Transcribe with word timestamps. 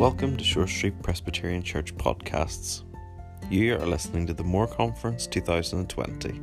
Welcome 0.00 0.38
to 0.38 0.44
Shore 0.44 0.66
Street 0.66 1.02
Presbyterian 1.02 1.62
Church 1.62 1.94
podcasts. 1.94 2.84
You 3.50 3.74
are 3.74 3.86
listening 3.86 4.26
to 4.28 4.32
the 4.32 4.42
Moore 4.42 4.66
Conference 4.66 5.26
2020, 5.26 6.40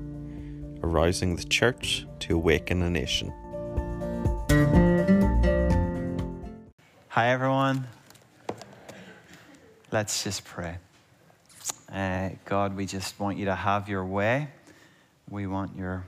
arousing 0.83 1.35
the 1.35 1.43
church 1.43 2.05
to 2.19 2.35
awaken 2.35 2.83
a 2.83 2.89
nation. 2.91 3.33
Hi, 7.07 7.29
everyone. 7.29 7.87
Let's 9.91 10.23
just 10.23 10.45
pray. 10.45 10.77
Uh, 11.91 12.29
God, 12.45 12.77
we 12.77 12.85
just 12.85 13.19
want 13.19 13.39
you 13.39 13.45
to 13.45 13.55
have 13.55 13.89
your 13.89 14.05
way. 14.05 14.49
We 15.31 15.47
want 15.47 15.75
your, 15.75 16.05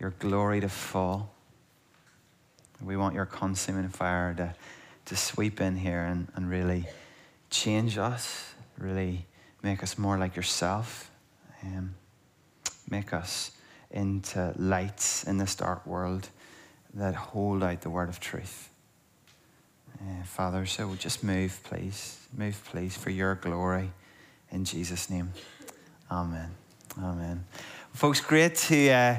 your 0.00 0.14
glory 0.18 0.62
to 0.62 0.70
fall. 0.70 1.30
We 2.82 2.96
want 2.96 3.14
your 3.14 3.26
consuming 3.26 3.90
fire 3.90 4.32
to, 4.32 4.54
to 5.06 5.16
sweep 5.16 5.60
in 5.60 5.76
here 5.76 6.02
and, 6.02 6.28
and 6.34 6.48
really 6.48 6.86
change 7.50 7.98
us, 7.98 8.52
really 8.78 9.26
make 9.62 9.82
us 9.82 9.98
more 9.98 10.18
like 10.18 10.36
yourself, 10.36 11.10
um, 11.62 11.94
make 12.88 13.12
us 13.12 13.52
into 13.90 14.54
lights 14.56 15.24
in 15.24 15.36
this 15.38 15.54
dark 15.54 15.84
world 15.86 16.28
that 16.94 17.14
hold 17.14 17.62
out 17.62 17.80
the 17.80 17.90
word 17.90 18.08
of 18.08 18.20
truth. 18.20 18.68
Uh, 20.00 20.24
Father, 20.24 20.64
so 20.64 20.94
just 20.94 21.22
move, 21.22 21.60
please. 21.64 22.18
Move, 22.36 22.60
please, 22.70 22.96
for 22.96 23.10
your 23.10 23.34
glory. 23.34 23.90
In 24.50 24.64
Jesus' 24.64 25.10
name. 25.10 25.32
Amen. 26.10 26.50
Amen. 26.98 27.44
Folks, 27.92 28.20
great 28.20 28.54
to, 28.54 28.90
uh, 28.90 29.18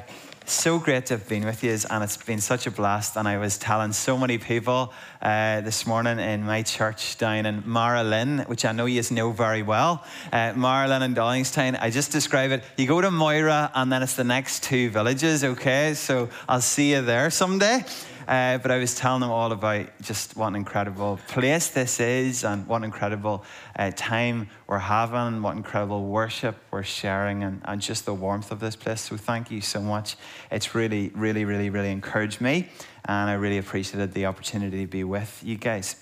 so 0.52 0.80
great 0.80 1.06
to 1.08 1.14
have 1.16 1.28
been 1.28 1.46
with 1.46 1.64
you, 1.64 1.78
and 1.90 2.04
it's 2.04 2.18
been 2.18 2.42
such 2.42 2.68
a 2.68 2.72
blast. 2.72 3.16
And 3.16 3.28
I 3.28 3.38
was 3.38 3.58
telling 3.58 3.94
so 3.94 4.18
many 4.18 4.38
people 4.38 4.94
uh, 5.22 5.62
this 5.62 5.88
morning 5.88 6.20
in 6.20 6.46
my 6.46 6.62
church 6.62 7.18
down 7.18 7.46
in 7.46 7.64
Magheralin, 7.64 8.48
which 8.48 8.66
I 8.66 8.72
know 8.72 8.86
you 8.86 9.02
know 9.12 9.32
very 9.32 9.64
well. 9.64 10.04
Uh, 10.32 10.54
Magheralin 10.54 11.02
and 11.02 11.16
Dollingstown, 11.16 11.78
I 11.82 11.90
just 11.90 12.12
describe 12.12 12.52
it. 12.52 12.64
You 12.78 12.88
go 12.88 13.02
to 13.02 13.12
Moira, 13.12 13.72
and 13.74 13.92
then 13.92 14.04
it's 14.04 14.16
the 14.16 14.24
next 14.24 14.64
two 14.64 14.90
villages, 14.90 15.44
okay? 15.44 15.94
So 15.94 16.30
I'll 16.50 16.62
see 16.62 16.92
you 16.92 17.02
there 17.02 17.30
someday. 17.30 17.86
Uh, 18.28 18.58
but 18.58 18.72
I 18.72 18.78
was 18.78 18.96
telling 18.96 19.22
them 19.22 19.32
all 19.32 19.52
about 19.52 19.88
just 20.02 20.36
what 20.36 20.48
an 20.48 20.56
incredible 20.56 21.20
place 21.28 21.70
this 21.70 22.00
is 22.00 22.44
and 22.44 22.68
what 22.68 22.78
an 22.78 22.84
incredible 22.84 23.44
uh, 23.78 23.92
time 23.96 24.50
we're 24.68 24.78
having, 24.78 25.16
and 25.16 25.44
what 25.44 25.56
incredible 25.56 26.06
worship 26.08 26.56
we're 26.72 26.84
sharing, 26.84 27.44
and, 27.44 27.62
and 27.66 27.82
just 27.82 28.06
the 28.06 28.14
warmth 28.14 28.52
of 28.52 28.60
this 28.60 28.76
place. 28.76 29.02
So 29.02 29.18
thank 29.18 29.52
you 29.52 29.62
so 29.62 29.82
much. 29.82 30.16
It's 30.52 30.76
really, 30.76 31.10
really, 31.16 31.46
really, 31.46 31.70
really 31.70 31.92
encouraged 31.92 32.42
me, 32.42 32.70
and 33.06 33.30
I 33.30 33.34
really 33.34 33.58
appreciated 33.58 34.14
the 34.14 34.26
opportunity 34.28 34.82
to 34.82 34.88
be 34.88 35.04
with 35.04 35.42
you 35.44 35.58
guys. 35.58 35.96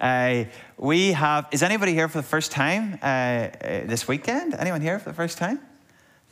Uh, 0.00 0.44
we 0.76 1.12
have, 1.12 1.46
is 1.52 1.62
anybody 1.62 1.92
here 1.92 2.08
for 2.08 2.18
the 2.18 2.26
first 2.26 2.52
time 2.52 2.98
uh, 3.02 3.06
uh, 3.06 3.50
this 3.86 4.08
weekend? 4.08 4.54
Anyone 4.54 4.80
here 4.80 4.98
for 4.98 5.10
the 5.10 5.16
first 5.16 5.38
time? 5.38 5.60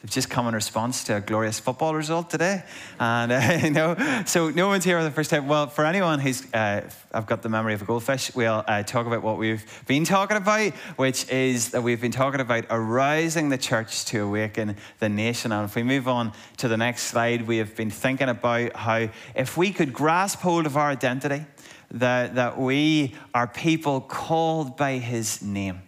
They've 0.04 0.10
just 0.10 0.28
come 0.28 0.46
in 0.46 0.54
response 0.54 1.02
to 1.04 1.16
a 1.16 1.20
glorious 1.22 1.58
football 1.58 1.94
result 1.94 2.28
today. 2.28 2.62
And, 3.00 3.32
uh, 3.32 3.58
you 3.62 3.70
know, 3.70 3.96
so 4.26 4.50
no 4.50 4.68
one's 4.68 4.84
here 4.84 4.98
for 4.98 5.02
the 5.02 5.10
first 5.10 5.30
time. 5.30 5.48
Well, 5.48 5.66
for 5.68 5.86
anyone 5.86 6.20
who's, 6.20 6.44
uh, 6.52 6.82
I've 7.10 7.24
got 7.24 7.40
the 7.40 7.48
memory 7.48 7.72
of 7.72 7.80
a 7.80 7.86
goldfish, 7.86 8.34
we'll 8.34 8.62
uh, 8.68 8.82
talk 8.82 9.06
about 9.06 9.22
what 9.22 9.38
we've 9.38 9.64
been 9.86 10.04
talking 10.04 10.36
about, 10.36 10.74
which 10.96 11.26
is 11.30 11.70
that 11.70 11.82
we've 11.82 12.02
been 12.02 12.12
talking 12.12 12.42
about 12.42 12.66
arousing 12.68 13.48
the 13.48 13.56
church 13.56 14.04
to 14.04 14.18
awaken 14.18 14.76
the 14.98 15.08
nation. 15.08 15.52
And 15.52 15.64
if 15.64 15.74
we 15.74 15.82
move 15.82 16.06
on 16.06 16.34
to 16.58 16.68
the 16.68 16.76
next 16.76 17.04
slide, 17.04 17.46
we 17.46 17.56
have 17.56 17.74
been 17.74 17.90
thinking 17.90 18.28
about 18.28 18.76
how 18.76 19.08
if 19.34 19.56
we 19.56 19.72
could 19.72 19.94
grasp 19.94 20.40
hold 20.40 20.66
of 20.66 20.76
our 20.76 20.90
identity, 20.90 21.46
that, 21.92 22.34
that 22.34 22.58
we 22.58 23.14
are 23.32 23.46
people 23.46 24.02
called 24.02 24.76
by 24.76 24.98
his 24.98 25.40
name. 25.40 25.80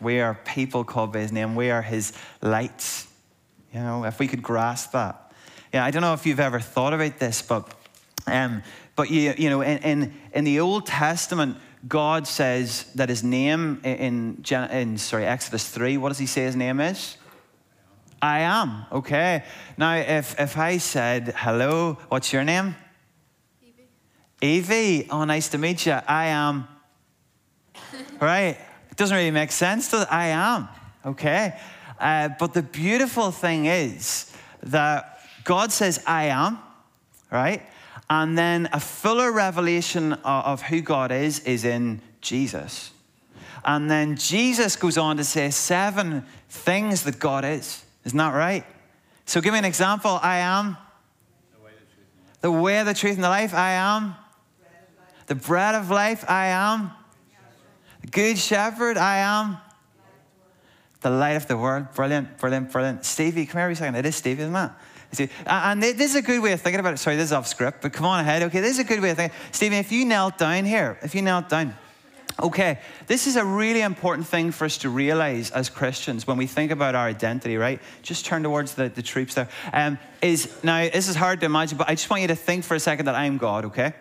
We 0.00 0.20
are 0.20 0.34
people 0.44 0.84
called 0.84 1.12
by 1.12 1.20
his 1.20 1.32
name. 1.32 1.54
We 1.54 1.70
are 1.70 1.82
his 1.82 2.12
lights. 2.40 3.06
You 3.72 3.80
know, 3.80 4.04
if 4.04 4.18
we 4.18 4.26
could 4.26 4.42
grasp 4.42 4.92
that. 4.92 5.32
Yeah, 5.72 5.84
I 5.84 5.90
don't 5.90 6.02
know 6.02 6.14
if 6.14 6.26
you've 6.26 6.40
ever 6.40 6.58
thought 6.58 6.92
about 6.92 7.18
this, 7.18 7.42
but, 7.42 7.72
um, 8.26 8.62
but 8.96 9.10
you, 9.10 9.34
you 9.38 9.50
know, 9.50 9.60
in, 9.60 9.78
in, 9.78 10.14
in 10.32 10.44
the 10.44 10.58
Old 10.60 10.86
Testament, 10.86 11.56
God 11.86 12.26
says 12.26 12.84
that 12.94 13.08
his 13.08 13.22
name 13.22 13.80
in, 13.84 14.42
in, 14.42 14.64
in 14.70 14.98
sorry, 14.98 15.26
Exodus 15.26 15.68
3, 15.68 15.96
what 15.98 16.08
does 16.08 16.18
he 16.18 16.26
say 16.26 16.42
his 16.42 16.56
name 16.56 16.80
is? 16.80 17.16
I 18.20 18.40
am, 18.40 18.84
okay. 18.92 19.44
Now, 19.78 19.96
if, 19.96 20.38
if 20.38 20.58
I 20.58 20.76
said, 20.78 21.32
hello, 21.36 21.98
what's 22.08 22.32
your 22.32 22.44
name? 22.44 22.74
Evie. 23.62 23.86
Evie, 24.42 25.08
oh, 25.10 25.24
nice 25.24 25.48
to 25.50 25.58
meet 25.58 25.86
you. 25.86 25.92
I 25.92 26.26
am. 26.26 26.68
right? 28.20 28.58
Doesn't 29.00 29.16
really 29.16 29.30
make 29.30 29.50
sense, 29.50 29.90
it? 29.94 30.06
I 30.10 30.26
am, 30.26 30.68
okay? 31.06 31.58
Uh, 31.98 32.28
but 32.38 32.52
the 32.52 32.60
beautiful 32.60 33.30
thing 33.30 33.64
is 33.64 34.30
that 34.64 35.20
God 35.42 35.72
says, 35.72 36.02
I 36.06 36.24
am, 36.24 36.58
right? 37.32 37.62
And 38.10 38.36
then 38.36 38.68
a 38.74 38.78
fuller 38.78 39.32
revelation 39.32 40.12
of, 40.12 40.60
who 40.60 40.82
God 40.82 41.12
is 41.12 41.40
is 41.44 41.64
in 41.64 42.02
Jesus. 42.20 42.90
And 43.64 43.90
then 43.90 44.16
Jesus 44.16 44.76
goes 44.76 44.98
on 44.98 45.16
to 45.16 45.24
say 45.24 45.48
seven 45.48 46.26
things 46.50 47.04
that 47.04 47.18
God 47.18 47.46
is. 47.46 47.82
Isn't 48.04 48.18
that 48.18 48.34
right? 48.34 48.66
So 49.24 49.40
give 49.40 49.54
me 49.54 49.60
an 49.60 49.64
example. 49.64 50.20
I 50.22 50.40
am 50.40 50.76
the 52.42 52.52
way, 52.52 52.82
the 52.82 52.92
truth, 52.92 53.14
and 53.14 53.24
the 53.24 53.30
life. 53.30 53.54
I 53.54 53.70
am 53.70 54.14
the 55.26 55.36
bread 55.36 55.74
of 55.74 55.88
life. 55.88 56.22
I 56.28 56.48
am 56.48 56.90
good 58.10 58.38
shepherd. 58.38 58.96
I 58.96 59.18
am 59.18 59.58
the 61.00 61.10
light 61.10 61.36
of 61.36 61.46
the 61.46 61.56
world. 61.56 61.86
Brilliant, 61.94 62.38
brilliant, 62.38 62.70
brilliant. 62.70 63.04
Stevie, 63.04 63.46
come 63.46 63.60
here 63.60 63.70
a 63.70 63.76
second. 63.76 63.94
It 63.94 64.06
is 64.06 64.16
Stevie, 64.16 64.42
isn't 64.42 64.56
it? 64.56 65.30
And 65.46 65.82
this 65.82 66.10
is 66.10 66.14
a 66.14 66.22
good 66.22 66.40
way 66.40 66.52
of 66.52 66.60
thinking 66.60 66.80
about 66.80 66.94
it. 66.94 66.98
Sorry, 66.98 67.16
this 67.16 67.26
is 67.26 67.32
off 67.32 67.46
script, 67.46 67.82
but 67.82 67.92
come 67.92 68.06
on 68.06 68.20
ahead. 68.20 68.42
Okay, 68.44 68.60
this 68.60 68.72
is 68.72 68.78
a 68.78 68.84
good 68.84 69.00
way 69.00 69.10
of 69.10 69.16
thinking. 69.16 69.36
Stephen, 69.50 69.78
if 69.78 69.90
you 69.90 70.04
knelt 70.04 70.38
down 70.38 70.64
here, 70.64 70.98
if 71.02 71.14
you 71.14 71.22
knelt 71.22 71.48
down, 71.48 71.74
okay, 72.40 72.78
this 73.06 73.26
is 73.26 73.36
a 73.36 73.44
really 73.44 73.80
important 73.80 74.26
thing 74.26 74.52
for 74.52 74.66
us 74.66 74.78
to 74.78 74.88
realize 74.88 75.50
as 75.50 75.68
Christians 75.68 76.26
when 76.26 76.36
we 76.36 76.46
think 76.46 76.70
about 76.70 76.94
our 76.94 77.06
identity, 77.06 77.56
right? 77.56 77.80
Just 78.02 78.24
turn 78.24 78.44
towards 78.44 78.74
the, 78.74 78.88
the 78.88 79.02
troops 79.02 79.34
there. 79.34 79.48
Um, 79.72 79.98
is 80.22 80.62
now 80.62 80.88
this 80.88 81.08
is 81.08 81.16
hard 81.16 81.40
to 81.40 81.46
imagine, 81.46 81.76
but 81.76 81.88
I 81.88 81.94
just 81.94 82.08
want 82.08 82.22
you 82.22 82.28
to 82.28 82.36
think 82.36 82.64
for 82.64 82.76
a 82.76 82.80
second 82.80 83.06
that 83.06 83.16
I'm 83.16 83.36
God, 83.36 83.64
okay? 83.66 83.94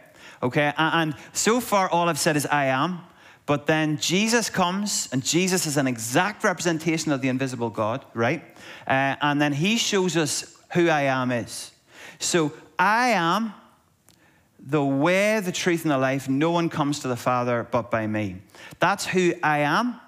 Okay, 0.44 0.72
and 0.78 1.16
so 1.34 1.60
far 1.60 1.90
all 1.90 2.08
I've 2.08 2.20
said 2.20 2.38
is 2.38 2.46
I 2.46 2.66
am. 2.66 3.02
But 3.50 3.66
then 3.66 3.98
Jesus 3.98 4.48
comes, 4.48 5.10
and 5.12 5.26
Jesus 5.26 5.66
is 5.66 5.76
an 5.76 5.88
exact 5.88 6.44
representation 6.44 7.12
of 7.12 7.22
the 7.22 7.30
invisible 7.30 7.72
God, 7.72 8.06
right? 8.14 8.44
Uh, 8.86 9.16
and 9.24 9.42
then 9.42 9.54
he 9.54 9.78
shows 9.78 10.16
us 10.16 10.56
who 10.74 10.88
I 10.88 11.02
am 11.06 11.32
is. 11.32 11.72
So 12.20 12.54
I 12.78 13.08
am 13.08 13.56
the 14.60 14.86
way, 14.86 15.40
the 15.40 15.52
truth, 15.52 15.82
and 15.82 15.90
the 15.90 15.98
life. 15.98 16.30
No 16.30 16.52
one 16.52 16.70
comes 16.70 17.00
to 17.00 17.08
the 17.08 17.16
Father 17.16 17.68
but 17.72 17.90
by 17.90 18.06
me. 18.06 18.36
That's 18.78 19.08
who 19.08 19.34
I 19.42 19.62
am. 19.62 20.00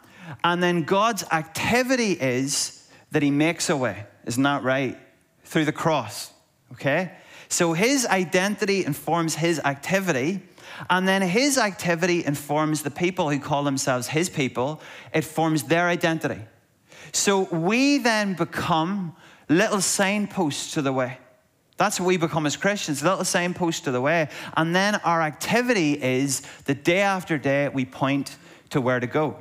And 0.43 0.61
then 0.61 0.83
God's 0.83 1.23
activity 1.31 2.11
is 2.11 2.87
that 3.09 3.23
he 3.23 3.31
makes 3.31 3.71
a 3.71 3.75
way. 3.75 4.05
Isn't 4.27 4.43
that 4.43 4.61
right? 4.61 4.99
Through 5.45 5.65
the 5.65 5.71
cross. 5.71 6.31
Okay? 6.73 7.11
So 7.49 7.73
his 7.73 8.05
identity 8.05 8.85
informs 8.85 9.33
his 9.33 9.59
activity. 9.61 10.43
And 10.89 11.07
then 11.07 11.21
his 11.21 11.57
activity 11.57 12.25
informs 12.25 12.83
the 12.83 12.91
people 12.91 13.29
who 13.29 13.39
call 13.39 13.63
themselves 13.63 14.07
his 14.07 14.29
people, 14.29 14.81
it 15.13 15.23
forms 15.23 15.63
their 15.63 15.87
identity. 15.87 16.41
So 17.11 17.41
we 17.43 17.97
then 17.97 18.33
become 18.33 19.15
little 19.49 19.81
signposts 19.81 20.73
to 20.73 20.81
the 20.81 20.93
way. 20.93 21.17
That's 21.77 21.99
what 21.99 22.05
we 22.05 22.17
become 22.17 22.45
as 22.45 22.55
Christians, 22.55 23.03
little 23.03 23.25
signposts 23.25 23.81
to 23.81 23.91
the 23.91 24.01
way. 24.01 24.29
And 24.55 24.75
then 24.75 24.95
our 24.95 25.21
activity 25.21 25.93
is 26.01 26.43
that 26.65 26.83
day 26.83 27.01
after 27.01 27.37
day 27.37 27.69
we 27.69 27.85
point 27.85 28.37
to 28.69 28.79
where 28.79 28.99
to 28.99 29.07
go. 29.07 29.37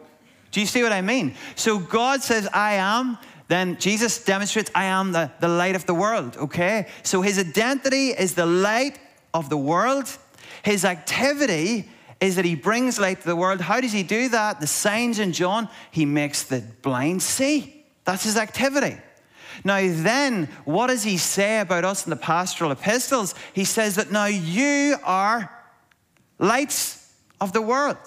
Do 0.50 0.60
you 0.60 0.66
see 0.66 0.82
what 0.82 0.92
I 0.92 1.02
mean? 1.02 1.34
So 1.54 1.78
God 1.78 2.22
says, 2.22 2.48
I 2.52 2.74
am. 2.74 3.18
Then 3.48 3.78
Jesus 3.78 4.24
demonstrates, 4.24 4.70
I 4.74 4.84
am 4.84 5.12
the, 5.12 5.30
the 5.40 5.48
light 5.48 5.76
of 5.76 5.86
the 5.86 5.94
world, 5.94 6.36
okay? 6.36 6.86
So 7.02 7.20
his 7.20 7.38
identity 7.38 8.08
is 8.08 8.34
the 8.34 8.46
light 8.46 8.98
of 9.34 9.50
the 9.50 9.56
world. 9.56 10.16
His 10.62 10.84
activity 10.84 11.88
is 12.20 12.36
that 12.36 12.44
he 12.44 12.54
brings 12.54 12.98
light 12.98 13.20
to 13.22 13.26
the 13.26 13.36
world. 13.36 13.60
How 13.60 13.80
does 13.80 13.92
he 13.92 14.02
do 14.02 14.28
that? 14.28 14.60
The 14.60 14.66
signs 14.66 15.18
in 15.18 15.32
John, 15.32 15.68
he 15.90 16.04
makes 16.04 16.42
the 16.42 16.62
blind 16.82 17.22
see. 17.22 17.84
That's 18.04 18.24
his 18.24 18.36
activity. 18.36 18.98
Now, 19.64 19.80
then, 19.80 20.46
what 20.64 20.88
does 20.88 21.02
he 21.02 21.16
say 21.16 21.60
about 21.60 21.84
us 21.84 22.06
in 22.06 22.10
the 22.10 22.16
pastoral 22.16 22.70
epistles? 22.70 23.34
He 23.52 23.64
says 23.64 23.96
that 23.96 24.12
now 24.12 24.26
you 24.26 24.96
are 25.02 25.50
lights 26.38 27.10
of 27.40 27.52
the 27.52 27.62
world. 27.62 27.98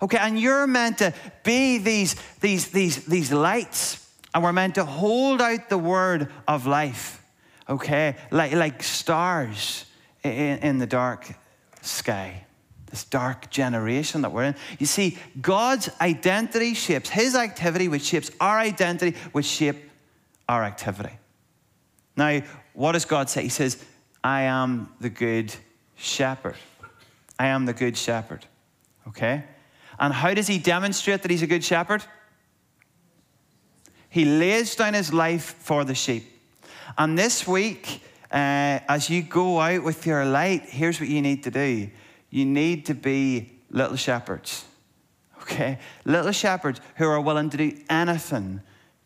Okay, 0.00 0.18
and 0.18 0.38
you're 0.38 0.66
meant 0.66 0.98
to 0.98 1.12
be 1.42 1.78
these, 1.78 2.16
these, 2.40 2.70
these, 2.70 3.04
these 3.06 3.32
lights, 3.32 4.06
and 4.32 4.44
we're 4.44 4.52
meant 4.52 4.76
to 4.76 4.84
hold 4.84 5.40
out 5.40 5.68
the 5.68 5.78
word 5.78 6.30
of 6.46 6.66
life, 6.66 7.22
okay, 7.68 8.14
like, 8.30 8.52
like 8.52 8.82
stars 8.82 9.86
in, 10.22 10.58
in 10.58 10.78
the 10.78 10.86
dark 10.86 11.34
sky. 11.88 12.44
this 12.90 13.04
dark 13.04 13.50
generation 13.50 14.22
that 14.22 14.32
we're 14.32 14.44
in. 14.44 14.54
You 14.78 14.86
see, 14.86 15.18
God's 15.40 15.90
identity 16.00 16.74
shapes 16.74 17.10
his 17.10 17.34
activity, 17.34 17.88
which 17.88 18.02
shapes 18.02 18.30
our 18.40 18.58
identity, 18.58 19.16
which 19.32 19.46
shape 19.46 19.76
our 20.48 20.64
activity. 20.64 21.12
Now, 22.16 22.40
what 22.72 22.92
does 22.92 23.04
God 23.04 23.28
say? 23.28 23.42
He 23.42 23.48
says, 23.50 23.84
I 24.24 24.42
am 24.42 24.92
the 25.00 25.10
good 25.10 25.54
shepherd. 25.96 26.56
I 27.38 27.48
am 27.48 27.66
the 27.66 27.74
good 27.74 27.96
shepherd. 27.96 28.46
Okay? 29.06 29.44
And 29.98 30.12
how 30.12 30.32
does 30.34 30.46
he 30.46 30.58
demonstrate 30.58 31.22
that 31.22 31.30
he's 31.30 31.42
a 31.42 31.46
good 31.46 31.64
shepherd? 31.64 32.02
He 34.08 34.24
lays 34.24 34.74
down 34.74 34.94
his 34.94 35.12
life 35.12 35.56
for 35.58 35.84
the 35.84 35.94
sheep. 35.94 36.24
And 36.96 37.18
this 37.18 37.46
week, 37.46 38.02
uh, 38.30 38.80
as 38.88 39.08
you 39.08 39.22
go 39.22 39.60
out 39.60 39.82
with 39.82 40.06
your 40.06 40.24
light, 40.24 40.64
here's 40.64 41.00
what 41.00 41.08
you 41.08 41.22
need 41.22 41.44
to 41.44 41.50
do 41.50 41.90
you 42.30 42.44
need 42.44 42.84
to 42.86 42.94
be 42.94 43.58
little 43.70 43.96
shepherds. 43.96 44.64
Okay? 45.42 45.78
Little 46.04 46.32
shepherds 46.32 46.80
who 46.96 47.06
are 47.06 47.20
willing 47.20 47.48
to 47.50 47.56
do 47.56 47.72
anything 47.88 48.60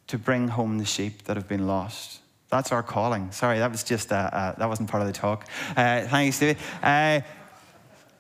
to 0.09 0.19
bring 0.19 0.49
home 0.49 0.79
the 0.79 0.85
sheep 0.85 1.23
that 1.25 1.37
have 1.37 1.47
been 1.47 1.69
lost. 1.69 2.21
That's 2.51 2.73
our 2.73 2.83
calling. 2.83 3.31
Sorry, 3.31 3.61
that 3.61 3.71
was 3.71 3.85
just, 3.85 4.13
uh, 4.13 4.29
uh, 4.33 4.53
that 4.59 4.69
wasn't 4.69 4.91
part 4.91 5.03
of 5.03 5.07
the 5.07 5.13
talk. 5.13 5.47
Uh, 5.71 6.03
thank 6.03 6.27
you, 6.27 6.33
Stevie. 6.33 6.59
Uh, 6.83 7.21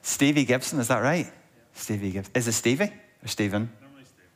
Stevie 0.02 0.44
Gibson, 0.44 0.78
is 0.78 0.88
that 0.88 1.02
right? 1.02 1.30
Stevie 1.74 2.12
Gibson. 2.12 2.32
Is 2.34 2.48
it 2.48 2.52
Stevie 2.52 2.92
or 3.24 3.28
Stephen? 3.28 3.70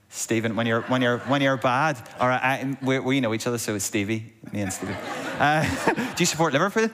Stephen, 0.08 0.54
when 0.54 0.66
you're 0.66 0.82
when 0.82 1.02
you're 1.02 1.18
when 1.18 1.42
you're 1.42 1.56
bad, 1.56 1.96
right, 2.20 2.40
I, 2.42 2.78
we, 2.80 3.00
we 3.00 3.20
know 3.20 3.34
each 3.34 3.46
other, 3.46 3.58
so 3.58 3.74
it's 3.74 3.84
Stevie, 3.84 4.32
me 4.52 4.60
and 4.62 4.72
Stevie. 4.72 4.94
Uh, 5.38 5.94
do 6.14 6.22
you 6.22 6.26
support 6.26 6.52
Liverpool? 6.52 6.88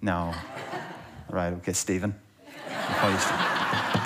No. 0.00 0.30
No. 0.30 0.34
Right, 1.28 1.52
okay, 1.54 1.74
Stephen. 1.74 2.14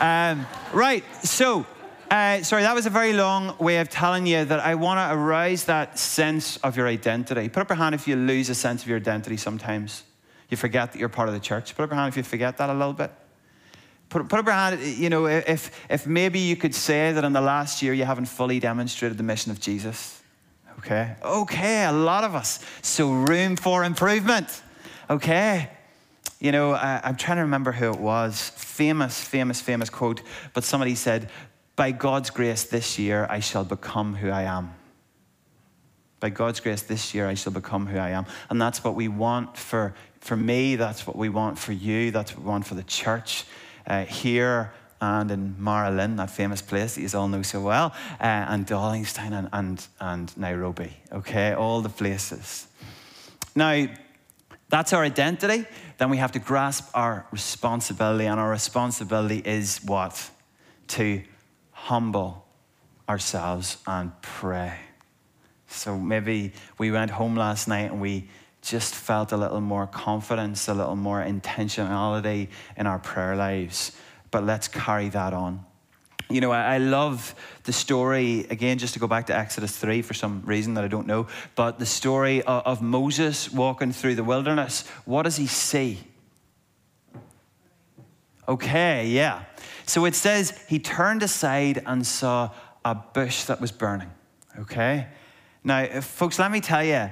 Um, 0.00 0.46
right, 0.72 1.04
so, 1.24 1.64
uh, 2.10 2.42
sorry, 2.42 2.62
that 2.62 2.74
was 2.74 2.86
a 2.86 2.90
very 2.90 3.12
long 3.12 3.56
way 3.58 3.78
of 3.78 3.88
telling 3.88 4.26
you 4.26 4.44
that 4.44 4.58
I 4.58 4.74
want 4.74 4.98
to 4.98 5.16
arouse 5.16 5.64
that 5.64 6.00
sense 6.00 6.56
of 6.58 6.76
your 6.76 6.88
identity. 6.88 7.48
Put 7.48 7.60
up 7.60 7.68
your 7.68 7.76
hand 7.76 7.94
if 7.94 8.08
you 8.08 8.16
lose 8.16 8.50
a 8.50 8.56
sense 8.56 8.82
of 8.82 8.88
your 8.88 8.98
identity 8.98 9.36
sometimes. 9.36 10.02
You 10.48 10.56
forget 10.56 10.92
that 10.92 10.98
you're 10.98 11.08
part 11.08 11.28
of 11.28 11.34
the 11.34 11.40
church. 11.40 11.76
Put 11.76 11.84
up 11.84 11.90
your 11.90 11.96
hand 11.96 12.08
if 12.08 12.16
you 12.16 12.24
forget 12.24 12.58
that 12.58 12.70
a 12.70 12.74
little 12.74 12.92
bit. 12.92 13.12
Put, 14.08 14.28
put 14.28 14.40
up 14.40 14.46
your 14.46 14.54
hand, 14.54 14.82
you 14.82 15.08
know, 15.08 15.26
if, 15.26 15.70
if 15.88 16.06
maybe 16.08 16.40
you 16.40 16.56
could 16.56 16.74
say 16.74 17.12
that 17.12 17.22
in 17.22 17.32
the 17.32 17.40
last 17.40 17.82
year 17.82 17.94
you 17.94 18.04
haven't 18.04 18.26
fully 18.26 18.58
demonstrated 18.58 19.16
the 19.16 19.24
mission 19.24 19.52
of 19.52 19.60
Jesus. 19.60 20.21
Okay? 20.78 21.14
Okay, 21.22 21.84
a 21.84 21.92
lot 21.92 22.24
of 22.24 22.34
us. 22.34 22.60
So, 22.82 23.12
room 23.12 23.56
for 23.56 23.84
improvement. 23.84 24.62
Okay? 25.08 25.68
You 26.40 26.52
know, 26.52 26.72
I, 26.72 27.00
am 27.04 27.16
trying 27.16 27.36
to 27.36 27.42
remember 27.42 27.72
who 27.72 27.92
it 27.92 28.00
was. 28.00 28.50
Famous, 28.56 29.22
famous, 29.22 29.60
famous 29.60 29.90
quote. 29.90 30.22
But 30.54 30.64
somebody 30.64 30.94
said, 30.94 31.30
By 31.76 31.92
God's 31.92 32.30
grace 32.30 32.64
this 32.64 32.98
year, 32.98 33.26
I 33.30 33.40
shall 33.40 33.64
become 33.64 34.14
who 34.14 34.30
I 34.30 34.42
am. 34.42 34.74
By 36.20 36.30
God's 36.30 36.60
grace 36.60 36.82
this 36.82 37.14
year, 37.14 37.26
I 37.28 37.34
shall 37.34 37.52
become 37.52 37.86
who 37.86 37.98
I 37.98 38.10
am. 38.10 38.26
And 38.50 38.60
that's 38.60 38.82
what 38.84 38.94
we 38.94 39.08
want 39.08 39.56
for, 39.56 39.94
for 40.20 40.36
me. 40.36 40.76
That's 40.76 41.06
what 41.06 41.16
we 41.16 41.28
want 41.28 41.58
for 41.58 41.72
you. 41.72 42.10
That's 42.10 42.32
what 42.32 42.44
we 42.44 42.48
want 42.48 42.66
for 42.66 42.74
the 42.74 42.84
church 42.84 43.44
uh, 43.86 44.04
here 44.04 44.72
and 45.02 45.30
in 45.30 45.56
Magheralin, 45.60 46.16
that 46.16 46.30
famous 46.30 46.62
place 46.62 46.94
that 46.94 47.02
you 47.02 47.18
all 47.18 47.28
know 47.28 47.42
so 47.42 47.60
well, 47.60 47.92
uh, 48.20 48.46
and 48.48 48.66
Dollingstown 48.66 49.32
and, 49.32 49.48
and, 49.52 49.86
and 50.00 50.36
Nairobi. 50.36 50.96
Okay, 51.12 51.52
all 51.52 51.82
the 51.82 51.88
places. 51.88 52.68
Now, 53.54 53.88
that's 54.68 54.92
our 54.92 55.02
identity. 55.02 55.66
Then 55.98 56.08
we 56.08 56.16
have 56.16 56.32
to 56.32 56.38
grasp 56.38 56.88
our 56.94 57.26
responsibility, 57.32 58.26
and 58.26 58.38
our 58.40 58.50
responsibility 58.50 59.42
is 59.44 59.80
what? 59.84 60.30
To 60.88 61.22
humble 61.72 62.46
ourselves 63.08 63.78
and 63.86 64.12
pray. 64.22 64.78
So 65.66 65.98
maybe 65.98 66.52
we 66.78 66.90
went 66.90 67.10
home 67.10 67.34
last 67.34 67.66
night 67.66 67.90
and 67.90 68.00
we 68.00 68.28
just 68.62 68.94
felt 68.94 69.32
a 69.32 69.36
little 69.36 69.60
more 69.60 69.86
confidence, 69.86 70.68
a 70.68 70.74
little 70.74 70.96
more 70.96 71.22
intentionality 71.22 72.48
in 72.76 72.86
our 72.86 72.98
prayer 72.98 73.34
lives. 73.34 73.92
But 74.32 74.44
let's 74.44 74.66
carry 74.66 75.08
that 75.10 75.32
on. 75.32 75.64
You 76.28 76.40
know, 76.40 76.50
I, 76.50 76.78
love 76.78 77.34
the 77.64 77.72
story, 77.72 78.46
again, 78.48 78.78
just 78.78 78.94
to 78.94 78.98
go 79.00 79.06
back 79.06 79.26
to 79.26 79.36
Exodus 79.36 79.76
3 79.76 80.00
for 80.00 80.14
some 80.14 80.42
reason 80.46 80.74
that 80.74 80.84
I 80.84 80.88
don't 80.88 81.06
know, 81.06 81.26
but 81.54 81.78
the 81.78 81.86
story 81.86 82.42
of, 82.42 82.62
of 82.64 82.82
Moses 82.82 83.52
walking 83.52 83.92
through 83.92 84.14
the 84.14 84.24
wilderness. 84.24 84.88
What 85.04 85.24
does 85.24 85.36
he 85.36 85.46
see? 85.46 85.98
Okay, 88.48 89.08
yeah. 89.08 89.44
So 89.84 90.06
it 90.06 90.14
says 90.14 90.58
he 90.68 90.78
turned 90.78 91.22
aside 91.22 91.82
and 91.84 92.06
saw 92.06 92.50
a 92.84 92.94
bush 92.94 93.44
that 93.44 93.60
was 93.60 93.70
burning. 93.70 94.10
Okay? 94.58 95.08
Now, 95.62 96.00
folks, 96.00 96.38
let 96.38 96.50
me 96.50 96.60
tell 96.60 96.82
you, 96.82 97.10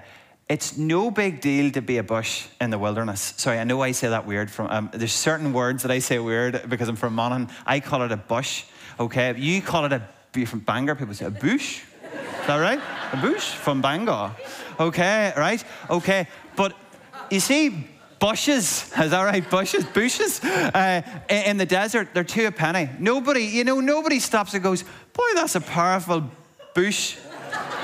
it's 0.50 0.76
no 0.76 1.12
big 1.12 1.41
deal 1.41 1.70
to 1.70 1.81
be 1.81 1.99
a 1.99 2.02
bush 2.02 2.49
in 2.61 2.70
the 2.70 2.79
wilderness. 2.79 3.35
Sorry, 3.37 3.61
I 3.61 3.64
know 3.64 3.81
I 3.82 3.93
say 3.93 4.08
that 4.08 4.26
weird. 4.26 4.50
From 4.50 4.67
um, 4.67 4.91
there's 4.93 5.12
certain 5.12 5.52
words 5.52 5.85
that 5.85 5.93
I 5.93 6.00
say 6.00 6.19
weird 6.19 6.69
because 6.69 6.88
I'm 6.88 6.97
from 6.97 7.14
Monaghan. 7.14 7.50
I 7.64 7.79
call 7.79 8.02
it 8.02 8.11
a 8.11 8.17
bush. 8.17 8.64
Okay, 8.99 9.32
you 9.38 9.62
call 9.62 9.85
it 9.85 9.93
a, 9.93 10.47
from 10.47 10.58
Bangor, 10.58 10.97
people 10.97 11.14
say 11.14 11.26
a 11.26 11.31
bush. 11.31 11.82
Is 12.02 12.47
that 12.49 12.56
right? 12.56 12.81
A 13.12 13.17
bush 13.17 13.52
from 13.52 13.81
Bangor. 13.81 14.32
Okay, 14.81 15.32
right? 15.37 15.64
Okay, 15.88 16.26
but 16.56 16.75
you 17.31 17.38
see, 17.38 17.87
bushes, 18.19 18.93
is 18.99 19.11
that 19.12 19.23
right? 19.23 19.49
Bushes, 19.49 19.85
bushes. 19.85 20.43
Uh, 20.43 21.02
in 21.29 21.58
the 21.58 21.67
desert, 21.67 22.08
they're 22.12 22.25
two 22.25 22.49
a 22.49 22.50
penny. 22.50 22.91
Nobody, 22.99 23.44
you 23.44 23.62
know, 23.62 23.79
nobody 23.79 24.19
stops 24.19 24.52
and 24.55 24.64
goes, 24.64 24.82
boy, 25.12 25.31
that's 25.37 25.55
a 25.55 25.61
powerful 25.61 26.29
bush. 26.75 27.19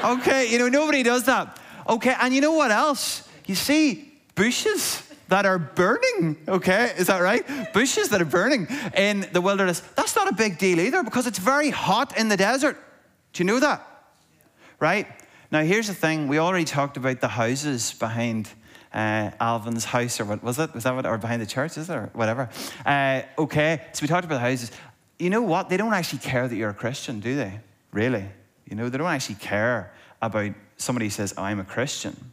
Okay, 0.02 0.50
you 0.50 0.58
know, 0.58 0.68
nobody 0.68 1.04
does 1.04 1.22
that. 1.24 1.60
Okay, 1.88 2.14
and 2.20 2.34
you 2.34 2.40
know 2.40 2.52
what 2.52 2.70
else? 2.70 3.28
You 3.46 3.54
see, 3.54 4.12
bushes 4.34 5.02
that 5.28 5.46
are 5.46 5.58
burning, 5.58 6.36
okay? 6.48 6.92
Is 6.96 7.08
that 7.08 7.20
right? 7.20 7.44
Bushes 7.72 8.08
that 8.10 8.20
are 8.20 8.26
burning 8.26 8.68
in 8.96 9.28
the 9.32 9.40
wilderness. 9.40 9.80
That's 9.96 10.14
not 10.14 10.28
a 10.30 10.34
big 10.34 10.58
deal 10.58 10.80
either 10.80 11.02
because 11.02 11.26
it's 11.26 11.38
very 11.38 11.70
hot 11.70 12.16
in 12.16 12.28
the 12.28 12.36
desert. 12.36 12.76
Do 13.32 13.42
you 13.42 13.46
know 13.46 13.60
that? 13.60 13.86
Right? 14.78 15.06
Now, 15.50 15.62
here's 15.62 15.86
the 15.86 15.94
thing 15.94 16.28
we 16.28 16.38
already 16.38 16.64
talked 16.64 16.96
about 16.96 17.20
the 17.20 17.28
houses 17.28 17.92
behind. 17.92 18.50
Uh, 18.94 19.30
Alvin's 19.40 19.84
house, 19.84 20.20
or 20.20 20.24
what 20.24 20.42
was 20.42 20.58
it? 20.58 20.72
Was 20.72 20.84
that 20.84 20.94
what, 20.94 21.04
or 21.04 21.18
behind 21.18 21.42
the 21.42 21.46
church, 21.46 21.76
is 21.76 21.90
it, 21.90 21.94
or 21.94 22.08
whatever? 22.14 22.48
Uh, 22.86 23.22
okay, 23.36 23.82
so 23.92 24.00
we 24.00 24.08
talked 24.08 24.24
about 24.24 24.36
the 24.36 24.40
houses. 24.40 24.70
You 25.18 25.28
know 25.28 25.42
what? 25.42 25.68
They 25.68 25.76
don't 25.76 25.92
actually 25.92 26.20
care 26.20 26.48
that 26.48 26.56
you're 26.56 26.70
a 26.70 26.74
Christian, 26.74 27.20
do 27.20 27.36
they? 27.36 27.60
Really? 27.92 28.24
You 28.64 28.74
know, 28.74 28.88
they 28.88 28.96
don't 28.96 29.10
actually 29.10 29.34
care 29.34 29.92
about 30.22 30.52
somebody 30.76 31.08
says, 31.08 31.34
I'm 31.36 31.60
a 31.60 31.64
Christian. 31.64 32.32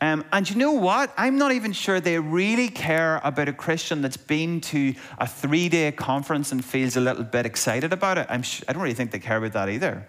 Um, 0.00 0.24
and 0.30 0.48
you 0.48 0.56
know 0.56 0.72
what? 0.72 1.12
I'm 1.16 1.38
not 1.38 1.52
even 1.52 1.72
sure 1.72 2.00
they 2.00 2.18
really 2.18 2.68
care 2.68 3.20
about 3.24 3.48
a 3.48 3.52
Christian 3.52 4.02
that's 4.02 4.18
been 4.18 4.60
to 4.62 4.94
a 5.18 5.26
three 5.26 5.70
day 5.70 5.90
conference 5.92 6.52
and 6.52 6.62
feels 6.62 6.96
a 6.96 7.00
little 7.00 7.24
bit 7.24 7.46
excited 7.46 7.92
about 7.92 8.18
it. 8.18 8.26
I'm 8.28 8.42
sh- 8.42 8.62
I 8.68 8.74
don't 8.74 8.82
really 8.82 8.94
think 8.94 9.10
they 9.10 9.18
care 9.18 9.38
about 9.38 9.52
that 9.54 9.70
either. 9.70 10.06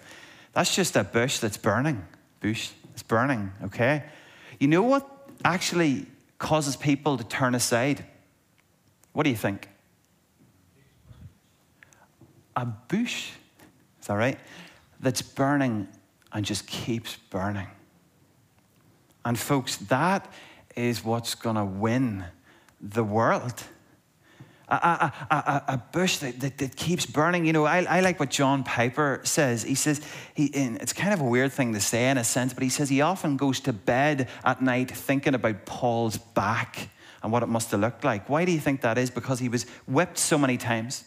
That's 0.51 0.75
just 0.75 0.95
a 0.97 1.05
bush 1.05 1.39
that's 1.39 1.55
burning. 1.55 2.05
Bush 2.41 2.71
that's 2.89 3.03
burning, 3.03 3.51
okay? 3.63 4.03
You 4.59 4.67
know 4.67 4.83
what 4.83 5.07
actually 5.45 6.05
causes 6.37 6.75
people 6.75 7.17
to 7.17 7.23
turn 7.23 7.55
aside? 7.55 8.03
What 9.13 9.23
do 9.23 9.29
you 9.29 9.35
think? 9.37 9.69
A 12.57 12.65
bush, 12.65 13.29
is 14.01 14.07
that 14.07 14.15
right? 14.15 14.39
That's 14.99 15.21
burning 15.21 15.87
and 16.33 16.45
just 16.45 16.67
keeps 16.67 17.15
burning. 17.29 17.67
And, 19.25 19.37
folks, 19.37 19.77
that 19.77 20.31
is 20.75 21.03
what's 21.03 21.35
going 21.35 21.55
to 21.55 21.65
win 21.65 22.25
the 22.79 23.03
world. 23.03 23.63
A, 24.69 24.75
a, 24.75 25.13
a, 25.31 25.63
a 25.73 25.77
bush 25.91 26.17
that, 26.17 26.39
that, 26.41 26.57
that, 26.57 26.75
keeps 26.75 27.05
burning. 27.05 27.45
You 27.45 27.53
know, 27.53 27.65
I, 27.65 27.83
I 27.83 27.99
like 28.01 28.19
what 28.19 28.29
John 28.29 28.65
Piper 28.65 29.21
says. 29.23 29.63
He 29.63 29.75
says, 29.75 30.01
he, 30.33 30.47
it's 30.47 30.91
kind 30.91 31.13
of 31.13 31.21
a 31.21 31.23
weird 31.23 31.53
thing 31.53 31.73
to 31.73 31.79
say 31.79 32.09
in 32.09 32.17
a 32.17 32.23
sense, 32.23 32.53
but 32.53 32.63
he 32.63 32.69
says 32.69 32.89
he 32.89 32.99
often 32.99 33.37
goes 33.37 33.61
to 33.61 33.73
bed 33.73 34.27
at 34.43 34.61
night 34.61 34.91
thinking 34.91 35.35
about 35.35 35.65
Paul's 35.65 36.17
back 36.17 36.89
and 37.23 37.31
what 37.31 37.43
it 37.43 37.47
must 37.47 37.71
have 37.71 37.79
looked 37.79 38.03
like. 38.03 38.29
Why 38.29 38.43
do 38.43 38.51
you 38.51 38.59
think 38.59 38.81
that 38.81 38.97
is? 38.97 39.09
Because 39.09 39.39
he 39.39 39.49
was 39.49 39.65
whipped 39.87 40.17
so 40.17 40.37
many 40.37 40.57
times. 40.57 41.05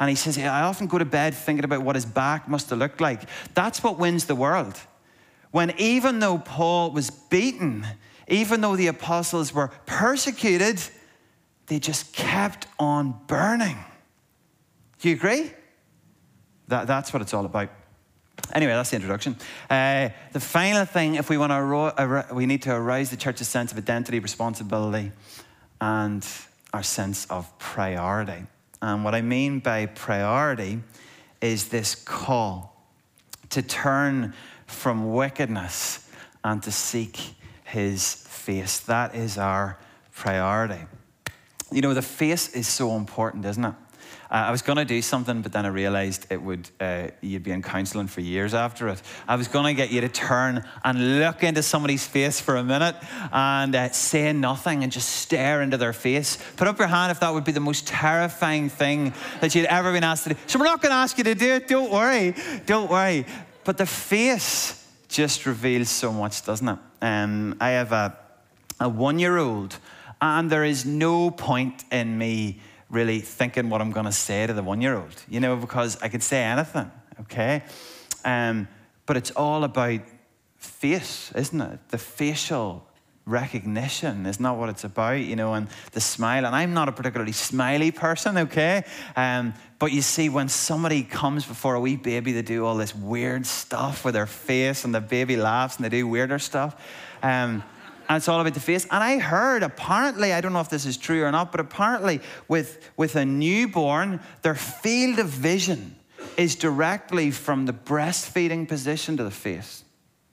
And 0.00 0.08
he 0.08 0.16
says, 0.16 0.38
I 0.38 0.62
often 0.62 0.86
go 0.86 0.98
to 0.98 1.04
bed 1.04 1.34
thinking 1.34 1.64
about 1.64 1.82
what 1.82 1.94
his 1.94 2.06
back 2.06 2.48
must 2.48 2.70
have 2.70 2.78
looked 2.78 3.00
like. 3.00 3.22
That's 3.54 3.82
what 3.82 3.98
wins 3.98 4.24
the 4.24 4.34
world 4.34 4.80
when 5.50 5.72
even 5.78 6.20
though 6.20 6.38
Paul 6.38 6.92
was 6.92 7.10
beaten, 7.10 7.86
even 8.28 8.60
though 8.60 8.76
the 8.76 8.86
apostles 8.86 9.52
were 9.52 9.68
persecuted, 9.86 10.80
they 11.66 11.78
just 11.78 12.12
kept 12.12 12.66
on 12.78 13.18
burning. 13.26 13.78
Do 15.00 15.08
you 15.08 15.14
agree? 15.14 15.50
That, 16.68 16.86
that's 16.86 17.12
what 17.12 17.22
it's 17.22 17.34
all 17.34 17.46
about. 17.46 17.70
Anyway, 18.52 18.72
that's 18.72 18.90
the 18.90 18.96
introduction. 18.96 19.36
Uh, 19.68 20.10
the 20.32 20.40
final 20.40 20.84
thing, 20.84 21.16
if 21.16 21.28
we 21.28 21.36
want 21.36 21.50
to, 21.50 22.34
we 22.34 22.46
need 22.46 22.62
to 22.62 22.74
arouse 22.74 23.10
the 23.10 23.16
church's 23.16 23.48
sense 23.48 23.72
of 23.72 23.78
identity, 23.78 24.18
responsibility, 24.18 25.12
and 25.80 26.26
our 26.72 26.82
sense 26.82 27.26
of 27.26 27.58
priority. 27.58 28.46
And 28.82 29.04
what 29.04 29.14
I 29.14 29.20
mean 29.22 29.60
by 29.60 29.86
priority 29.86 30.80
is 31.40 31.68
this 31.68 31.94
call 31.94 32.84
to 33.50 33.62
turn 33.62 34.34
from 34.66 35.12
wickedness 35.12 36.08
and 36.44 36.62
to 36.62 36.72
seek 36.72 37.18
his 37.64 38.14
face. 38.14 38.80
That 38.80 39.14
is 39.14 39.36
our 39.36 39.78
priority. 40.14 40.86
You 41.70 41.82
know, 41.82 41.94
the 41.94 42.02
face 42.02 42.48
is 42.54 42.66
so 42.66 42.96
important, 42.96 43.44
isn't 43.44 43.64
it? 43.64 43.74
Uh, 44.30 44.34
I 44.46 44.50
was 44.52 44.62
going 44.62 44.76
to 44.76 44.84
do 44.84 45.02
something, 45.02 45.42
but 45.42 45.52
then 45.52 45.66
I 45.66 45.70
realized 45.70 46.26
it 46.30 46.40
would, 46.40 46.70
uh, 46.78 47.08
you'd 47.20 47.42
be 47.42 47.50
in 47.50 47.62
counseling 47.62 48.06
for 48.06 48.20
years 48.20 48.54
after 48.54 48.88
it. 48.88 49.02
I 49.26 49.34
was 49.34 49.48
going 49.48 49.74
to 49.74 49.74
get 49.74 49.90
you 49.90 50.00
to 50.02 50.08
turn 50.08 50.64
and 50.84 51.18
look 51.18 51.42
into 51.42 51.64
somebody's 51.64 52.06
face 52.06 52.40
for 52.40 52.56
a 52.56 52.62
minute 52.62 52.94
and 53.32 53.74
uh, 53.74 53.90
say 53.90 54.32
nothing 54.32 54.84
and 54.84 54.92
just 54.92 55.08
stare 55.08 55.62
into 55.62 55.76
their 55.76 55.92
face. 55.92 56.38
Put 56.56 56.68
up 56.68 56.78
your 56.78 56.86
hand 56.86 57.10
if 57.10 57.18
that 57.20 57.34
would 57.34 57.44
be 57.44 57.50
the 57.50 57.60
most 57.60 57.88
terrifying 57.88 58.68
thing 58.68 59.12
that 59.40 59.54
you'd 59.56 59.66
ever 59.66 59.92
been 59.92 60.04
asked 60.04 60.24
to 60.24 60.34
do. 60.34 60.40
So 60.46 60.60
we're 60.60 60.66
not 60.66 60.80
going 60.80 60.92
to 60.92 60.96
ask 60.96 61.18
you 61.18 61.24
to 61.24 61.34
do 61.34 61.54
it. 61.54 61.66
Don't 61.66 61.90
worry. 61.90 62.36
Don't 62.66 62.88
worry. 62.88 63.26
But 63.64 63.78
the 63.78 63.86
face 63.86 64.86
just 65.08 65.44
reveals 65.44 65.90
so 65.90 66.12
much, 66.12 66.44
doesn't 66.44 66.68
it? 66.68 66.78
Um, 67.02 67.56
I 67.60 67.70
have 67.70 67.90
a, 67.90 68.16
a 68.78 68.88
one 68.88 69.18
year 69.18 69.38
old, 69.38 69.76
and 70.22 70.48
there 70.48 70.64
is 70.64 70.86
no 70.86 71.32
point 71.32 71.84
in 71.90 72.16
me 72.16 72.60
really 72.90 73.20
thinking 73.20 73.70
what 73.70 73.80
I'm 73.80 73.92
going 73.92 74.06
to 74.06 74.12
say 74.12 74.46
to 74.46 74.52
the 74.52 74.62
one 74.62 74.80
year 74.80 74.96
old, 74.96 75.22
you 75.28 75.40
know, 75.40 75.56
because 75.56 76.00
I 76.02 76.08
could 76.08 76.22
say 76.22 76.42
anything, 76.42 76.90
okay? 77.20 77.62
Um, 78.24 78.68
but 79.06 79.16
it's 79.16 79.30
all 79.30 79.64
about 79.64 80.00
face, 80.56 81.32
isn't 81.34 81.60
it? 81.60 81.78
The 81.88 81.98
facial 81.98 82.86
recognition 83.26 84.26
is 84.26 84.40
not 84.40 84.58
what 84.58 84.68
it's 84.68 84.84
about, 84.84 85.20
you 85.20 85.36
know, 85.36 85.54
and 85.54 85.68
the 85.92 86.00
smile. 86.00 86.44
And 86.44 86.54
I'm 86.54 86.74
not 86.74 86.88
a 86.88 86.92
particularly 86.92 87.32
smiley 87.32 87.92
person, 87.92 88.36
okay? 88.38 88.84
Um, 89.14 89.54
but 89.78 89.92
you 89.92 90.02
see, 90.02 90.28
when 90.28 90.48
somebody 90.48 91.02
comes 91.02 91.44
before 91.44 91.76
a 91.76 91.80
wee 91.80 91.96
baby, 91.96 92.32
they 92.32 92.42
do 92.42 92.66
all 92.66 92.76
this 92.76 92.94
weird 92.94 93.46
stuff 93.46 94.04
with 94.04 94.14
their 94.14 94.26
face, 94.26 94.84
and 94.84 94.94
the 94.94 95.00
baby 95.00 95.36
laughs 95.36 95.76
and 95.76 95.84
they 95.84 95.88
do 95.88 96.06
weirder 96.06 96.38
stuff. 96.38 96.74
Um, 97.22 97.62
and 98.10 98.16
it's 98.16 98.26
all 98.26 98.40
about 98.40 98.54
the 98.54 98.60
face. 98.60 98.88
And 98.90 99.04
I 99.04 99.20
heard, 99.20 99.62
apparently, 99.62 100.32
I 100.32 100.40
don't 100.40 100.52
know 100.52 100.58
if 100.58 100.68
this 100.68 100.84
is 100.84 100.96
true 100.96 101.22
or 101.22 101.30
not, 101.30 101.52
but 101.52 101.60
apparently, 101.60 102.20
with, 102.48 102.90
with 102.96 103.14
a 103.14 103.24
newborn, 103.24 104.18
their 104.42 104.56
field 104.56 105.20
of 105.20 105.28
vision 105.28 105.94
is 106.36 106.56
directly 106.56 107.30
from 107.30 107.66
the 107.66 107.72
breastfeeding 107.72 108.66
position 108.66 109.16
to 109.16 109.22
the 109.22 109.30
face. 109.30 109.84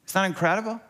Isn't 0.07 0.19
that 0.19 0.25
incredible? 0.25 0.81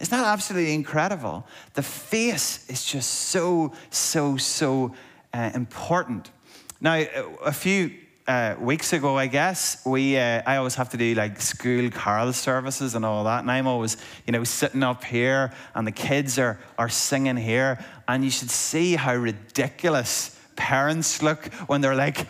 Isn't 0.00 0.18
that 0.18 0.26
absolutely 0.26 0.74
incredible? 0.74 1.46
The 1.72 1.82
face 1.82 2.68
is 2.68 2.84
just 2.84 3.10
so, 3.10 3.72
so, 3.88 4.36
so 4.36 4.94
uh, 5.32 5.52
important. 5.54 6.30
Now, 6.78 7.06
a 7.42 7.52
few 7.52 7.94
uh, 8.28 8.54
weeks 8.60 8.92
ago, 8.92 9.16
I 9.16 9.26
guess, 9.26 9.82
we 9.86 10.18
uh, 10.18 10.42
I 10.44 10.56
always 10.56 10.74
have 10.74 10.90
to 10.90 10.98
do 10.98 11.14
like 11.14 11.40
school 11.40 11.90
carol 11.90 12.34
services 12.34 12.94
and 12.94 13.04
all 13.04 13.24
that, 13.24 13.40
and 13.40 13.50
I'm 13.50 13.66
always 13.66 13.96
you 14.26 14.32
know 14.32 14.44
sitting 14.44 14.82
up 14.82 15.02
here, 15.02 15.50
and 15.74 15.86
the 15.86 15.92
kids 15.92 16.38
are 16.38 16.58
are 16.76 16.90
singing 16.90 17.38
here, 17.38 17.82
and 18.06 18.22
you 18.22 18.30
should 18.30 18.50
see 18.50 18.96
how 18.96 19.14
ridiculous 19.14 20.38
parents 20.56 21.22
look 21.22 21.46
when 21.66 21.80
they're 21.80 21.96
like. 21.96 22.26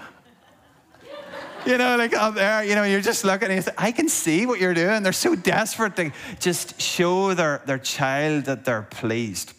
You 1.67 1.77
know, 1.77 1.97
like 1.97 2.15
up 2.15 2.35
there, 2.35 2.63
you 2.65 2.77
know, 2.77 2.85
you're 2.85 3.03
just 3.03 3.25
looking 3.25 3.51
and 3.51 3.67
you 3.67 3.73
I 3.77 3.91
can 3.91 4.09
see 4.09 4.47
what 4.47 4.61
you're 4.61 4.75
doing. 4.75 5.03
They're 5.03 5.13
so 5.13 5.35
desperate 5.35 5.97
to 5.97 6.13
just 6.39 6.81
show 6.81 7.35
their, 7.35 7.61
their 7.67 7.79
child 7.79 8.45
that 8.45 8.65
they're 8.65 8.87
pleased. 8.89 9.53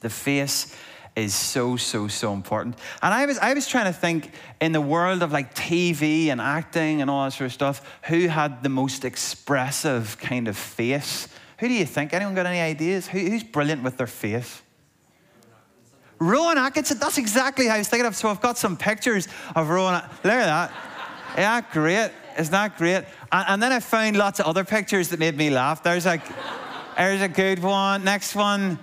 The 0.00 0.08
face 0.08 0.74
is 1.16 1.34
so, 1.34 1.76
so, 1.76 2.08
so 2.08 2.32
important. 2.32 2.76
And 3.02 3.12
I 3.12 3.26
was, 3.26 3.38
I 3.38 3.54
was 3.54 3.66
trying 3.66 3.86
to 3.86 3.92
think 3.92 4.32
in 4.60 4.72
the 4.72 4.80
world 4.80 5.22
of 5.22 5.32
like 5.32 5.54
TV 5.54 6.28
and 6.28 6.40
acting 6.40 7.00
and 7.00 7.10
all 7.10 7.24
that 7.24 7.32
sort 7.32 7.46
of 7.46 7.52
stuff, 7.52 7.98
who 8.04 8.28
had 8.28 8.62
the 8.62 8.68
most 8.68 9.04
expressive 9.04 10.18
kind 10.18 10.48
of 10.48 10.56
face? 10.56 11.28
Who 11.58 11.68
do 11.68 11.74
you 11.74 11.84
think? 11.84 12.14
Anyone 12.14 12.34
got 12.34 12.46
any 12.46 12.60
ideas? 12.60 13.08
Who, 13.08 13.18
who's 13.18 13.44
brilliant 13.44 13.82
with 13.82 13.96
their 13.96 14.06
face? 14.06 14.62
Rowan 16.18 16.58
Atkinson, 16.58 16.98
that's 16.98 17.18
exactly 17.18 17.66
how 17.66 17.74
I 17.74 17.78
was 17.78 17.88
thinking 17.88 18.06
of. 18.06 18.14
So 18.14 18.28
I've 18.28 18.40
got 18.40 18.58
some 18.58 18.76
pictures 18.76 19.26
of 19.56 19.68
Rowan. 19.68 19.94
Look 19.94 20.32
at 20.32 20.46
that. 20.46 20.72
Yeah, 21.36 21.60
great. 21.72 22.10
Isn't 22.38 22.52
that 22.52 22.76
great? 22.76 23.04
And, 23.32 23.44
and 23.48 23.62
then 23.62 23.72
I 23.72 23.80
found 23.80 24.16
lots 24.16 24.40
of 24.40 24.46
other 24.46 24.64
pictures 24.64 25.08
that 25.08 25.18
made 25.18 25.36
me 25.36 25.50
laugh. 25.50 25.82
There's 25.82 26.06
like, 26.06 26.22
there's 26.96 27.22
a 27.22 27.28
good 27.28 27.60
one. 27.60 28.04
Next 28.04 28.34
one. 28.34 28.78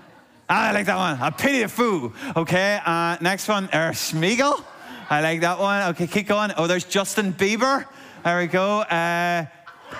I 0.50 0.72
like 0.72 0.86
that 0.86 0.96
one. 0.96 1.20
A 1.22 1.32
pity 1.32 1.62
the 1.62 1.68
foo. 1.68 2.14
Okay. 2.36 2.80
Uh, 2.86 3.18
next 3.20 3.48
one, 3.48 3.66
Er 3.66 3.92
Smeagol. 3.92 4.64
I 5.10 5.22
like 5.22 5.42
that 5.42 5.60
one. 5.60 5.84
Okay, 5.90 6.08
keep 6.08 6.28
going. 6.28 6.52
Oh, 6.58 6.68
there's 6.68 6.84
Justin 6.84 7.34
Bieber. 7.34 7.86
There 8.24 8.40
we 8.40 8.48
go. 8.48 8.82
Uh, 8.82 9.46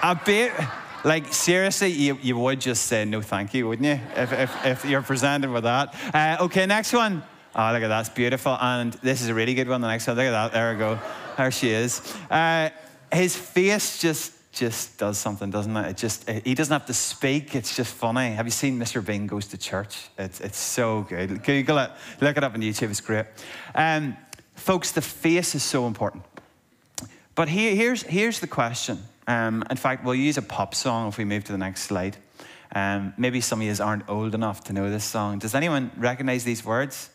a 0.04 0.16
bit. 0.26 0.52
Like, 1.04 1.34
seriously, 1.34 1.90
you, 1.90 2.18
you 2.22 2.38
would 2.38 2.60
just 2.60 2.86
say 2.86 3.06
no 3.06 3.22
thank 3.22 3.54
you, 3.54 3.68
wouldn't 3.68 3.88
you? 3.88 4.00
If, 4.16 4.34
if, 4.34 4.66
if 4.66 4.86
you're 4.86 5.02
presented 5.02 5.50
with 5.50 5.64
that. 5.64 5.96
Uh, 6.14 6.44
okay, 6.46 6.66
next 6.66 6.92
one. 6.92 7.24
Oh, 7.56 7.72
look 7.72 7.76
at 7.76 7.82
that. 7.82 7.88
That's 7.88 8.10
beautiful. 8.10 8.58
And 8.60 8.94
this 8.94 9.22
is 9.22 9.30
a 9.30 9.34
really 9.34 9.54
good 9.54 9.68
one. 9.68 9.82
The 9.82 9.88
next 9.88 10.08
one. 10.08 10.18
Look 10.18 10.26
at 10.26 10.32
that. 10.32 10.52
There 10.54 10.74
we 10.74 10.80
go. 10.80 11.00
There 11.38 11.52
she 11.52 11.70
is. 11.70 12.02
Uh, 12.30 12.70
his 13.12 13.36
face 13.36 14.00
just 14.00 14.34
just 14.60 14.98
does 14.98 15.18
something, 15.18 15.50
doesn't 15.50 15.76
it? 15.76 15.90
It 15.90 15.98
just 15.98 16.30
he 16.30 16.54
doesn't 16.54 16.72
have 16.72 16.86
to 16.88 16.94
speak. 16.94 17.56
It's 17.56 17.76
just 17.76 17.94
funny. 17.94 18.32
Have 18.32 18.46
you 18.46 18.52
seen 18.52 18.80
Mr. 18.80 19.06
Bean 19.06 19.28
goes 19.28 19.48
to 19.48 19.58
church? 19.58 20.10
It's 20.18 20.40
it's 20.42 20.58
so 20.58 21.02
good. 21.04 21.44
Google 21.44 21.80
it. 21.80 21.92
Look 22.22 22.38
it 22.38 22.44
up 22.44 22.54
on 22.54 22.62
YouTube. 22.62 22.90
It's 22.90 23.02
great. 23.02 23.26
Um, 23.76 24.18
folks, 24.56 24.92
the 24.92 25.02
face 25.02 25.56
is 25.56 25.64
so 25.64 25.88
important. 25.88 26.24
But 27.36 27.50
here, 27.50 27.76
here's 27.76 28.04
here's 28.04 28.40
the 28.40 28.48
question. 28.48 29.00
Um, 29.28 29.64
in 29.70 29.78
fact, 29.78 30.06
we'll 30.06 30.16
use 30.16 30.38
a 30.38 30.42
pop 30.42 30.74
song 30.74 31.10
if 31.10 31.18
we 31.18 31.26
move 31.26 31.44
to 31.46 31.52
the 31.52 31.58
next 31.58 31.84
slide. 31.84 32.18
Um, 32.74 33.14
maybe 33.18 33.42
some 33.42 33.62
of 33.62 33.68
you 33.68 33.84
aren't 33.84 34.10
old 34.10 34.36
enough 34.36 34.64
to 34.66 34.74
know 34.74 34.90
this 34.90 35.04
song. 35.04 35.40
Does 35.40 35.56
anyone 35.56 35.92
recognize 35.98 36.44
these 36.44 36.66
words? 36.66 37.10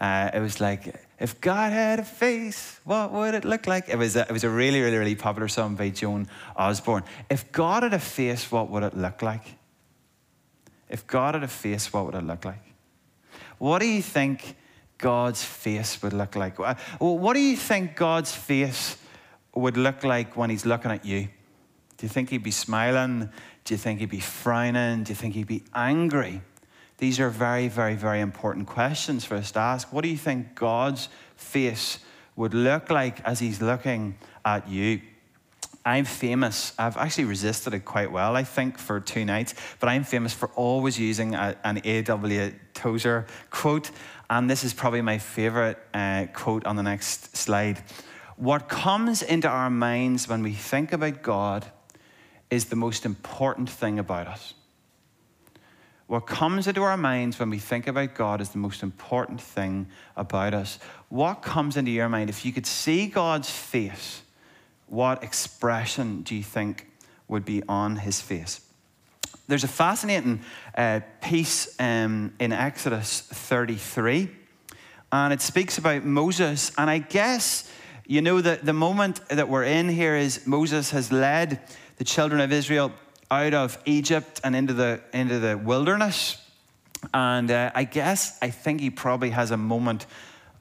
Uh, 0.00 0.30
it 0.32 0.40
was 0.40 0.60
like, 0.60 0.94
if 1.18 1.40
God 1.40 1.72
had 1.72 1.98
a 1.98 2.04
face, 2.04 2.78
what 2.84 3.12
would 3.12 3.34
it 3.34 3.44
look 3.44 3.66
like? 3.66 3.88
It 3.88 3.98
was, 3.98 4.14
a, 4.14 4.22
it 4.22 4.30
was 4.30 4.44
a 4.44 4.50
really, 4.50 4.80
really, 4.80 4.96
really 4.96 5.16
popular 5.16 5.48
song 5.48 5.74
by 5.74 5.90
Joan 5.90 6.28
Osborne. 6.56 7.02
If 7.28 7.50
God 7.50 7.82
had 7.82 7.94
a 7.94 7.98
face, 7.98 8.50
what 8.52 8.70
would 8.70 8.84
it 8.84 8.96
look 8.96 9.22
like? 9.22 9.56
If 10.88 11.06
God 11.06 11.34
had 11.34 11.42
a 11.42 11.48
face, 11.48 11.92
what 11.92 12.06
would 12.06 12.14
it 12.14 12.24
look 12.24 12.44
like? 12.44 12.62
What 13.58 13.80
do 13.80 13.86
you 13.86 14.02
think 14.02 14.56
God's 14.98 15.42
face 15.42 16.00
would 16.02 16.12
look 16.12 16.36
like? 16.36 16.58
What 17.00 17.34
do 17.34 17.40
you 17.40 17.56
think 17.56 17.96
God's 17.96 18.32
face 18.32 18.96
would 19.54 19.76
look 19.76 20.04
like 20.04 20.36
when 20.36 20.50
He's 20.50 20.64
looking 20.64 20.92
at 20.92 21.04
you? 21.04 21.28
Do 21.96 22.06
you 22.06 22.08
think 22.08 22.30
He'd 22.30 22.44
be 22.44 22.52
smiling? 22.52 23.28
Do 23.64 23.74
you 23.74 23.78
think 23.78 23.98
He'd 23.98 24.10
be 24.10 24.20
frowning? 24.20 25.02
Do 25.02 25.10
you 25.10 25.16
think 25.16 25.34
He'd 25.34 25.48
be 25.48 25.64
angry? 25.74 26.40
These 26.98 27.20
are 27.20 27.30
very, 27.30 27.68
very, 27.68 27.94
very 27.94 28.20
important 28.20 28.66
questions 28.66 29.24
for 29.24 29.36
us 29.36 29.52
to 29.52 29.60
ask. 29.60 29.92
What 29.92 30.02
do 30.02 30.08
you 30.08 30.16
think 30.16 30.54
God's 30.54 31.08
face 31.36 32.00
would 32.36 32.54
look 32.54 32.90
like 32.90 33.20
as 33.24 33.38
He's 33.38 33.62
looking 33.62 34.18
at 34.44 34.68
you? 34.68 35.00
I'm 35.84 36.04
famous. 36.04 36.74
I've 36.78 36.96
actually 36.96 37.24
resisted 37.24 37.72
it 37.72 37.84
quite 37.84 38.12
well, 38.12 38.36
I 38.36 38.44
think, 38.44 38.78
for 38.78 39.00
two 39.00 39.24
nights, 39.24 39.54
but 39.80 39.88
I'm 39.88 40.04
famous 40.04 40.34
for 40.34 40.48
always 40.48 40.98
using 40.98 41.34
a, 41.34 41.56
an 41.64 41.80
A.W. 41.82 42.52
Tozer 42.74 43.26
quote, 43.50 43.90
and 44.28 44.50
this 44.50 44.64
is 44.64 44.74
probably 44.74 45.00
my 45.00 45.18
favorite 45.18 45.78
uh, 45.94 46.26
quote 46.34 46.66
on 46.66 46.76
the 46.76 46.82
next 46.82 47.36
slide. 47.36 47.82
What 48.36 48.68
comes 48.68 49.22
into 49.22 49.48
our 49.48 49.70
minds 49.70 50.28
when 50.28 50.42
we 50.42 50.52
think 50.52 50.92
about 50.92 51.22
God 51.22 51.64
is 52.50 52.66
the 52.66 52.76
most 52.76 53.06
important 53.06 53.70
thing 53.70 53.98
about 53.98 54.26
us. 54.26 54.54
What 56.08 56.26
comes 56.26 56.66
into 56.66 56.82
our 56.82 56.96
minds 56.96 57.38
when 57.38 57.50
we 57.50 57.58
think 57.58 57.86
about 57.86 58.14
God 58.14 58.40
is 58.40 58.48
the 58.48 58.58
most 58.58 58.82
important 58.82 59.42
thing 59.42 59.88
about 60.16 60.54
us. 60.54 60.78
What 61.10 61.42
comes 61.42 61.76
into 61.76 61.90
your 61.90 62.08
mind? 62.08 62.30
If 62.30 62.46
you 62.46 62.52
could 62.52 62.64
see 62.64 63.08
God's 63.08 63.50
face, 63.50 64.22
what 64.86 65.22
expression 65.22 66.22
do 66.22 66.34
you 66.34 66.42
think 66.42 66.86
would 67.28 67.44
be 67.44 67.62
on 67.68 67.96
his 67.96 68.22
face? 68.22 68.62
There's 69.48 69.64
a 69.64 69.68
fascinating 69.68 70.40
uh, 70.74 71.00
piece 71.20 71.78
um, 71.78 72.32
in 72.38 72.52
Exodus 72.52 73.20
33, 73.20 74.30
and 75.12 75.32
it 75.34 75.42
speaks 75.42 75.76
about 75.76 76.04
Moses. 76.06 76.72
And 76.78 76.88
I 76.88 77.00
guess, 77.00 77.70
you 78.06 78.22
know, 78.22 78.40
that 78.40 78.64
the 78.64 78.72
moment 78.72 79.20
that 79.28 79.50
we're 79.50 79.64
in 79.64 79.90
here 79.90 80.16
is 80.16 80.46
Moses 80.46 80.90
has 80.92 81.12
led 81.12 81.60
the 81.98 82.04
children 82.04 82.40
of 82.40 82.50
Israel 82.50 82.92
out 83.30 83.54
of 83.54 83.78
Egypt 83.84 84.40
and 84.44 84.56
into 84.56 84.72
the, 84.72 85.00
into 85.12 85.38
the 85.38 85.56
wilderness. 85.56 86.42
And 87.14 87.50
uh, 87.50 87.70
I 87.74 87.84
guess, 87.84 88.38
I 88.42 88.50
think 88.50 88.80
he 88.80 88.90
probably 88.90 89.30
has 89.30 89.50
a 89.50 89.56
moment 89.56 90.06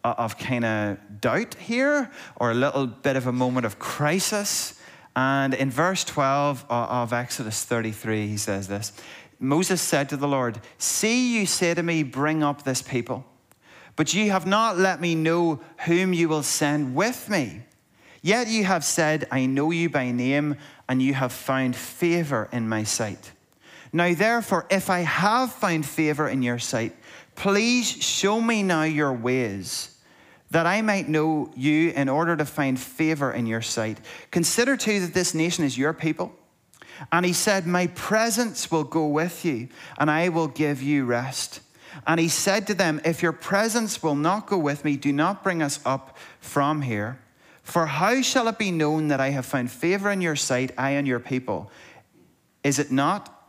of 0.04 0.38
kind 0.38 0.64
of 0.64 0.98
doubt 1.20 1.56
here, 1.56 2.12
or 2.38 2.52
a 2.52 2.54
little 2.54 2.88
bit 2.88 3.16
of 3.16 3.28
a 3.28 3.32
moment 3.32 3.66
of 3.66 3.80
crisis. 3.80 4.80
And 5.16 5.54
in 5.54 5.72
verse 5.72 6.04
12 6.04 6.66
of 6.70 7.12
Exodus 7.12 7.64
33, 7.66 8.28
he 8.28 8.38
says 8.38 8.68
this 8.68 8.94
Moses 9.40 9.82
said 9.82 10.10
to 10.10 10.18
the 10.18 10.28
Lord, 10.28 10.60
See, 10.78 11.38
you 11.38 11.46
say 11.46 11.74
to 11.74 11.84
me, 11.84 12.04
Bring 12.04 12.44
up 12.44 12.64
this 12.64 12.82
people. 12.82 13.26
But 13.96 14.14
you 14.14 14.30
have 14.30 14.46
not 14.46 14.78
let 14.78 15.02
me 15.02 15.16
know 15.16 15.60
whom 15.86 16.14
you 16.14 16.30
will 16.30 16.44
send 16.44 16.94
with 16.94 17.30
me. 17.30 17.64
Yet 18.28 18.50
you 18.50 18.66
have 18.66 18.84
said, 18.84 19.26
I 19.32 19.46
know 19.46 19.72
you 19.72 19.90
by 19.90 20.12
name, 20.12 20.58
and 20.90 21.02
you 21.02 21.14
have 21.14 21.32
found 21.32 21.78
favor 21.78 22.50
in 22.52 22.68
my 22.68 22.84
sight. 22.84 23.32
Now, 23.94 24.14
therefore, 24.14 24.66
if 24.70 24.90
I 24.90 25.00
have 25.00 25.54
found 25.54 25.86
favor 25.86 26.28
in 26.28 26.42
your 26.42 26.60
sight, 26.60 26.94
please 27.36 27.90
show 27.90 28.42
me 28.42 28.64
now 28.64 28.84
your 28.84 29.14
ways, 29.14 29.98
that 30.52 30.66
I 30.66 30.82
might 30.82 31.08
know 31.08 31.54
you 31.56 31.92
in 31.92 32.10
order 32.10 32.36
to 32.36 32.44
find 32.44 32.78
favor 32.78 33.32
in 33.32 33.46
your 33.46 33.62
sight. 33.62 33.98
Consider 34.30 34.76
too 34.76 35.00
that 35.00 35.14
this 35.14 35.34
nation 35.34 35.64
is 35.64 35.78
your 35.78 35.94
people. 35.94 36.36
And 37.14 37.26
he 37.26 37.32
said, 37.32 37.66
My 37.66 37.88
presence 37.88 38.70
will 38.70 38.84
go 38.84 39.08
with 39.08 39.46
you, 39.46 39.70
and 39.98 40.12
I 40.12 40.28
will 40.28 40.50
give 40.50 40.84
you 40.84 41.06
rest. 41.06 41.62
And 42.06 42.20
he 42.20 42.28
said 42.28 42.68
to 42.68 42.74
them, 42.74 43.00
If 43.06 43.24
your 43.24 43.32
presence 43.32 44.04
will 44.04 44.16
not 44.16 44.48
go 44.48 44.58
with 44.58 44.84
me, 44.84 44.98
do 44.98 45.14
not 45.14 45.44
bring 45.46 45.62
us 45.62 45.80
up 45.86 46.18
from 46.42 46.82
here. 46.82 47.20
For 47.68 47.86
how 47.86 48.22
shall 48.22 48.48
it 48.48 48.58
be 48.58 48.72
known 48.72 49.10
that 49.10 49.20
I 49.20 49.32
have 49.32 49.46
found 49.46 49.70
favor 49.70 50.10
in 50.10 50.22
your 50.22 50.38
sight, 50.38 50.72
I 50.78 50.92
and 50.92 51.06
your 51.06 51.20
people? 51.20 51.70
Is 52.64 52.80
it 52.80 52.94
not 52.94 53.46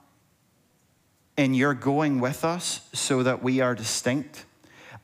in 1.37 1.55
your 1.55 1.73
going 1.73 2.19
with 2.19 2.45
us 2.45 2.89
so 2.93 3.23
that 3.23 3.45
we 3.45 3.61
are 3.61 3.77
distinct, 3.77 4.45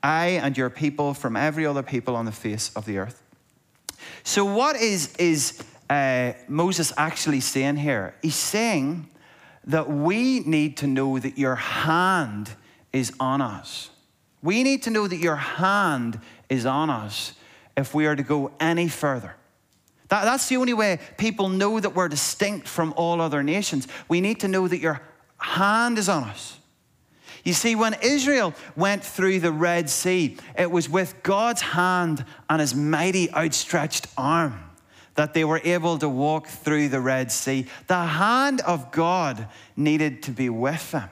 I 0.02 0.40
and 0.42 0.58
your 0.58 0.68
people 0.68 1.14
from 1.14 1.36
every 1.36 1.64
other 1.64 1.84
people 1.84 2.16
on 2.16 2.24
the 2.24 2.32
face 2.32 2.72
of 2.74 2.86
the 2.86 2.98
earth? 2.98 3.22
So, 4.24 4.44
what 4.44 4.74
is, 4.74 5.14
is 5.14 5.62
uh, 5.88 6.32
Moses 6.48 6.92
actually 6.96 7.38
saying 7.38 7.76
here? 7.76 8.16
He's 8.20 8.34
saying 8.34 9.08
that 9.62 9.88
we 9.88 10.40
need 10.40 10.76
to 10.78 10.88
know 10.88 11.20
that 11.20 11.38
your 11.38 11.54
hand 11.54 12.50
is 12.92 13.12
on 13.20 13.40
us. 13.40 13.90
We 14.42 14.64
need 14.64 14.82
to 14.82 14.90
know 14.90 15.06
that 15.06 15.18
your 15.18 15.36
hand 15.36 16.18
is 16.48 16.66
on 16.66 16.90
us 16.90 17.34
if 17.76 17.94
we 17.94 18.06
are 18.06 18.16
to 18.16 18.22
go 18.22 18.52
any 18.60 18.88
further. 18.88 19.34
That, 20.08 20.24
that's 20.24 20.48
the 20.48 20.56
only 20.58 20.74
way 20.74 21.00
people 21.16 21.48
know 21.48 21.80
that 21.80 21.94
we're 21.94 22.08
distinct 22.08 22.68
from 22.68 22.94
all 22.96 23.20
other 23.20 23.42
nations. 23.42 23.88
We 24.08 24.20
need 24.20 24.40
to 24.40 24.48
know 24.48 24.68
that 24.68 24.78
your 24.78 25.00
hand 25.38 25.98
is 25.98 26.08
on 26.08 26.24
us. 26.24 26.58
You 27.44 27.52
see, 27.52 27.74
when 27.74 27.94
Israel 28.02 28.54
went 28.74 29.04
through 29.04 29.40
the 29.40 29.52
Red 29.52 29.90
Sea, 29.90 30.38
it 30.56 30.70
was 30.70 30.88
with 30.88 31.22
God's 31.22 31.60
hand 31.60 32.24
and 32.48 32.60
his 32.60 32.74
mighty 32.74 33.30
outstretched 33.32 34.06
arm 34.16 34.58
that 35.14 35.34
they 35.34 35.44
were 35.44 35.60
able 35.62 35.98
to 35.98 36.08
walk 36.08 36.46
through 36.46 36.88
the 36.88 37.00
Red 37.00 37.30
Sea. 37.30 37.66
The 37.86 38.04
hand 38.04 38.60
of 38.62 38.90
God 38.90 39.46
needed 39.76 40.22
to 40.24 40.30
be 40.30 40.48
with 40.48 40.90
them. 40.90 41.10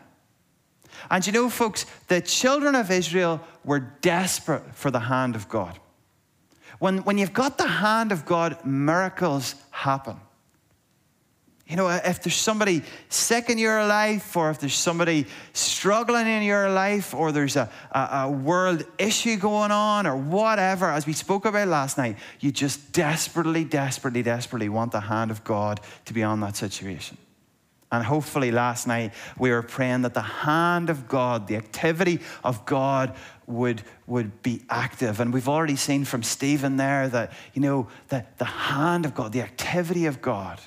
And 1.11 1.27
you 1.27 1.33
know, 1.33 1.51
folks, 1.51 1.87
the 2.09 2.21
children 2.21 2.75
of 2.75 2.91
Israel 2.91 3.41
were 3.65 3.81
desperate 3.81 4.75
for 4.75 4.91
the 4.91 5.01
hand 5.01 5.37
of 5.37 5.49
God. 5.49 5.79
When, 6.83 6.99
when 7.05 7.17
you've 7.17 7.33
got 7.33 7.59
the 7.59 7.69
hand 7.69 8.11
of 8.11 8.25
God, 8.25 8.67
miracles 8.67 9.55
happen. 9.71 10.17
You 11.69 11.77
know, 11.77 11.89
if 11.89 12.25
there's 12.25 12.35
somebody 12.35 12.83
sick 13.09 13.49
in 13.49 13.57
your 13.57 13.87
life, 13.87 14.37
or 14.37 14.51
if 14.51 14.59
there's 14.59 14.75
somebody 14.75 15.29
struggling 15.53 16.27
in 16.27 16.43
your 16.43 16.69
life, 16.71 17.15
or 17.15 17.31
there's 17.31 17.55
a, 17.55 17.71
a, 17.93 18.01
a, 18.25 18.31
world 18.33 18.83
issue 18.99 19.37
going 19.37 19.71
on, 19.71 20.09
or 20.09 20.17
whatever, 20.17 20.87
as 20.87 21.07
we 21.07 21.13
spoke 21.13 21.45
about 21.45 21.69
last 21.69 21.99
night, 21.99 22.17
you 22.41 22.51
just 22.51 22.91
desperately, 22.91 23.63
desperately, 23.63 24.25
desperately 24.25 24.69
want 24.69 24.91
the 24.91 25.03
hand 25.03 25.31
of 25.31 25.45
God 25.45 25.79
to 26.07 26.13
be 26.13 26.25
on 26.25 26.41
that 26.41 26.57
situation. 26.57 27.17
And 27.93 28.03
hopefully, 28.03 28.51
last 28.51 28.87
night 28.87 29.13
we 29.39 29.51
were 29.51 29.63
praying 29.63 30.03
that 30.03 30.15
the 30.15 30.23
hand 30.23 30.89
of 30.89 31.07
God, 31.07 31.47
the 31.47 31.57
activity 31.57 32.21
of 32.43 32.65
God, 32.65 33.15
would, 33.47 33.83
would 34.07 34.43
be 34.43 34.63
active. 34.71 35.21
And 35.21 35.33
we've 35.33 35.49
already 35.49 35.77
seen 35.77 36.07
from 36.07 36.23
Stephen 36.23 36.79
there 36.79 37.07
that, 37.09 37.33
you 37.53 37.61
know, 37.61 37.89
that 38.09 38.39
the 38.39 38.47
hand 38.47 39.05
of 39.05 39.15
God, 39.15 39.33
the 39.33 39.43
activity 39.43 40.07
of 40.07 40.23
God, 40.23 40.59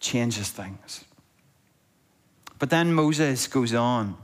changes 0.00 0.50
things. 0.50 1.04
But 2.58 2.70
then 2.70 2.92
Moses 2.92 3.46
goes 3.46 3.72
on 3.72 4.16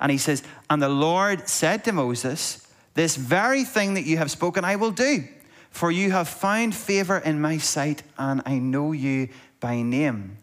and 0.00 0.12
he 0.12 0.18
says, 0.18 0.44
And 0.70 0.80
the 0.80 0.88
Lord 0.88 1.48
said 1.48 1.82
to 1.84 1.92
Moses, 1.92 2.64
This 2.94 3.16
very 3.16 3.64
thing 3.64 3.94
that 3.94 4.06
you 4.06 4.18
have 4.18 4.30
spoken, 4.30 4.64
I 4.64 4.76
will 4.76 4.92
do, 4.92 5.24
for 5.70 5.90
you 5.90 6.12
have 6.12 6.28
found 6.28 6.76
favor 6.76 7.18
in 7.18 7.40
my 7.40 7.58
sight, 7.58 8.04
and 8.16 8.40
I 8.46 8.58
know 8.58 8.92
you 8.92 9.30
by 9.58 9.82
name. 9.82 10.38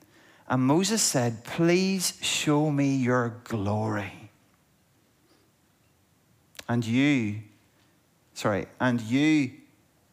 And 0.51 0.63
Moses 0.63 1.01
said, 1.01 1.45
Please 1.45 2.19
show 2.21 2.69
me 2.69 2.97
your 2.97 3.35
glory. 3.45 4.29
And 6.67 6.85
you, 6.85 7.39
sorry, 8.33 8.67
and 8.79 8.99
you, 8.99 9.51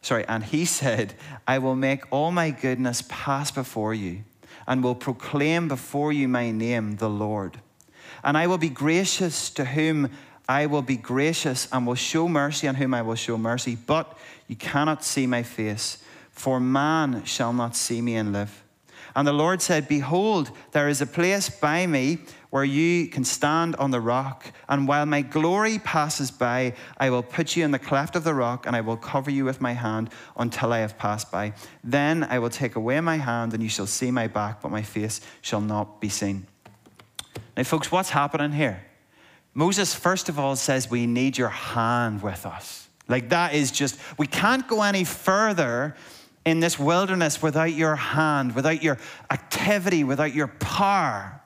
sorry, 0.01 0.25
and 0.27 0.41
he 0.43 0.63
said, 0.79 1.13
I 1.45 1.59
will 1.59 1.75
make 1.75 2.05
all 2.09 2.31
my 2.31 2.51
goodness 2.51 3.03
pass 3.09 3.51
before 3.51 3.93
you 3.93 4.23
and 4.65 4.81
will 4.81 4.95
proclaim 4.95 5.67
before 5.67 6.13
you 6.13 6.29
my 6.29 6.51
name, 6.51 6.95
the 6.95 7.09
Lord. 7.09 7.59
And 8.23 8.37
I 8.37 8.47
will 8.47 8.57
be 8.57 8.69
gracious 8.69 9.49
to 9.51 9.65
whom 9.65 10.09
I 10.47 10.67
will 10.67 10.81
be 10.81 10.97
gracious, 10.97 11.67
and 11.71 11.85
will 11.85 11.95
show 11.95 12.27
mercy 12.27 12.67
on 12.67 12.75
whom 12.75 12.93
I 12.93 13.01
will 13.01 13.15
show 13.15 13.37
mercy. 13.37 13.75
But 13.75 14.17
you 14.47 14.55
cannot 14.55 15.03
see 15.03 15.27
my 15.27 15.43
face, 15.43 16.01
for 16.31 16.59
man 16.59 17.23
shall 17.25 17.53
not 17.53 17.75
see 17.75 18.01
me 18.01 18.15
and 18.15 18.33
live. 18.33 18.63
And 19.15 19.27
the 19.27 19.33
Lord 19.33 19.61
said, 19.61 19.87
Behold, 19.87 20.51
there 20.71 20.89
is 20.89 21.01
a 21.01 21.07
place 21.07 21.49
by 21.49 21.87
me 21.87 22.19
where 22.49 22.63
you 22.63 23.07
can 23.07 23.23
stand 23.23 23.75
on 23.75 23.91
the 23.91 24.01
rock. 24.01 24.51
And 24.67 24.87
while 24.87 25.05
my 25.05 25.21
glory 25.21 25.79
passes 25.79 26.31
by, 26.31 26.73
I 26.97 27.09
will 27.09 27.21
put 27.21 27.55
you 27.55 27.63
in 27.63 27.71
the 27.71 27.79
cleft 27.79 28.15
of 28.15 28.23
the 28.23 28.33
rock, 28.33 28.65
and 28.65 28.75
I 28.75 28.81
will 28.81 28.97
cover 28.97 29.29
you 29.29 29.45
with 29.45 29.61
my 29.61 29.73
hand 29.73 30.09
until 30.37 30.73
I 30.73 30.79
have 30.79 30.97
passed 30.97 31.31
by. 31.31 31.53
Then 31.83 32.23
I 32.23 32.39
will 32.39 32.49
take 32.49 32.75
away 32.75 32.99
my 33.01 33.17
hand, 33.17 33.53
and 33.53 33.61
you 33.61 33.69
shall 33.69 33.87
see 33.87 34.09
my 34.09 34.27
back, 34.27 34.61
but 34.61 34.71
my 34.71 34.81
face 34.81 35.21
shall 35.41 35.61
not 35.61 36.01
be 36.01 36.09
seen. 36.09 36.47
Now, 37.55 37.63
folks, 37.63 37.91
what's 37.91 38.09
happening 38.09 38.51
here? 38.51 38.83
Moses, 39.53 39.93
first 39.93 40.29
of 40.29 40.39
all, 40.39 40.55
says, 40.55 40.89
We 40.89 41.05
need 41.05 41.37
your 41.37 41.49
hand 41.49 42.21
with 42.21 42.45
us. 42.45 42.87
Like, 43.07 43.29
that 43.29 43.53
is 43.53 43.71
just, 43.71 43.99
we 44.17 44.27
can't 44.27 44.67
go 44.67 44.81
any 44.81 45.03
further 45.03 45.95
in 46.45 46.59
this 46.59 46.79
wilderness 46.79 47.41
without 47.41 47.73
your 47.73 47.95
hand, 47.95 48.55
without 48.55 48.81
your 48.81 48.97
activity, 49.29 50.03
without 50.03 50.33
your 50.33 50.47
power. 50.47 51.41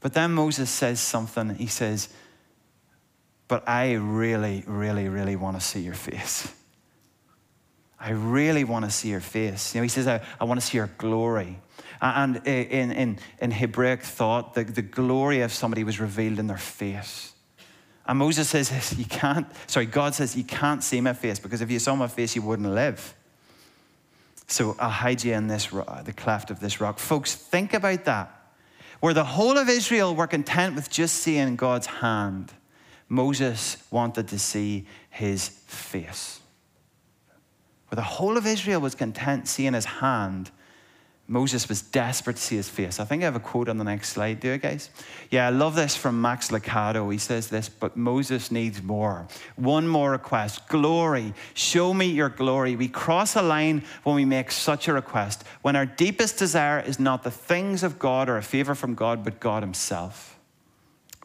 But 0.00 0.14
then 0.14 0.32
Moses 0.32 0.70
says 0.70 1.00
something. 1.00 1.54
He 1.54 1.66
says, 1.66 2.08
But 3.48 3.68
I 3.68 3.94
really, 3.94 4.64
really, 4.66 5.08
really 5.08 5.36
want 5.36 5.58
to 5.58 5.64
see 5.64 5.80
your 5.80 5.94
face. 5.94 6.52
I 8.00 8.10
really 8.10 8.62
want 8.62 8.84
to 8.84 8.90
see 8.90 9.08
your 9.08 9.20
face. 9.20 9.74
You 9.74 9.80
know, 9.80 9.82
he 9.82 9.88
says, 9.88 10.06
I, 10.06 10.20
I 10.40 10.44
want 10.44 10.60
to 10.60 10.66
see 10.66 10.78
your 10.78 10.90
glory. 10.98 11.58
And 12.00 12.40
eh, 12.46 12.62
in, 12.62 12.92
in, 12.92 13.18
in 13.40 13.50
Hebraic 13.50 14.02
thought, 14.02 14.54
the, 14.54 14.62
the 14.62 14.82
glory 14.82 15.40
of 15.40 15.52
somebody 15.52 15.82
was 15.82 15.98
revealed 15.98 16.38
in 16.38 16.46
their 16.46 16.58
face. 16.58 17.32
And 18.06 18.18
Moses 18.18 18.48
says, 18.48 18.96
You 18.96 19.04
can't, 19.04 19.46
sorry, 19.66 19.86
God 19.86 20.14
says, 20.14 20.36
You 20.36 20.44
can't 20.44 20.82
see 20.84 21.00
my 21.00 21.12
face 21.12 21.40
because 21.40 21.60
if 21.60 21.70
you 21.70 21.78
saw 21.80 21.96
my 21.96 22.06
face, 22.06 22.36
you 22.36 22.42
wouldn't 22.42 22.70
live. 22.72 23.14
So 24.48 24.74
I'll 24.78 24.88
hide 24.88 25.22
you 25.22 25.34
in 25.34 25.46
this 25.46 25.66
the 25.66 26.14
cleft 26.16 26.50
of 26.50 26.58
this 26.58 26.80
rock. 26.80 26.98
Folks, 26.98 27.34
think 27.34 27.74
about 27.74 28.04
that. 28.06 28.34
Where 29.00 29.14
the 29.14 29.24
whole 29.24 29.56
of 29.58 29.68
Israel 29.68 30.14
were 30.14 30.26
content 30.26 30.74
with 30.74 30.90
just 30.90 31.16
seeing 31.16 31.54
God's 31.54 31.86
hand, 31.86 32.52
Moses 33.08 33.76
wanted 33.90 34.26
to 34.28 34.38
see 34.38 34.86
his 35.10 35.48
face. 35.48 36.40
Where 37.88 37.96
the 37.96 38.02
whole 38.02 38.36
of 38.36 38.46
Israel 38.46 38.80
was 38.80 38.94
content 38.94 39.48
seeing 39.48 39.74
his 39.74 39.84
hand, 39.84 40.50
Moses 41.30 41.68
was 41.68 41.82
desperate 41.82 42.36
to 42.36 42.42
see 42.42 42.56
his 42.56 42.70
face. 42.70 42.98
I 42.98 43.04
think 43.04 43.22
I 43.22 43.26
have 43.26 43.36
a 43.36 43.40
quote 43.40 43.68
on 43.68 43.76
the 43.76 43.84
next 43.84 44.08
slide. 44.08 44.40
Do 44.40 44.48
you 44.48 44.56
guys? 44.56 44.88
Yeah, 45.30 45.46
I 45.46 45.50
love 45.50 45.74
this 45.74 45.94
from 45.94 46.22
Max 46.22 46.48
Lucado. 46.48 47.12
He 47.12 47.18
says 47.18 47.48
this, 47.48 47.68
but 47.68 47.98
Moses 47.98 48.50
needs 48.50 48.82
more. 48.82 49.28
One 49.56 49.86
more 49.86 50.12
request 50.12 50.66
glory. 50.68 51.34
Show 51.52 51.92
me 51.92 52.06
your 52.06 52.30
glory. 52.30 52.76
We 52.76 52.88
cross 52.88 53.36
a 53.36 53.42
line 53.42 53.84
when 54.04 54.16
we 54.16 54.24
make 54.24 54.50
such 54.50 54.88
a 54.88 54.94
request, 54.94 55.44
when 55.60 55.76
our 55.76 55.84
deepest 55.84 56.38
desire 56.38 56.80
is 56.80 56.98
not 56.98 57.24
the 57.24 57.30
things 57.30 57.82
of 57.82 57.98
God 57.98 58.30
or 58.30 58.38
a 58.38 58.42
favor 58.42 58.74
from 58.74 58.94
God, 58.94 59.22
but 59.22 59.38
God 59.38 59.62
Himself. 59.62 60.38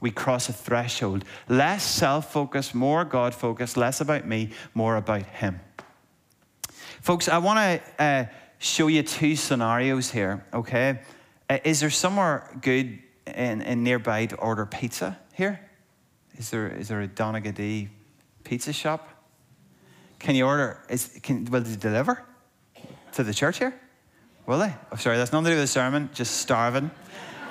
We 0.02 0.12
cross 0.12 0.50
a 0.50 0.54
threshold. 0.54 1.24
Less 1.48 1.82
self 1.82 2.30
focus, 2.30 2.74
more 2.74 3.06
God 3.06 3.34
focus, 3.34 3.78
less 3.78 4.02
about 4.02 4.28
me, 4.28 4.50
more 4.74 4.98
about 4.98 5.24
Him. 5.24 5.62
Folks, 7.00 7.30
I 7.30 7.38
want 7.38 7.82
to. 7.98 8.04
Uh, 8.04 8.26
show 8.64 8.88
you 8.88 9.04
two 9.04 9.36
scenarios 9.36 10.10
here, 10.10 10.46
okay? 10.54 11.02
Uh, 11.50 11.60
is 11.66 11.82
there 11.82 11.90
somewhere 11.90 12.50
good 12.62 12.98
in, 13.28 13.62
in 13.62 13.84
nearby 13.84 14.26
to 14.26 14.36
order 14.38 14.66
pizza 14.66 15.20
here? 15.34 15.60
Is 16.38 16.50
there, 16.50 16.68
is 16.68 16.88
there 16.88 17.02
a 17.02 17.08
Donaghadee 17.08 17.90
pizza 18.44 18.72
shop? 18.72 19.10
Can 20.18 20.36
you 20.36 20.46
order? 20.46 20.82
Is, 20.90 21.20
can, 21.22 21.44
will 21.46 21.62
they 21.62 21.76
deliver 21.76 22.24
to 23.12 23.24
the 23.24 23.34
church 23.34 23.60
here? 23.60 23.78
Will 24.46 24.60
they? 24.60 24.74
Oh, 24.92 24.96
sorry, 24.96 25.18
that's 25.18 25.34
nothing 25.34 25.46
to 25.46 25.52
do 25.52 25.56
with 25.56 25.64
the 25.64 25.68
sermon, 25.68 26.10
just 26.14 26.38
starving. 26.38 26.90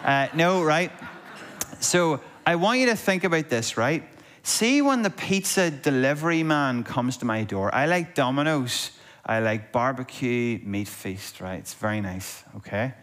Uh, 0.04 0.28
no, 0.34 0.62
right? 0.62 0.90
So 1.80 2.20
I 2.46 2.56
want 2.56 2.80
you 2.80 2.86
to 2.86 2.96
think 2.96 3.24
about 3.24 3.50
this, 3.50 3.76
right? 3.76 4.02
see 4.44 4.82
when 4.82 5.02
the 5.02 5.10
pizza 5.10 5.70
delivery 5.70 6.42
man 6.42 6.82
comes 6.82 7.18
to 7.18 7.24
my 7.24 7.44
door, 7.44 7.72
I 7.72 7.86
like 7.86 8.14
Domino's. 8.14 8.90
I 9.24 9.40
like 9.40 9.72
barbecue 9.72 10.58
meat 10.64 10.88
feast, 10.88 11.40
right? 11.40 11.58
It's 11.58 11.74
very 11.74 12.00
nice, 12.00 12.42
okay? 12.56 12.94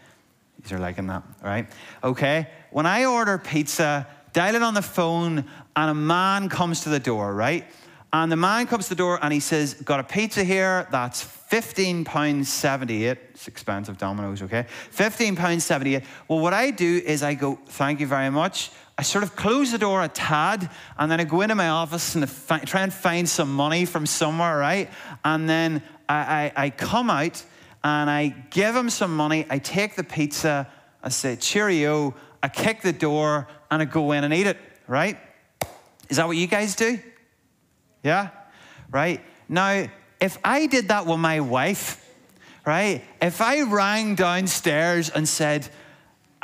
These 0.62 0.72
are 0.72 0.78
liking 0.78 1.06
that, 1.06 1.22
right? 1.42 1.66
Okay. 2.04 2.48
When 2.70 2.86
I 2.86 3.06
order 3.06 3.38
pizza, 3.38 4.06
dial 4.32 4.54
it 4.54 4.62
on 4.62 4.74
the 4.74 4.82
phone, 4.82 5.44
and 5.76 5.90
a 5.90 5.94
man 5.94 6.48
comes 6.48 6.82
to 6.82 6.90
the 6.90 7.00
door, 7.00 7.34
right? 7.34 7.64
And 8.12 8.30
the 8.30 8.36
man 8.36 8.66
comes 8.66 8.84
to 8.84 8.90
the 8.90 8.96
door 8.96 9.18
and 9.22 9.32
he 9.32 9.40
says, 9.40 9.74
Got 9.74 10.00
a 10.00 10.04
pizza 10.04 10.42
here 10.42 10.88
that's 10.90 11.24
£15.78. 11.50 13.16
It's 13.30 13.48
expensive, 13.48 13.98
Domino's, 13.98 14.42
okay? 14.42 14.66
£15.78. 14.92 16.04
Well, 16.28 16.40
what 16.40 16.52
I 16.52 16.70
do 16.70 17.00
is 17.04 17.22
I 17.22 17.34
go, 17.34 17.58
Thank 17.66 18.00
you 18.00 18.06
very 18.06 18.30
much. 18.30 18.70
I 18.98 19.02
sort 19.02 19.24
of 19.24 19.34
close 19.34 19.72
the 19.72 19.78
door 19.78 20.02
a 20.02 20.08
tad 20.08 20.68
and 20.98 21.10
then 21.10 21.20
I 21.20 21.24
go 21.24 21.40
into 21.40 21.54
my 21.54 21.68
office 21.68 22.14
and 22.14 22.28
try 22.66 22.82
and 22.82 22.92
find 22.92 23.26
some 23.26 23.50
money 23.50 23.86
from 23.86 24.04
somewhere, 24.04 24.58
right? 24.58 24.90
And 25.24 25.48
then 25.48 25.82
I, 26.10 26.52
I, 26.56 26.64
I 26.64 26.70
come 26.70 27.08
out 27.08 27.44
and 27.84 28.10
I 28.10 28.34
give 28.50 28.74
him 28.74 28.90
some 28.90 29.14
money. 29.14 29.46
I 29.48 29.58
take 29.58 29.94
the 29.94 30.02
pizza, 30.02 30.68
I 31.02 31.08
say, 31.08 31.36
Cheerio. 31.36 32.14
I 32.42 32.48
kick 32.48 32.82
the 32.82 32.92
door 32.92 33.46
and 33.70 33.80
I 33.80 33.84
go 33.84 34.12
in 34.12 34.24
and 34.24 34.34
eat 34.34 34.46
it, 34.46 34.56
right? 34.88 35.16
Is 36.08 36.16
that 36.16 36.26
what 36.26 36.36
you 36.36 36.48
guys 36.48 36.74
do? 36.74 36.98
Yeah? 38.02 38.30
Right? 38.90 39.20
Now, 39.48 39.86
if 40.20 40.38
I 40.42 40.66
did 40.66 40.88
that 40.88 41.06
with 41.06 41.20
my 41.20 41.40
wife, 41.40 42.04
right? 42.66 43.04
If 43.22 43.40
I 43.40 43.62
rang 43.62 44.16
downstairs 44.16 45.10
and 45.10 45.28
said, 45.28 45.68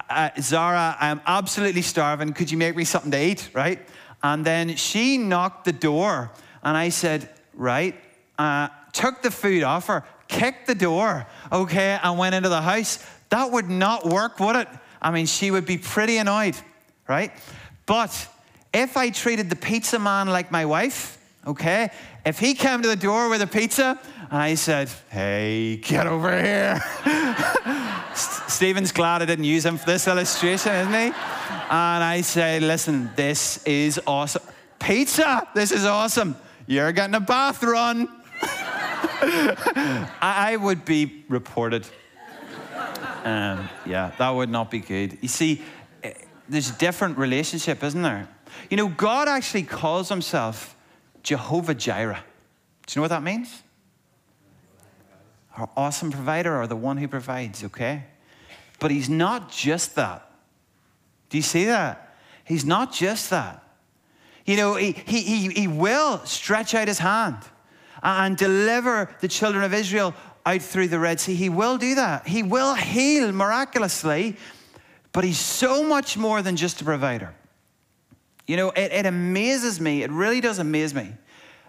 uh, 0.09 0.31
Zara, 0.41 0.97
I'm 1.01 1.21
absolutely 1.27 1.83
starving. 1.83 2.35
Could 2.35 2.53
you 2.53 2.59
make 2.59 2.77
me 2.77 2.85
something 2.85 3.11
to 3.11 3.21
eat? 3.21 3.51
Right? 3.53 3.81
And 4.23 4.45
then 4.45 4.77
she 4.77 5.19
knocked 5.19 5.65
the 5.65 5.73
door, 5.73 6.31
and 6.63 6.77
I 6.77 6.91
said, 6.91 7.31
Right. 7.55 7.95
Uh, 8.39 8.69
took 8.97 9.23
the 9.23 9.31
food 9.31 9.63
off 9.63 9.87
her, 9.89 10.05
kicked 10.27 10.67
the 10.67 10.75
door, 10.75 11.27
okay, 11.53 11.99
and 12.03 12.19
went 12.19 12.35
into 12.35 12.49
the 12.49 12.63
house. 12.63 13.05
That 13.29 13.53
would 13.53 13.69
not 13.69 14.07
work, 14.07 14.41
would 14.41 14.57
it? 14.57 14.69
I 15.03 15.11
mean, 15.11 15.27
she 15.27 15.51
would 15.51 15.67
be 15.67 15.79
pretty 15.79 16.17
annoyed, 16.17 16.57
right? 17.07 17.31
But 17.85 18.29
if 18.73 18.97
I 18.97 19.11
treated 19.11 19.51
the 19.51 19.57
pizza 19.57 19.99
man 19.99 20.29
like 20.29 20.51
my 20.51 20.65
wife, 20.65 21.19
okay, 21.47 21.91
if 22.25 22.39
he 22.39 22.55
came 22.55 22.83
to 22.83 22.89
the 22.89 22.97
door 22.97 23.29
with 23.29 23.43
a 23.43 23.47
pizza, 23.47 24.01
I 24.31 24.55
said, 24.55 24.89
Hey, 25.11 25.77
get 25.77 26.07
over 26.07 26.31
here. 26.43 26.83
Stephen's 28.15 28.93
glad 28.93 29.23
I 29.23 29.27
didn't 29.27 29.45
use 29.45 29.65
him 29.65 29.77
for 29.77 29.87
this 29.87 30.09
illustration, 30.09 30.73
isn't 30.73 30.93
he? 30.93 31.07
And 31.07 32.03
I 32.03 32.23
say, 32.23 32.59
Listen, 32.61 33.11
this 33.15 33.63
is 33.65 34.01
awesome. 34.07 34.43
Pizza, 34.79 35.47
this 35.55 35.71
is 35.71 35.85
awesome. 35.85 36.37
You're 36.67 36.93
getting 36.93 37.15
a 37.15 37.21
bath 37.21 37.63
run. 37.63 38.09
I 40.21 40.57
would 40.61 40.85
be 40.85 41.25
reported. 41.29 41.87
Um, 43.25 43.69
yeah, 43.85 44.13
that 44.19 44.31
would 44.31 44.51
not 44.51 44.71
be 44.71 44.79
good. 44.79 45.19
You 45.21 45.29
see, 45.29 45.63
eh, 46.03 46.13
there's 46.49 46.71
a 46.71 46.75
different 46.75 47.19
relationship, 47.19 47.83
isn't 47.83 48.03
there? 48.03 48.29
You 48.71 48.77
know, 48.77 48.89
God 48.89 49.29
actually 49.29 49.65
calls 49.65 50.09
himself 50.09 50.77
Jehovah 51.23 51.75
Jireh. 51.75 52.23
Do 52.87 52.93
you 52.93 53.01
know 53.01 53.03
what 53.03 53.09
that 53.09 53.23
means? 53.23 53.63
Our 55.57 55.69
awesome 55.77 56.13
provider 56.13 56.61
or 56.61 56.67
the 56.67 56.77
one 56.77 56.99
who 56.99 57.09
provides, 57.09 57.65
okay? 57.65 58.05
But 58.79 58.91
he's 58.91 59.09
not 59.09 59.51
just 59.51 59.97
that. 59.97 60.31
Do 61.31 61.39
you 61.39 61.43
see 61.43 61.65
that? 61.65 62.17
He's 62.45 62.65
not 62.65 62.93
just 62.93 63.31
that. 63.31 63.63
You 64.45 64.57
know, 64.57 64.77
he, 64.77 64.93
he, 64.93 65.23
he, 65.23 65.49
he 65.49 65.67
will 65.67 66.25
stretch 66.25 66.75
out 66.75 66.87
his 66.87 67.01
hand 67.01 67.39
and 68.07 68.37
deliver 68.37 69.11
the 69.21 69.29
children 69.29 69.65
of 69.65 69.75
Israel 69.75 70.15
out 70.47 70.63
through 70.63 70.87
the 70.89 70.99
Red 70.99 71.19
Sea. 71.19 71.35
He 71.35 71.49
will 71.49 71.77
do 71.77 71.97
that. 71.97 72.27
He 72.27 72.45
will 72.45 72.75
heal 72.75 73.33
miraculously, 73.33 74.37
but 75.13 75.25
he's 75.25 75.41
so 75.41 75.83
much 75.83 76.17
more 76.17 76.41
than 76.41 76.57
just 76.57 76.81
a 76.81 76.85
provider. 76.85 77.35
You 78.47 78.57
know, 78.57 78.71
it, 78.71 78.93
it 78.93 79.07
amazes 79.07 79.81
me, 79.81 80.05
it 80.05 80.11
really 80.13 80.41
does 80.41 80.61
amaze 80.61 80.95
me. 80.95 81.13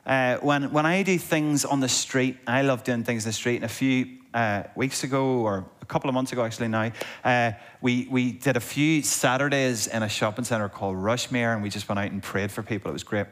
Uh, 0.05 0.37
when, 0.37 0.71
when 0.71 0.85
I 0.85 1.01
do 1.01 1.17
things 1.17 1.65
on 1.65 1.79
the 1.79 1.89
street, 1.89 2.37
I 2.45 2.61
love 2.61 2.83
doing 2.83 3.03
things 3.03 3.25
on 3.25 3.29
the 3.29 3.33
street. 3.33 3.57
And 3.57 3.65
a 3.65 3.69
few 3.69 4.19
uh, 4.33 4.63
weeks 4.75 5.03
ago, 5.03 5.25
or 5.39 5.65
a 5.81 5.85
couple 5.85 6.07
of 6.07 6.13
months 6.13 6.31
ago 6.31 6.45
actually 6.45 6.67
now, 6.67 6.91
uh, 7.25 7.53
we, 7.81 8.07
we 8.11 8.31
did 8.31 8.55
a 8.55 8.61
few 8.61 9.01
Saturdays 9.01 9.87
in 9.87 10.03
a 10.03 10.09
shopping 10.09 10.45
centre 10.45 10.69
called 10.69 10.97
Rushmere, 10.97 11.55
and 11.55 11.63
we 11.63 11.69
just 11.69 11.89
went 11.89 11.97
out 11.97 12.11
and 12.11 12.21
prayed 12.21 12.51
for 12.51 12.61
people. 12.61 12.91
It 12.91 12.93
was 12.93 13.03
great. 13.03 13.25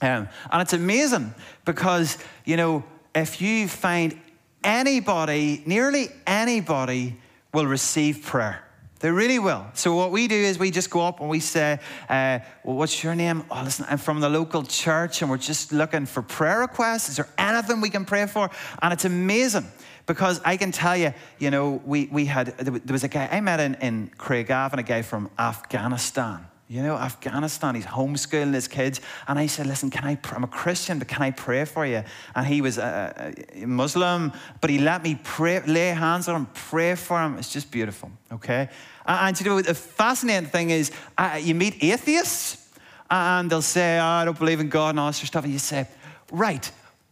Um, 0.00 0.28
and 0.50 0.62
it's 0.62 0.72
amazing 0.72 1.34
because, 1.64 2.18
you 2.44 2.56
know, 2.56 2.84
if 3.14 3.40
you 3.40 3.68
find 3.68 4.18
anybody, 4.62 5.62
nearly 5.66 6.08
anybody, 6.26 7.16
will 7.52 7.66
receive 7.66 8.22
prayer. 8.22 8.62
They 9.00 9.10
really 9.10 9.38
will. 9.38 9.64
So 9.74 9.94
what 9.94 10.10
we 10.10 10.26
do 10.26 10.34
is 10.34 10.58
we 10.58 10.70
just 10.70 10.90
go 10.90 11.00
up 11.02 11.20
and 11.20 11.28
we 11.28 11.40
say, 11.40 11.78
uh, 12.08 12.40
"Well, 12.64 12.76
what's 12.76 13.02
your 13.04 13.14
name? 13.14 13.44
Oh, 13.50 13.62
listen, 13.62 13.86
I'm 13.88 13.98
from 13.98 14.20
the 14.20 14.28
local 14.28 14.64
church, 14.64 15.22
and 15.22 15.30
we're 15.30 15.38
just 15.38 15.72
looking 15.72 16.04
for 16.04 16.20
prayer 16.20 16.60
requests. 16.60 17.08
Is 17.08 17.16
there 17.16 17.28
anything 17.38 17.80
we 17.80 17.90
can 17.90 18.04
pray 18.04 18.26
for?" 18.26 18.50
And 18.82 18.92
it's 18.92 19.04
amazing 19.04 19.68
because 20.06 20.40
I 20.44 20.56
can 20.56 20.72
tell 20.72 20.96
you, 20.96 21.14
you 21.38 21.50
know, 21.50 21.80
we 21.84 22.08
we 22.10 22.26
had 22.26 22.58
there 22.58 22.92
was 22.92 23.04
a 23.04 23.08
guy 23.08 23.28
I 23.30 23.40
met 23.40 23.60
in 23.60 23.76
in 23.76 24.10
Craigavon, 24.18 24.78
a 24.78 24.82
guy 24.82 25.02
from 25.02 25.30
Afghanistan 25.38 26.46
you 26.68 26.82
know, 26.82 26.96
Afghanistan, 26.96 27.74
he's 27.74 27.86
homeschooling 27.86 28.52
his 28.52 28.68
kids. 28.68 29.00
And 29.26 29.38
I 29.38 29.46
said, 29.46 29.66
Listen, 29.66 29.88
can 29.88 30.04
I, 30.04 30.18
I'm 30.34 30.44
a 30.44 30.48
Christian, 30.48 30.98
but 30.98 31.08
can 31.08 31.22
I 31.22 31.30
pray 31.30 31.64
for 31.64 31.86
you? 31.86 32.04
And 32.34 32.46
he 32.46 32.60
was 32.60 32.76
a, 32.76 33.34
a 33.54 33.66
Muslim, 33.66 34.32
but 34.60 34.68
he 34.68 34.78
let 34.78 35.02
me 35.02 35.18
pray, 35.24 35.60
lay 35.66 35.88
hands 35.88 36.28
on 36.28 36.36
him, 36.36 36.46
pray 36.52 36.94
for 36.94 37.22
him. 37.22 37.38
It's 37.38 37.50
just 37.50 37.70
beautiful, 37.70 38.10
okay? 38.30 38.68
And, 39.06 39.28
and 39.28 39.40
you 39.40 39.46
know, 39.46 39.62
the 39.62 39.74
fascinating 39.74 40.50
thing 40.50 40.70
is, 40.70 40.92
uh, 41.16 41.40
you 41.40 41.54
meet 41.54 41.82
atheists, 41.82 42.68
and 43.10 43.50
they'll 43.50 43.62
say, 43.62 43.98
oh, 43.98 44.04
I 44.04 44.24
don't 44.26 44.38
believe 44.38 44.60
in 44.60 44.68
God 44.68 44.90
and 44.90 45.00
all 45.00 45.06
this 45.06 45.18
stuff. 45.18 45.44
And 45.44 45.52
you 45.52 45.58
say, 45.58 45.88
Right, 46.30 46.70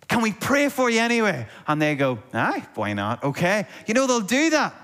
can 0.08 0.20
we 0.20 0.32
pray 0.32 0.68
for 0.68 0.90
you 0.90 1.00
anyway? 1.00 1.46
And 1.66 1.80
they 1.80 1.94
go, 1.94 2.18
Aye, 2.32 2.66
why 2.74 2.92
not? 2.92 3.24
Okay. 3.24 3.66
You 3.86 3.94
know, 3.94 4.06
they'll 4.06 4.20
do 4.20 4.50
that. 4.50 4.74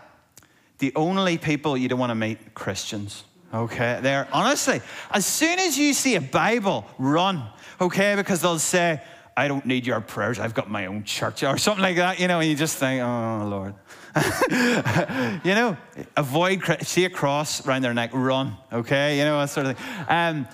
The 0.79 0.93
only 0.97 1.39
people 1.39 1.77
you 1.77 1.89
don't 1.89 1.99
want 1.99 2.11
to 2.11 2.15
meet, 2.15 2.55
Christians. 2.55 3.25
Okay, 3.53 3.99
there. 4.03 4.29
Honestly, 4.33 4.81
as 5.11 5.27
soon 5.27 5.59
as 5.59 5.77
you 5.77 5.93
see 5.93 6.15
a 6.15 6.21
Bible, 6.21 6.87
run. 6.99 7.45
Okay, 7.81 8.15
because 8.15 8.41
they'll 8.41 8.59
say, 8.59 9.01
I 9.37 9.49
don't 9.49 9.67
need 9.67 9.87
your 9.87 10.01
prayers. 10.01 10.39
I've 10.39 10.55
got 10.55 10.71
my 10.71 10.87
own 10.87 11.05
church 11.05 11.43
or 11.43 11.59
something 11.59 11.83
like 11.83 11.97
that, 11.97 12.19
you 12.19 12.29
know, 12.29 12.41
and 12.41 12.49
you 12.49 12.57
just 12.57 12.79
think, 12.79 13.03
oh, 13.03 13.47
Lord. 13.47 13.75
you 15.45 15.55
know, 15.55 15.77
avoid, 16.17 16.63
see 16.83 17.05
a 17.05 17.11
cross 17.11 17.67
around 17.67 17.83
their 17.83 17.95
neck, 17.95 18.11
run, 18.13 18.57
okay? 18.73 19.19
You 19.19 19.25
know, 19.25 19.39
that 19.41 19.51
sort 19.51 19.67
of 19.67 19.79
thing. 19.79 19.87
Um, 20.09 20.49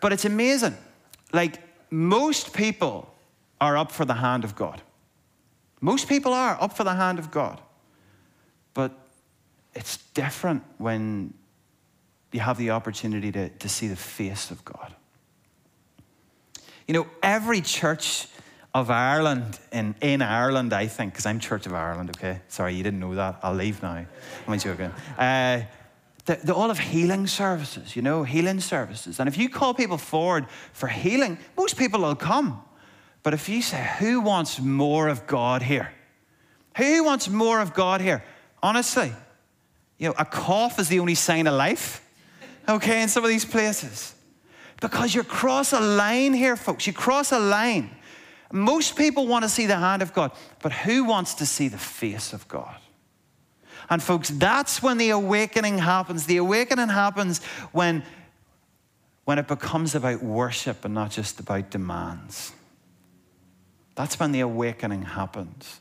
but 0.00 0.12
it's 0.12 0.24
amazing. 0.24 0.76
Like, 1.32 1.60
most 1.90 2.52
people 2.52 3.12
are 3.60 3.76
up 3.76 3.92
for 3.92 4.04
the 4.04 4.14
hand 4.14 4.44
of 4.44 4.54
God. 4.54 4.82
Most 5.80 6.08
people 6.08 6.32
are 6.32 6.60
up 6.60 6.76
for 6.76 6.84
the 6.84 6.94
hand 6.94 7.18
of 7.18 7.30
God. 7.30 7.60
But 8.74 8.92
it's 9.74 9.98
different 10.12 10.62
when 10.78 11.32
you 12.36 12.42
have 12.42 12.58
the 12.58 12.70
opportunity 12.70 13.32
to, 13.32 13.48
to 13.48 13.68
see 13.68 13.88
the 13.88 13.96
face 13.96 14.50
of 14.50 14.62
God. 14.62 14.94
You 16.86 16.92
know, 16.92 17.06
every 17.22 17.62
church 17.62 18.28
of 18.74 18.90
Ireland, 18.90 19.58
in, 19.72 19.94
in 20.02 20.20
Ireland, 20.20 20.74
I 20.74 20.86
think, 20.86 21.14
because 21.14 21.24
I'm 21.24 21.40
Church 21.40 21.64
of 21.64 21.72
Ireland, 21.72 22.10
okay? 22.10 22.42
Sorry, 22.48 22.74
you 22.74 22.82
didn't 22.82 23.00
know 23.00 23.14
that. 23.14 23.40
I'll 23.42 23.54
leave 23.54 23.82
now. 23.82 24.04
I'm 24.46 24.58
joking. 24.58 24.92
Uh, 25.18 25.62
they, 26.26 26.52
all 26.52 26.68
have 26.68 26.78
healing 26.78 27.26
services, 27.26 27.96
you 27.96 28.02
know, 28.02 28.22
healing 28.22 28.60
services. 28.60 29.18
And 29.18 29.28
if 29.28 29.38
you 29.38 29.48
call 29.48 29.72
people 29.72 29.96
forward 29.96 30.46
for 30.74 30.88
healing, 30.88 31.38
most 31.56 31.78
people 31.78 32.00
will 32.00 32.16
come. 32.16 32.62
But 33.22 33.32
if 33.32 33.48
you 33.48 33.62
say, 33.62 33.88
who 33.98 34.20
wants 34.20 34.60
more 34.60 35.08
of 35.08 35.26
God 35.26 35.62
here? 35.62 35.90
Who 36.76 37.02
wants 37.04 37.30
more 37.30 37.60
of 37.60 37.72
God 37.72 38.02
here? 38.02 38.22
Honestly, 38.62 39.10
you 39.96 40.08
know, 40.08 40.14
a 40.18 40.26
cough 40.26 40.78
is 40.78 40.88
the 40.88 41.00
only 41.00 41.14
sign 41.14 41.46
of 41.46 41.54
life 41.54 42.05
okay, 42.68 43.02
in 43.02 43.08
some 43.08 43.24
of 43.24 43.30
these 43.30 43.44
places. 43.44 44.14
Because 44.80 45.14
you 45.14 45.22
cross 45.22 45.72
a 45.72 45.80
line 45.80 46.34
here, 46.34 46.56
folks. 46.56 46.86
You 46.86 46.92
cross 46.92 47.32
a 47.32 47.38
line. 47.38 47.90
Most 48.52 48.96
people 48.96 49.26
want 49.26 49.44
to 49.44 49.48
see 49.48 49.66
the 49.66 49.76
hand 49.76 50.02
of 50.02 50.12
God, 50.12 50.32
but 50.62 50.72
who 50.72 51.04
wants 51.04 51.34
to 51.34 51.46
see 51.46 51.68
the 51.68 51.78
face 51.78 52.32
of 52.32 52.46
God? 52.48 52.76
And, 53.88 54.02
folks, 54.02 54.30
that's 54.30 54.82
when 54.82 54.98
the 54.98 55.10
awakening 55.10 55.78
happens. 55.78 56.26
The 56.26 56.38
awakening 56.38 56.88
happens 56.88 57.42
when, 57.72 58.02
when 59.24 59.38
it 59.38 59.46
becomes 59.46 59.94
about 59.94 60.22
worship 60.22 60.84
and 60.84 60.94
not 60.94 61.10
just 61.10 61.38
about 61.40 61.70
demands. 61.70 62.52
That's 63.94 64.18
when 64.18 64.32
the 64.32 64.40
awakening 64.40 65.02
happens. 65.02 65.80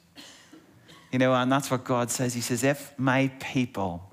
You 1.12 1.20
know, 1.20 1.34
and 1.34 1.52
that's 1.52 1.72
what 1.72 1.84
God 1.84 2.12
says. 2.12 2.34
He 2.34 2.42
says, 2.42 2.64
If 2.64 2.98
my 2.98 3.32
people 3.40 4.05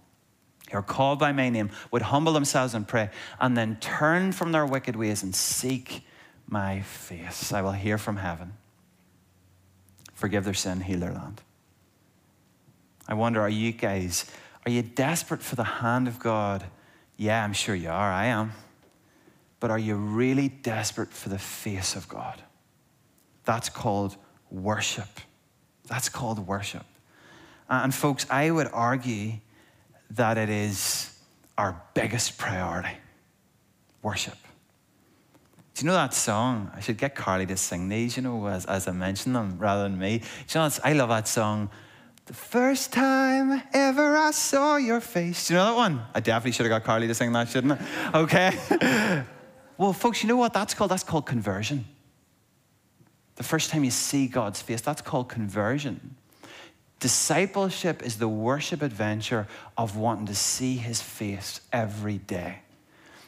who 0.73 0.79
are 0.79 0.83
called 0.83 1.19
by 1.19 1.33
my 1.33 1.49
name 1.49 1.71
would 1.91 2.03
humble 2.03 2.33
themselves 2.33 2.75
and 2.75 2.89
pray 2.89 3.11
and 3.41 3.57
then 3.57 3.77
turn 3.77 4.33
from 4.33 4.53
their 4.53 4.67
wicked 4.67 4.97
ways 4.97 5.23
and 5.23 5.35
seek 5.35 6.05
my 6.47 6.81
face. 6.81 7.53
I 7.53 7.63
will 7.63 7.73
hear 7.73 7.99
from 7.99 8.17
heaven. 8.17 8.55
Forgive 10.15 10.45
their 10.45 10.55
sin, 10.55 10.81
heal 10.81 10.99
their 10.99 11.13
land. 11.13 11.41
I 13.09 13.15
wonder, 13.15 13.41
are 13.41 13.49
you 13.49 13.73
guys, 13.73 14.25
are 14.65 14.71
you 14.71 14.83
desperate 14.83 15.43
for 15.43 15.57
the 15.57 15.65
hand 15.65 16.09
of 16.09 16.19
God? 16.19 16.65
Yeah, 17.17 17.43
I'm 17.45 17.53
sure 17.53 17.75
you 17.75 17.91
are. 17.91 18.13
I 18.13 18.27
am. 18.27 18.53
But 19.61 19.71
are 19.71 19.79
you 19.79 19.97
really 19.97 20.49
desperate 20.49 21.13
for 21.13 21.29
the 21.29 21.39
face 21.39 21.95
of 21.95 22.09
God? 22.09 22.43
That's 23.45 23.69
called 23.69 24.17
worship. 24.51 25.21
That's 25.89 26.09
called 26.09 26.47
worship. 26.47 26.87
And 27.69 27.95
folks, 27.95 28.27
I 28.31 28.51
would 28.51 28.69
argue 28.73 29.35
that 30.15 30.37
it 30.39 30.51
is 30.51 31.19
our 31.57 31.81
biggest 31.95 32.39
priority 32.39 32.97
worship. 34.03 34.37
Do 35.75 35.85
you 35.85 35.87
know 35.87 35.95
that 35.95 36.13
song? 36.13 36.71
I 36.75 36.81
should 36.81 36.99
get 36.99 37.15
Carly 37.15 37.47
to 37.47 37.57
sing 37.57 37.89
these, 37.89 38.17
you 38.17 38.23
know, 38.23 38.47
as, 38.47 38.67
as 38.67 38.87
I 38.87 38.93
mention 38.93 39.33
them 39.33 39.57
rather 39.59 39.85
than 39.85 39.99
me. 39.99 40.19
Do 40.19 40.59
you 40.59 40.65
know, 40.65 40.71
I 40.85 40.93
love 40.93 41.09
that 41.09 41.29
song. 41.29 41.71
The 42.27 42.35
first 42.35 42.93
time 42.93 43.63
ever 43.73 44.17
I 44.17 44.33
saw 44.33 44.77
your 44.77 45.01
face. 45.01 45.49
Do 45.49 45.55
you 45.55 45.59
know 45.59 45.67
that 45.67 45.77
one? 45.77 46.03
I 46.15 46.21
definitely 46.21 46.53
should 46.53 46.67
have 46.67 46.71
got 46.71 46.85
Carly 46.85 47.09
to 47.09 47.15
sing 47.15 47.33
that, 47.33 47.49
shouldn't 47.49 47.81
I? 47.81 48.21
Okay. 48.21 49.25
well, 49.79 49.93
folks, 49.93 50.23
you 50.23 50.29
know 50.29 50.37
what 50.37 50.53
that's 50.53 50.75
called? 50.75 50.91
That's 50.91 51.05
called 51.05 51.27
conversion. 51.27 51.87
The 53.37 53.43
first 53.43 53.71
time 53.71 53.83
you 53.83 53.91
see 53.91 54.27
God's 54.27 54.61
face, 54.61 54.83
that's 54.83 55.01
called 55.01 55.31
conversion. 55.31 56.17
Discipleship 57.03 58.01
is 58.05 58.19
the 58.19 58.29
worship 58.29 58.81
adventure 58.81 59.49
of 59.77 59.97
wanting 59.97 60.27
to 60.27 60.37
see 60.37 60.77
his 60.77 61.03
face 61.03 61.61
every 61.73 62.19
day. 62.19 62.61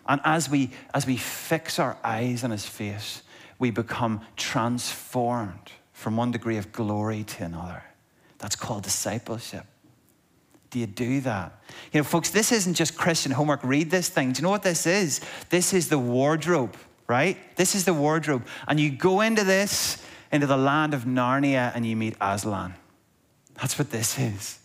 And 0.06 0.20
as 0.22 0.48
we, 0.48 0.70
as 0.94 1.08
we 1.08 1.16
fix 1.16 1.80
our 1.80 1.96
eyes 2.04 2.44
on 2.44 2.52
his 2.52 2.64
face, 2.64 3.24
we 3.58 3.72
become 3.72 4.20
transformed 4.36 5.72
from 5.92 6.16
one 6.16 6.30
degree 6.30 6.56
of 6.56 6.70
glory 6.70 7.24
to 7.24 7.42
another. 7.46 7.82
That's 8.38 8.54
called 8.54 8.84
discipleship. 8.84 9.66
Do 10.70 10.78
you 10.78 10.86
do 10.86 11.20
that? 11.22 11.60
You 11.92 11.98
know, 11.98 12.04
folks, 12.04 12.30
this 12.30 12.52
isn't 12.52 12.74
just 12.74 12.96
Christian 12.96 13.32
homework. 13.32 13.64
Read 13.64 13.90
this 13.90 14.08
thing. 14.08 14.30
Do 14.30 14.38
you 14.38 14.44
know 14.44 14.50
what 14.50 14.62
this 14.62 14.86
is? 14.86 15.20
This 15.50 15.74
is 15.74 15.88
the 15.88 15.98
wardrobe, 15.98 16.76
right? 17.08 17.38
This 17.56 17.74
is 17.74 17.84
the 17.84 17.94
wardrobe. 17.94 18.46
And 18.68 18.78
you 18.78 18.90
go 18.90 19.20
into 19.20 19.42
this, 19.42 20.00
into 20.30 20.46
the 20.46 20.56
land 20.56 20.94
of 20.94 21.06
Narnia, 21.06 21.72
and 21.74 21.84
you 21.84 21.96
meet 21.96 22.14
Aslan. 22.20 22.74
That's 23.60 23.78
what 23.78 23.90
this 23.90 24.18
is. 24.18 24.58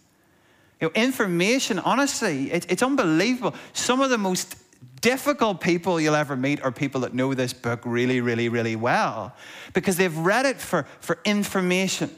You 0.79 0.87
know, 0.87 0.91
information, 0.95 1.79
honestly, 1.79 2.51
it, 2.51 2.65
it's 2.71 2.81
unbelievable. 2.81 3.53
Some 3.73 4.01
of 4.01 4.09
the 4.09 4.17
most 4.17 4.55
difficult 5.01 5.61
people 5.61 5.99
you'll 5.99 6.15
ever 6.15 6.35
meet 6.35 6.61
are 6.61 6.71
people 6.71 7.01
that 7.01 7.13
know 7.13 7.33
this 7.33 7.53
book 7.53 7.81
really, 7.85 8.21
really, 8.21 8.49
really 8.49 8.75
well 8.75 9.35
because 9.73 9.97
they've 9.97 10.17
read 10.17 10.45
it 10.45 10.57
for, 10.57 10.85
for 10.99 11.19
information 11.25 12.09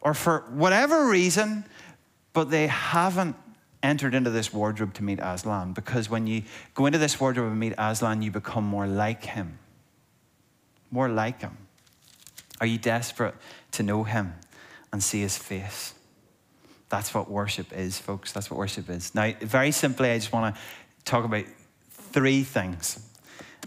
or 0.00 0.14
for 0.14 0.44
whatever 0.50 1.08
reason, 1.08 1.64
but 2.32 2.50
they 2.50 2.66
haven't 2.66 3.36
entered 3.82 4.14
into 4.14 4.30
this 4.30 4.52
wardrobe 4.52 4.92
to 4.94 5.02
meet 5.02 5.18
Aslan 5.20 5.72
because 5.72 6.10
when 6.10 6.26
you 6.26 6.42
go 6.74 6.86
into 6.86 6.98
this 6.98 7.18
wardrobe 7.18 7.50
and 7.50 7.58
meet 7.58 7.74
Aslan, 7.78 8.20
you 8.22 8.30
become 8.30 8.64
more 8.64 8.86
like 8.86 9.24
him. 9.24 9.58
More 10.90 11.08
like 11.08 11.40
him. 11.40 11.56
Are 12.60 12.66
you 12.66 12.76
desperate 12.76 13.34
to 13.72 13.82
know 13.82 14.04
him 14.04 14.34
and 14.92 15.02
see 15.02 15.20
his 15.20 15.36
face? 15.36 15.94
That's 16.88 17.14
what 17.14 17.30
worship 17.30 17.72
is, 17.72 17.98
folks. 17.98 18.32
That's 18.32 18.50
what 18.50 18.58
worship 18.58 18.90
is. 18.90 19.14
Now, 19.14 19.32
very 19.40 19.70
simply, 19.70 20.10
I 20.10 20.18
just 20.18 20.32
want 20.32 20.54
to 20.54 20.60
talk 21.04 21.24
about 21.24 21.44
three 21.90 22.42
things. 22.42 23.06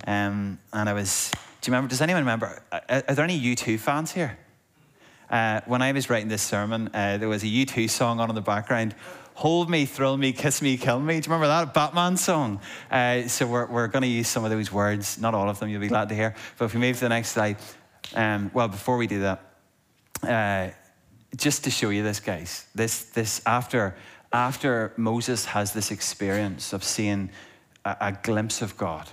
Um, 0.06 0.60
and 0.74 0.90
I 0.90 0.94
was, 0.94 1.32
do 1.62 1.70
you 1.70 1.74
remember, 1.74 1.90
does 1.90 2.02
anyone 2.02 2.24
remember? 2.24 2.62
Are, 2.72 3.04
are 3.08 3.16
there 3.16 3.24
any 3.24 3.40
U2 3.40 3.80
fans 3.80 4.12
here? 4.12 4.38
Uh, 5.30 5.62
when 5.66 5.82
I 5.82 5.94
was 5.94 6.10
writing 6.10 6.28
this 6.28 6.42
sermon, 6.42 6.90
uh, 6.94 7.18
there 7.18 7.30
was 7.30 7.44
a 7.44 7.48
U2 7.48 7.90
song 7.90 8.20
on 8.20 8.30
in 8.30 8.36
the 8.36 8.42
background. 8.42 8.94
Hold 9.36 9.70
me, 9.70 9.86
thrill 9.86 10.18
me, 10.18 10.32
kiss 10.32 10.62
me, 10.62 10.78
kill 10.78 11.00
me. 11.00 11.20
Do 11.20 11.28
you 11.28 11.34
remember 11.34 11.48
that 11.48 11.74
Batman 11.74 12.18
song? 12.18 12.60
Uh, 12.92 13.28
so 13.28 13.48
we're, 13.48 13.66
we're 13.66 13.88
going 13.88 14.04
to 14.04 14.08
use 14.08 14.28
some 14.28 14.44
of 14.44 14.52
those 14.52 14.72
words, 14.72 15.18
not 15.20 15.34
all 15.34 15.50
of 15.50 15.60
them, 15.60 15.70
you'll 15.70 15.82
be 15.82 15.88
glad 15.88 16.10
to 16.10 16.16
hear. 16.16 16.36
But 16.58 16.66
if 16.66 16.74
we 16.74 16.82
move 16.82 16.98
to 16.98 17.06
the 17.06 17.10
next 17.10 17.30
slide, 17.30 17.58
um, 18.14 18.52
well, 18.54 18.68
before 18.68 18.98
we 18.98 19.08
do 19.08 19.22
that, 19.22 19.54
uh, 20.22 20.70
just 21.36 21.64
to 21.64 21.72
show 21.72 21.90
you 21.90 22.04
this, 22.04 22.20
guys, 22.20 22.68
this, 22.76 23.04
this 23.04 23.42
after, 23.46 23.96
after 24.32 24.94
Moses 24.98 25.46
has 25.46 25.74
this 25.74 25.92
experience 25.92 26.74
of 26.74 26.84
seeing 26.84 27.30
a, 27.86 27.98
a 28.00 28.12
glimpse 28.24 28.62
of 28.62 28.78
God, 28.78 29.10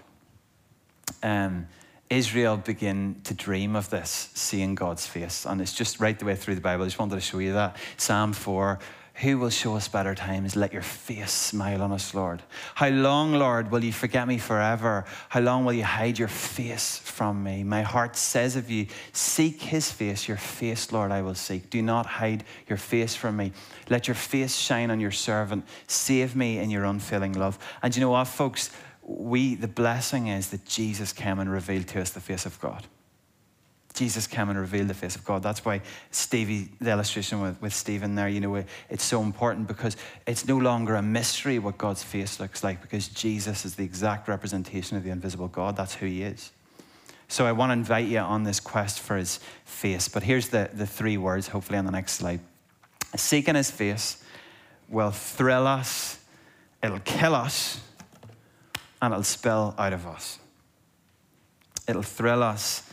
um, 1.22 1.66
Israel 2.08 2.56
begin 2.56 3.20
to 3.24 3.34
dream 3.34 3.76
of 3.76 3.88
this, 3.90 4.30
seeing 4.34 4.74
God's 4.74 5.06
face. 5.06 5.46
And 5.46 5.60
it's 5.60 5.72
just 5.72 6.00
right 6.00 6.18
the 6.18 6.24
way 6.24 6.34
through 6.34 6.56
the 6.56 6.60
Bible. 6.60 6.84
I 6.84 6.86
just 6.88 6.98
wanted 6.98 7.14
to 7.14 7.20
show 7.20 7.38
you 7.38 7.52
that. 7.52 7.76
Psalm 7.96 8.32
4 8.32 8.80
Who 9.22 9.38
will 9.38 9.50
show 9.50 9.76
us 9.76 9.88
better 9.88 10.14
times? 10.14 10.56
Let 10.56 10.72
your 10.72 10.82
face 10.82 11.30
smile 11.30 11.82
on 11.82 11.92
us, 11.92 12.14
Lord. 12.14 12.42
How 12.74 12.88
long, 12.88 13.34
Lord, 13.34 13.70
will 13.70 13.84
you 13.84 13.92
forget 13.92 14.26
me 14.26 14.38
forever? 14.38 15.04
How 15.28 15.40
long 15.40 15.64
will 15.64 15.72
you 15.72 15.84
hide 15.84 16.18
your 16.18 16.28
face 16.28 16.98
from 16.98 17.42
me? 17.42 17.62
My 17.62 17.82
heart 17.82 18.16
says 18.16 18.56
of 18.56 18.70
you, 18.70 18.86
Seek 19.12 19.60
his 19.60 19.90
face, 19.90 20.26
your 20.26 20.36
face, 20.36 20.92
Lord, 20.92 21.12
I 21.12 21.22
will 21.22 21.34
seek. 21.34 21.70
Do 21.70 21.82
not 21.82 22.06
hide 22.06 22.44
your 22.68 22.78
face 22.78 23.14
from 23.14 23.36
me. 23.36 23.52
Let 23.88 24.08
your 24.08 24.14
face 24.14 24.56
shine 24.56 24.90
on 24.90 25.00
your 25.00 25.10
servant. 25.10 25.66
Save 25.86 26.34
me 26.34 26.58
in 26.58 26.70
your 26.70 26.84
unfailing 26.84 27.34
love. 27.34 27.58
And 27.82 27.94
you 27.94 28.00
know 28.00 28.10
what, 28.10 28.24
folks? 28.24 28.70
we, 29.10 29.54
the 29.56 29.68
blessing 29.68 30.28
is 30.28 30.50
that 30.50 30.64
Jesus 30.64 31.12
came 31.12 31.38
and 31.40 31.50
revealed 31.50 31.88
to 31.88 32.00
us 32.00 32.10
the 32.10 32.20
face 32.20 32.46
of 32.46 32.60
God. 32.60 32.86
Jesus 34.00 34.26
came 34.26 34.48
and 34.48 34.58
revealed 34.58 34.88
the 34.88 34.94
face 34.94 35.14
of 35.14 35.26
God. 35.26 35.42
That's 35.42 35.62
why 35.62 35.82
Stevie, 36.10 36.70
the 36.80 36.90
illustration 36.90 37.42
with, 37.42 37.60
with 37.60 37.74
Stephen 37.74 38.14
there, 38.14 38.30
you 38.30 38.40
know, 38.40 38.64
it's 38.88 39.04
so 39.04 39.20
important 39.20 39.68
because 39.68 39.94
it's 40.26 40.48
no 40.48 40.56
longer 40.56 40.94
a 40.94 41.02
mystery 41.02 41.58
what 41.58 41.76
God's 41.76 42.02
face 42.02 42.40
looks 42.40 42.64
like 42.64 42.80
because 42.80 43.08
Jesus 43.08 43.66
is 43.66 43.74
the 43.74 43.84
exact 43.84 44.26
representation 44.26 44.96
of 44.96 45.04
the 45.04 45.10
invisible 45.10 45.48
God. 45.48 45.76
That's 45.76 45.92
who 45.92 46.06
he 46.06 46.22
is. 46.22 46.50
So 47.28 47.44
I 47.44 47.52
want 47.52 47.68
to 47.68 47.74
invite 47.74 48.06
you 48.06 48.20
on 48.20 48.44
this 48.44 48.58
quest 48.58 49.00
for 49.00 49.18
his 49.18 49.38
face. 49.66 50.08
But 50.08 50.22
here's 50.22 50.48
the, 50.48 50.70
the 50.72 50.86
three 50.86 51.18
words, 51.18 51.48
hopefully, 51.48 51.76
on 51.76 51.84
the 51.84 51.92
next 51.92 52.12
slide. 52.12 52.40
Seeking 53.16 53.54
his 53.54 53.70
face 53.70 54.24
will 54.88 55.10
thrill 55.10 55.66
us, 55.66 56.20
it'll 56.82 57.00
kill 57.00 57.34
us, 57.34 57.82
and 59.02 59.12
it'll 59.12 59.24
spill 59.24 59.74
out 59.76 59.92
of 59.92 60.06
us. 60.06 60.38
It'll 61.86 62.00
thrill 62.00 62.42
us, 62.42 62.89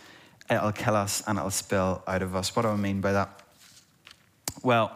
it'll 0.49 0.71
kill 0.71 0.95
us, 0.95 1.23
and 1.27 1.37
it'll 1.37 1.51
spill 1.51 2.03
out 2.07 2.21
of 2.21 2.35
us. 2.35 2.55
What 2.55 2.63
do 2.63 2.69
I 2.69 2.75
mean 2.75 3.01
by 3.01 3.13
that? 3.13 3.41
Well, 4.63 4.91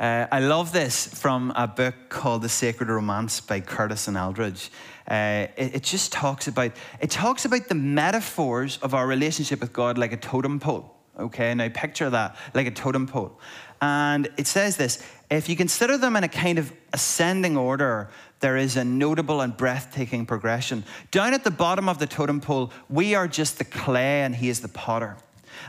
uh, 0.00 0.26
I 0.30 0.40
love 0.40 0.72
this 0.72 1.06
from 1.06 1.52
a 1.54 1.68
book 1.68 1.94
called 2.08 2.42
The 2.42 2.48
Sacred 2.48 2.88
Romance 2.88 3.40
by 3.40 3.60
Curtis 3.60 4.08
and 4.08 4.16
Eldredge. 4.16 4.70
Uh, 5.08 5.46
it, 5.56 5.76
it, 5.76 5.82
just 5.82 6.12
talks 6.12 6.48
about 6.48 6.72
it 7.00 7.10
talks 7.10 7.44
about 7.44 7.68
the 7.68 7.74
metaphors 7.74 8.78
of 8.78 8.94
our 8.94 9.06
relationship 9.06 9.60
with 9.60 9.72
God 9.72 9.98
like 9.98 10.12
a 10.12 10.16
totem 10.16 10.58
pole. 10.58 10.96
Okay, 11.18 11.54
now 11.54 11.68
picture 11.68 12.10
that 12.10 12.36
like 12.54 12.66
a 12.66 12.72
totem 12.72 13.06
pole, 13.06 13.38
and 13.80 14.28
it 14.36 14.46
says 14.46 14.76
this: 14.76 15.04
if 15.30 15.48
you 15.48 15.54
consider 15.54 15.96
them 15.96 16.16
in 16.16 16.24
a 16.24 16.28
kind 16.28 16.58
of 16.58 16.72
ascending 16.92 17.56
order, 17.56 18.08
there 18.44 18.58
is 18.58 18.76
a 18.76 18.84
notable 18.84 19.40
and 19.40 19.56
breathtaking 19.56 20.26
progression. 20.26 20.84
Down 21.10 21.32
at 21.32 21.44
the 21.44 21.50
bottom 21.50 21.88
of 21.88 21.98
the 21.98 22.06
totem 22.06 22.42
pole, 22.42 22.70
we 22.90 23.14
are 23.14 23.26
just 23.26 23.56
the 23.56 23.64
clay 23.64 24.20
and 24.20 24.36
he 24.36 24.50
is 24.50 24.60
the 24.60 24.68
potter. 24.68 25.16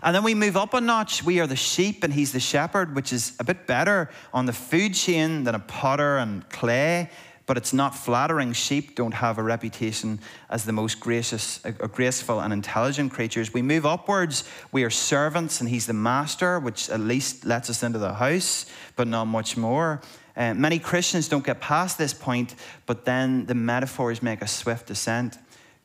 And 0.04 0.14
then 0.14 0.24
we 0.24 0.36
move 0.36 0.58
up 0.58 0.74
a 0.74 0.82
notch. 0.82 1.24
We 1.24 1.40
are 1.40 1.48
the 1.48 1.56
sheep 1.56 2.04
and 2.04 2.14
he's 2.14 2.34
the 2.34 2.42
shepherd, 2.42 2.94
which 2.94 3.14
is 3.14 3.34
a 3.40 3.46
bit 3.46 3.66
better 3.66 4.10
on 4.34 4.46
the 4.46 4.52
food 4.52 4.94
chain 4.94 5.46
than 5.46 5.56
a 5.56 5.60
potter 5.60 6.18
and 6.18 6.50
clay. 6.50 7.10
But 7.46 7.56
it's 7.56 7.72
not 7.72 7.96
flattering. 7.96 8.52
Sheep 8.52 8.94
don't 8.94 9.14
have 9.14 9.38
a 9.38 9.44
reputation 9.44 10.20
as 10.50 10.66
the 10.66 10.74
most 10.74 11.00
gracious, 11.00 11.64
uh, 11.64 11.72
graceful 11.88 12.42
and 12.42 12.52
intelligent 12.52 13.14
creatures. 13.14 13.54
We 13.54 13.62
move 13.62 13.86
upwards. 13.86 14.44
We 14.74 14.84
are 14.84 14.90
servants 14.90 15.62
and 15.62 15.70
he's 15.70 15.86
the 15.86 15.94
master, 15.94 16.60
which 16.60 16.90
at 16.90 17.00
least 17.00 17.46
lets 17.46 17.70
us 17.70 17.84
into 17.84 18.00
the 18.00 18.16
house, 18.16 18.66
but 18.98 19.08
not 19.08 19.26
much 19.26 19.56
more. 19.56 20.02
Uh, 20.38 20.54
many 20.54 20.80
Christians 20.80 21.30
don't 21.30 21.46
get 21.46 21.62
past 21.62 21.98
this 21.98 22.14
point, 22.14 22.56
but 22.86 23.06
then 23.06 23.46
the 23.46 23.56
metaphors 23.56 24.22
make 24.22 24.42
a 24.42 24.48
swift 24.48 24.88
descent. 24.88 25.38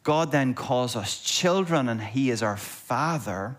God 0.03 0.33
then 0.33 0.55
calls 0.55 0.97
us 0.97 1.21
children, 1.23 1.89
and 1.89 2.01
He 2.01 2.31
is 2.31 2.43
our 2.43 2.57
Father, 2.57 3.57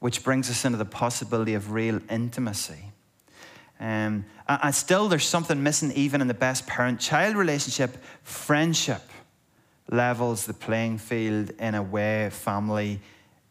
which 0.00 0.22
brings 0.22 0.50
us 0.50 0.64
into 0.64 0.78
the 0.78 0.84
possibility 0.84 1.54
of 1.54 1.72
real 1.72 2.00
intimacy. 2.10 2.92
Um, 3.78 4.24
and 4.48 4.74
still, 4.74 5.08
there's 5.08 5.26
something 5.26 5.62
missing 5.62 5.92
even 5.92 6.20
in 6.20 6.28
the 6.28 6.34
best 6.34 6.66
parent 6.66 7.00
child 7.00 7.36
relationship. 7.36 7.96
Friendship 8.22 9.02
levels 9.90 10.46
the 10.46 10.54
playing 10.54 10.98
field 10.98 11.50
in 11.58 11.74
a 11.74 11.82
way 11.82 12.30
family 12.30 13.00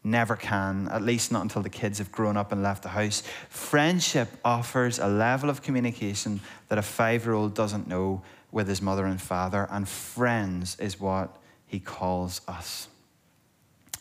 never 0.06 0.36
can, 0.36 0.88
at 0.88 1.02
least 1.02 1.32
not 1.32 1.42
until 1.42 1.62
the 1.62 1.68
kids 1.68 1.98
have 1.98 2.12
grown 2.12 2.36
up 2.36 2.52
and 2.52 2.62
left 2.62 2.84
the 2.84 2.90
house. 2.90 3.22
Friendship 3.50 4.28
offers 4.44 4.98
a 4.98 5.08
level 5.08 5.50
of 5.50 5.62
communication 5.62 6.40
that 6.68 6.78
a 6.78 6.82
five 6.82 7.24
year 7.24 7.34
old 7.34 7.54
doesn't 7.54 7.86
know 7.86 8.22
with 8.52 8.68
his 8.68 8.80
mother 8.80 9.04
and 9.04 9.20
father, 9.20 9.66
and 9.70 9.88
friends 9.88 10.78
is 10.80 10.98
what 10.98 11.36
he 11.66 11.80
calls 11.80 12.40
us. 12.48 12.88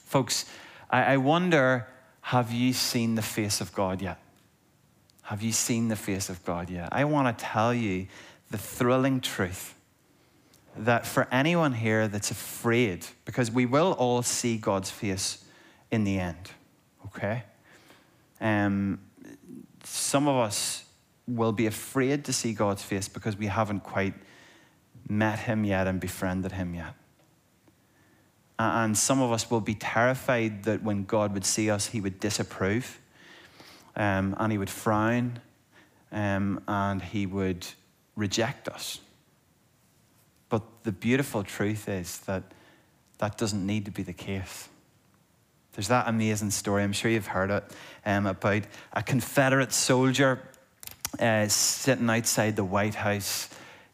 Folks, 0.06 0.46
I, 0.90 1.14
I 1.14 1.18
wonder 1.18 1.88
have 2.22 2.52
you 2.52 2.74
seen 2.74 3.16
the 3.16 3.22
face 3.22 3.60
of 3.60 3.74
God 3.74 4.02
yet? 4.02 4.20
Have 5.24 5.42
you 5.42 5.52
seen 5.52 5.88
the 5.90 5.96
face 5.96 6.30
of 6.30 6.44
God 6.46 6.70
yet? 6.70 6.90
I 6.92 7.04
want 7.06 7.38
to 7.38 7.46
tell 7.46 7.74
you 7.74 8.08
the 8.52 8.58
thrilling 8.58 9.20
truth 9.22 9.74
that 10.78 11.06
for 11.06 11.28
anyone 11.32 11.74
here 11.74 12.08
that's 12.08 12.32
afraid, 12.32 13.06
because 13.26 13.50
we 13.50 13.66
will 13.66 13.94
all 13.94 14.22
see 14.22 14.58
God's 14.58 14.92
face 14.92 15.45
in 15.92 16.04
the 16.04 16.20
end, 16.20 16.52
okay? 17.06 17.44
Um, 18.42 19.00
some 19.84 20.28
of 20.28 20.36
us 20.38 20.84
will 21.28 21.52
be 21.52 21.66
afraid 21.66 22.26
to 22.26 22.34
see 22.34 22.54
God's 22.54 22.84
face 22.84 23.08
because 23.08 23.38
we 23.38 23.48
haven't 23.48 23.82
quite 23.82 24.14
met 25.08 25.40
Him 25.40 25.64
yet 25.64 25.88
and 25.88 26.00
befriended 26.00 26.52
Him 26.52 26.76
yet. 26.76 26.94
And 28.58 28.98
some 28.98 29.22
of 29.22 29.32
us 29.32 29.50
will 29.52 29.62
be 29.62 29.76
terrified 29.76 30.64
that 30.64 30.82
when 30.82 31.04
God 31.04 31.34
would 31.34 31.46
see 31.46 31.70
us, 31.70 31.88
He 31.88 32.00
would 32.00 32.20
disapprove 32.20 33.00
um, 33.96 34.36
and 34.40 34.52
He 34.52 34.58
would 34.58 34.70
frown 34.70 35.40
um, 36.12 36.62
and 36.68 37.02
He 37.02 37.26
would 37.26 37.66
reject 38.16 38.70
us. 38.70 39.00
But 40.50 40.62
the 40.84 40.92
beautiful 40.92 41.44
truth 41.44 41.90
is 41.90 42.20
that 42.20 42.44
that 43.18 43.38
doesn't 43.38 43.66
need 43.66 43.86
to 43.86 43.92
be 43.92 44.04
the 44.04 44.14
case. 44.14 44.70
There's 45.76 45.90
that 45.90 46.08
amazing 46.08 46.52
story, 46.52 46.84
I'm 46.84 46.94
sure 46.94 47.12
you've 47.12 47.28
heard 47.28 47.52
it, 47.52 47.64
um, 48.06 48.28
about 48.28 48.64
a 48.94 49.04
Confederate 49.04 49.74
soldier 49.74 50.42
uh, 51.20 51.48
sitting 51.48 52.10
outside 52.10 52.56
the 52.56 52.64
White 52.64 52.96
House, 52.96 53.50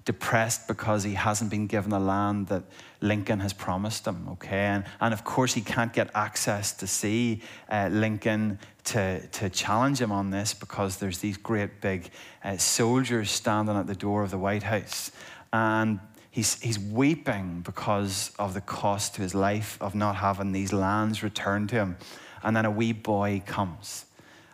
depressed 0.05 0.67
because 0.67 1.03
he 1.03 1.13
hasn't 1.13 1.49
been 1.49 1.67
given 1.67 1.89
the 1.89 1.99
land 1.99 2.47
that 2.47 2.63
Lincoln 3.01 3.39
has 3.39 3.53
promised 3.53 4.05
him, 4.05 4.27
okay? 4.29 4.65
And, 4.65 4.83
and 4.99 5.13
of 5.13 5.23
course, 5.23 5.53
he 5.53 5.61
can't 5.61 5.91
get 5.91 6.09
access 6.13 6.71
to 6.73 6.87
see 6.87 7.41
uh, 7.69 7.89
Lincoln 7.91 8.59
to, 8.85 9.25
to 9.27 9.49
challenge 9.49 9.99
him 9.99 10.11
on 10.11 10.29
this 10.29 10.53
because 10.53 10.97
there's 10.97 11.19
these 11.19 11.37
great 11.37 11.81
big 11.81 12.09
uh, 12.43 12.57
soldiers 12.57 13.31
standing 13.31 13.75
at 13.75 13.87
the 13.87 13.95
door 13.95 14.23
of 14.23 14.29
the 14.31 14.37
White 14.37 14.63
House. 14.63 15.11
And 15.53 15.99
he's, 16.31 16.59
he's 16.61 16.79
weeping 16.79 17.61
because 17.61 18.31
of 18.39 18.53
the 18.53 18.61
cost 18.61 19.15
to 19.15 19.21
his 19.21 19.35
life 19.35 19.77
of 19.81 19.93
not 19.93 20.15
having 20.15 20.53
these 20.53 20.73
lands 20.73 21.21
returned 21.21 21.69
to 21.69 21.75
him. 21.75 21.97
And 22.41 22.55
then 22.55 22.65
a 22.65 22.71
wee 22.71 22.93
boy 22.93 23.43
comes, 23.45 24.05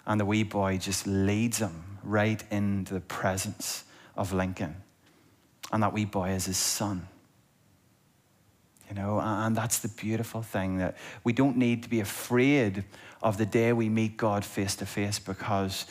and 0.06 0.20
the 0.20 0.26
wee 0.26 0.44
boy 0.44 0.78
just 0.78 1.08
leads 1.08 1.60
him 1.60 2.00
right 2.04 2.44
into 2.52 2.94
the 2.94 3.00
presence 3.00 3.86
of 4.18 4.34
Lincoln. 4.34 4.76
And 5.72 5.84
that 5.84 5.94
wee 5.94 6.06
boy 6.06 6.32
is 6.32 6.46
his 6.46 6.58
son. 6.58 7.08
You 8.90 8.96
know, 8.96 9.20
and 9.20 9.56
that's 9.56 9.80
the 9.80 9.90
beautiful 9.90 10.42
thing 10.42 10.78
that 10.78 10.98
we 11.24 11.34
don't 11.34 11.58
need 11.58 11.84
to 11.84 11.90
be 11.90 12.00
afraid 12.00 12.86
of 13.22 13.38
the 13.38 13.46
day 13.46 13.74
we 13.74 13.90
meet 13.90 14.16
God 14.16 14.46
face 14.46 14.76
to 14.78 14.86
face 14.86 15.20
because 15.20 15.86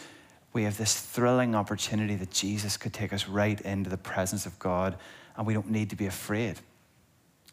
we 0.55 0.65
have 0.65 0.79
this 0.79 0.99
thrilling 0.99 1.55
opportunity 1.55 2.15
that 2.15 2.31
Jesus 2.31 2.79
could 2.79 2.95
take 2.95 3.13
us 3.13 3.29
right 3.29 3.61
into 3.61 3.91
the 3.91 3.99
presence 3.99 4.47
of 4.47 4.59
God 4.59 4.97
and 5.37 5.47
we 5.47 5.55
don't 5.55 5.71
need 5.71 5.91
to 5.91 5.97
be 5.97 6.07
afraid. 6.07 6.59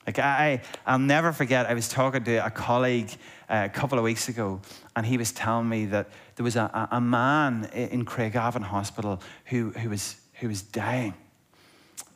Like 0.06 0.20
I, 0.20 0.62
I'll 0.86 1.00
never 1.00 1.32
forget. 1.32 1.66
I 1.66 1.74
was 1.74 1.88
talking 1.88 2.24
to 2.26 2.46
a 2.46 2.50
colleague 2.50 3.12
uh, 3.50 3.64
a 3.66 3.70
couple 3.70 3.98
of 3.98 4.04
weeks 4.04 4.28
ago, 4.28 4.60
and 4.96 5.06
he 5.06 5.18
was 5.18 5.32
telling 5.32 5.70
me 5.70 5.86
that 5.86 6.10
there 6.36 6.44
was 6.44 6.56
a, 6.56 6.90
a 6.92 7.00
man 7.00 7.70
in 7.74 8.04
Craigavon 8.04 8.64
Hospital 8.64 9.22
who, 9.46 9.72
who 9.72 9.90
was 9.90 10.18
who 10.40 10.50
was 10.50 10.62
dying, 10.62 11.14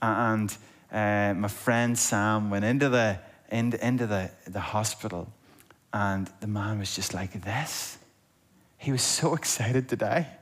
and 0.02 0.56
uh, 0.92 1.34
my 1.36 1.48
friend 1.48 1.98
Sam 1.98 2.50
went 2.50 2.66
into 2.66 2.90
the 2.90 3.20
into, 3.50 3.86
into 3.86 4.06
the, 4.06 4.32
the 4.48 4.60
hospital, 4.60 5.32
and 5.94 6.30
the 6.42 6.48
man 6.48 6.80
was 6.80 6.94
just 6.94 7.14
like 7.14 7.42
this. 7.44 7.98
He 8.78 8.92
was 8.92 9.02
so 9.02 9.34
excited 9.40 9.88
to 9.90 9.96
die 9.96 10.37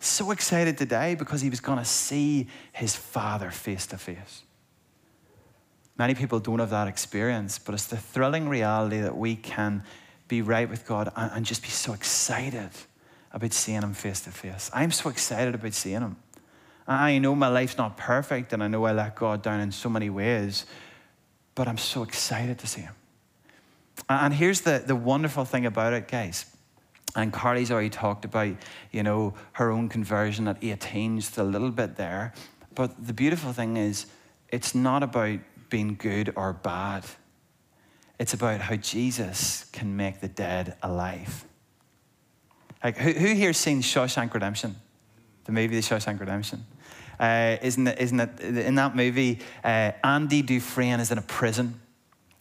so 0.00 0.30
excited 0.30 0.78
today 0.78 1.14
because 1.14 1.40
he 1.40 1.50
was 1.50 1.60
going 1.60 1.78
to 1.78 1.84
see 1.84 2.48
his 2.72 2.96
father 2.96 3.50
face 3.50 3.86
to 3.88 3.98
face. 3.98 4.42
Many 5.98 6.14
people 6.14 6.40
don't 6.40 6.58
have 6.60 6.70
that 6.70 6.88
experience, 6.88 7.58
but 7.58 7.74
it's 7.74 7.86
the 7.86 7.98
thrilling 7.98 8.48
reality 8.48 9.00
that 9.00 9.16
we 9.16 9.36
can 9.36 9.82
be 10.28 10.40
right 10.40 10.68
with 10.68 10.86
God 10.86 11.12
and, 11.14 11.44
just 11.44 11.62
be 11.62 11.68
so 11.68 11.92
excited 11.92 12.70
about 13.32 13.52
seeing 13.52 13.82
him 13.82 13.92
face 13.92 14.20
to 14.22 14.30
face. 14.30 14.70
I'm 14.72 14.92
so 14.92 15.10
excited 15.10 15.54
about 15.54 15.74
seeing 15.74 16.00
him. 16.00 16.16
I 16.88 17.18
know 17.18 17.34
my 17.34 17.48
life's 17.48 17.76
not 17.76 17.96
perfect 17.96 18.52
and 18.52 18.62
I 18.62 18.68
know 18.68 18.84
I 18.84 18.92
let 18.92 19.14
God 19.14 19.42
down 19.42 19.60
in 19.60 19.70
so 19.70 19.88
many 19.90 20.08
ways, 20.08 20.64
but 21.54 21.68
I'm 21.68 21.78
so 21.78 22.02
excited 22.02 22.58
to 22.60 22.66
see 22.66 22.80
him. 22.80 22.94
And 24.08 24.32
here's 24.32 24.62
the, 24.62 24.82
the 24.84 24.96
wonderful 24.96 25.44
thing 25.44 25.66
about 25.66 25.92
it, 25.92 26.08
guys. 26.08 26.46
And 27.16 27.32
Carly's 27.32 27.70
already 27.70 27.90
talked 27.90 28.24
about, 28.24 28.54
you 28.92 29.02
know, 29.02 29.34
her 29.52 29.70
own 29.70 29.88
conversion 29.88 30.46
at 30.48 30.62
18, 30.62 31.20
just 31.20 31.38
a 31.38 31.44
little 31.44 31.70
bit 31.70 31.96
there. 31.96 32.32
But 32.74 33.06
the 33.06 33.12
beautiful 33.12 33.52
thing 33.52 33.76
is, 33.76 34.06
it's 34.48 34.74
not 34.74 35.02
about 35.02 35.40
being 35.70 35.96
good 35.96 36.32
or 36.36 36.52
bad. 36.52 37.04
It's 38.18 38.34
about 38.34 38.60
how 38.60 38.76
Jesus 38.76 39.64
can 39.72 39.96
make 39.96 40.20
the 40.20 40.28
dead 40.28 40.76
alive. 40.82 41.44
Like, 42.82 42.96
who, 42.96 43.12
who 43.12 43.34
here's 43.34 43.56
seen 43.56 43.82
Shawshank 43.82 44.32
Redemption? 44.32 44.76
The 45.44 45.52
movie 45.52 45.76
The 45.76 45.82
Shawshank 45.82 46.20
Redemption. 46.20 46.64
Uh, 47.18 47.56
isn't, 47.60 47.86
it, 47.86 48.00
isn't 48.00 48.20
it, 48.20 48.40
in 48.40 48.76
that 48.76 48.96
movie, 48.96 49.40
uh, 49.62 49.92
Andy 50.02 50.42
Dufresne 50.42 51.00
is 51.00 51.10
in 51.10 51.18
a 51.18 51.22
prison 51.22 51.80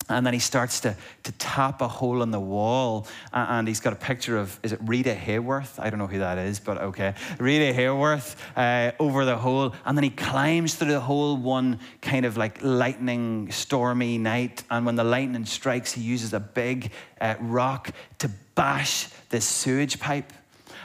and 0.09 0.25
then 0.25 0.33
he 0.33 0.39
starts 0.39 0.79
to, 0.81 0.95
to 1.23 1.31
tap 1.33 1.81
a 1.81 1.87
hole 1.87 2.23
in 2.23 2.31
the 2.31 2.39
wall. 2.39 3.07
And 3.31 3.67
he's 3.67 3.79
got 3.79 3.93
a 3.93 3.95
picture 3.95 4.37
of, 4.37 4.59
is 4.63 4.73
it 4.73 4.79
Rita 4.83 5.13
Hayworth? 5.13 5.79
I 5.79 5.89
don't 5.89 5.99
know 5.99 6.07
who 6.07 6.19
that 6.19 6.37
is, 6.37 6.59
but 6.59 6.77
okay. 6.79 7.13
Rita 7.39 7.77
Hayworth 7.79 8.35
uh, 8.55 8.91
over 8.99 9.23
the 9.25 9.37
hole. 9.37 9.73
And 9.85 9.97
then 9.97 10.03
he 10.03 10.09
climbs 10.09 10.75
through 10.75 10.91
the 10.91 10.99
hole 10.99 11.37
one 11.37 11.79
kind 12.01 12.25
of 12.25 12.37
like 12.37 12.61
lightning, 12.63 13.51
stormy 13.51 14.17
night. 14.17 14.63
And 14.69 14.85
when 14.85 14.95
the 14.95 15.03
lightning 15.03 15.45
strikes, 15.45 15.93
he 15.93 16.01
uses 16.01 16.33
a 16.33 16.39
big 16.39 16.91
uh, 17.21 17.35
rock 17.39 17.91
to 18.17 18.29
bash 18.55 19.09
this 19.29 19.45
sewage 19.45 19.99
pipe. 19.99 20.33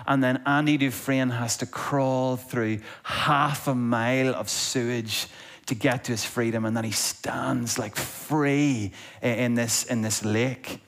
And 0.06 0.22
then 0.22 0.42
Andy 0.44 0.76
Dufresne 0.76 1.30
has 1.30 1.56
to 1.58 1.66
crawl 1.66 2.36
through 2.36 2.80
half 3.04 3.68
a 3.68 3.74
mile 3.74 4.34
of 4.34 4.50
sewage 4.50 5.28
to 5.66 5.74
get 5.74 6.04
to 6.04 6.12
his 6.12 6.24
freedom. 6.24 6.64
And 6.64 6.76
then 6.76 6.84
he 6.84 6.90
stands 6.90 7.78
like 7.78 7.96
free 7.96 8.92
in 9.22 9.54
this, 9.54 9.84
in 9.84 10.02
this 10.02 10.24
lake. 10.24 10.80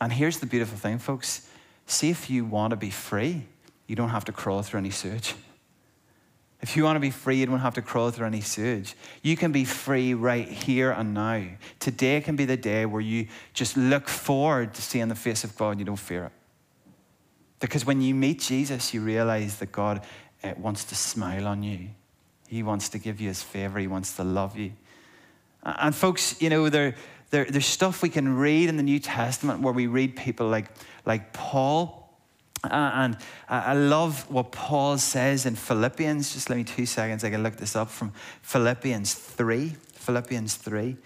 And 0.00 0.12
here's 0.12 0.38
the 0.38 0.46
beautiful 0.46 0.78
thing, 0.78 0.98
folks. 0.98 1.48
See 1.86 2.10
if 2.10 2.28
you 2.28 2.44
want 2.44 2.72
to 2.72 2.76
be 2.76 2.90
free, 2.90 3.44
you 3.86 3.96
don't 3.96 4.10
have 4.10 4.24
to 4.26 4.32
crawl 4.32 4.62
through 4.62 4.78
any 4.78 4.90
sewage. 4.90 5.34
If 6.60 6.76
you 6.76 6.84
want 6.84 6.96
to 6.96 7.00
be 7.00 7.10
free, 7.10 7.36
you 7.36 7.46
don't 7.46 7.60
have 7.60 7.74
to 7.74 7.82
crawl 7.82 8.10
through 8.10 8.26
any 8.26 8.40
sewage. 8.40 8.94
You 9.22 9.36
can 9.36 9.52
be 9.52 9.64
free 9.64 10.14
right 10.14 10.48
here 10.48 10.90
and 10.90 11.14
now. 11.14 11.44
Today 11.78 12.20
can 12.20 12.34
be 12.34 12.44
the 12.44 12.56
day 12.56 12.86
where 12.86 13.00
you 13.00 13.28
just 13.52 13.76
look 13.76 14.08
forward 14.08 14.74
to 14.74 14.82
seeing 14.82 15.08
the 15.08 15.14
face 15.14 15.44
of 15.44 15.56
God 15.56 15.72
and 15.72 15.80
you 15.80 15.86
don't 15.86 15.96
fear 15.96 16.24
it. 16.24 16.32
Because 17.60 17.84
when 17.84 18.00
you 18.00 18.14
meet 18.14 18.40
Jesus, 18.40 18.92
you 18.92 19.00
realize 19.00 19.58
that 19.58 19.70
God 19.70 20.02
uh, 20.42 20.54
wants 20.58 20.84
to 20.84 20.94
smile 20.94 21.46
on 21.46 21.62
you. 21.62 21.90
He 22.48 22.62
wants 22.62 22.88
to 22.90 22.98
give 22.98 23.20
you 23.20 23.28
his 23.28 23.42
favor, 23.42 23.78
he 23.78 23.86
wants 23.86 24.16
to 24.16 24.24
love 24.24 24.56
you. 24.56 24.72
And 25.62 25.94
folks, 25.94 26.40
you 26.40 26.48
know, 26.48 26.68
there, 26.68 26.94
there, 27.30 27.44
there's 27.44 27.66
stuff 27.66 28.02
we 28.02 28.08
can 28.08 28.36
read 28.36 28.68
in 28.68 28.76
the 28.76 28.82
New 28.82 29.00
Testament 29.00 29.60
where 29.60 29.72
we 29.72 29.88
read 29.88 30.14
people 30.14 30.48
like, 30.48 30.66
like 31.04 31.32
Paul. 31.32 32.08
Uh, 32.62 32.90
and 32.94 33.18
I 33.48 33.74
love 33.74 34.30
what 34.30 34.52
Paul 34.52 34.96
says 34.98 35.44
in 35.44 35.56
Philippians. 35.56 36.32
Just 36.32 36.48
let 36.50 36.56
me 36.56 36.64
two 36.64 36.86
seconds. 36.86 37.24
I 37.24 37.30
can 37.30 37.42
look 37.42 37.56
this 37.56 37.74
up 37.74 37.90
from 37.90 38.12
Philippians 38.42 39.14
3. 39.14 39.74
Philippians 39.94 40.54
3. 40.54 40.96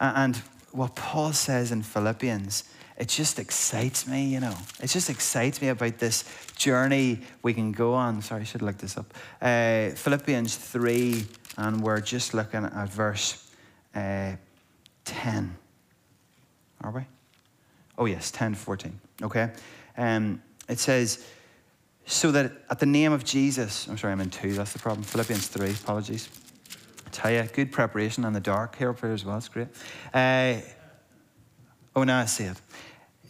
And 0.00 0.36
what 0.72 0.94
Paul 0.94 1.32
says 1.32 1.72
in 1.72 1.82
Philippians 1.82 2.64
it 3.00 3.08
just 3.08 3.38
excites 3.38 4.06
me, 4.06 4.26
you 4.26 4.40
know. 4.40 4.54
It 4.82 4.88
just 4.88 5.08
excites 5.08 5.62
me 5.62 5.68
about 5.68 5.96
this 5.96 6.24
journey 6.54 7.20
we 7.42 7.54
can 7.54 7.72
go 7.72 7.94
on. 7.94 8.20
Sorry, 8.20 8.42
I 8.42 8.44
should 8.44 8.60
look 8.60 8.76
this 8.76 8.98
up. 8.98 9.14
Uh, 9.40 9.88
Philippians 9.96 10.54
3, 10.54 11.24
and 11.56 11.82
we're 11.82 12.02
just 12.02 12.34
looking 12.34 12.62
at 12.62 12.88
verse 12.90 13.50
uh, 13.94 14.32
10. 15.06 15.56
Are 16.82 16.90
we? 16.90 17.00
Oh, 17.96 18.04
yes, 18.04 18.30
10, 18.32 18.54
14. 18.54 19.00
Okay. 19.22 19.50
Um, 19.96 20.42
it 20.68 20.78
says, 20.78 21.26
so 22.04 22.30
that 22.32 22.52
at 22.68 22.80
the 22.80 22.86
name 22.86 23.12
of 23.12 23.24
Jesus, 23.24 23.88
I'm 23.88 23.96
sorry, 23.96 24.12
I'm 24.12 24.20
in 24.20 24.28
2, 24.28 24.52
that's 24.52 24.74
the 24.74 24.78
problem. 24.78 25.04
Philippians 25.04 25.46
3, 25.46 25.70
apologies. 25.70 26.28
I 27.06 27.10
tell 27.10 27.30
you, 27.30 27.44
good 27.44 27.72
preparation 27.72 28.26
on 28.26 28.34
the 28.34 28.40
dark 28.40 28.76
here 28.76 28.90
up 28.90 29.00
here 29.00 29.12
as 29.12 29.24
well, 29.24 29.38
it's 29.38 29.48
great. 29.48 29.68
Uh, 30.12 30.56
oh, 31.96 32.04
now 32.04 32.20
I 32.20 32.26
see 32.26 32.44
it. 32.44 32.60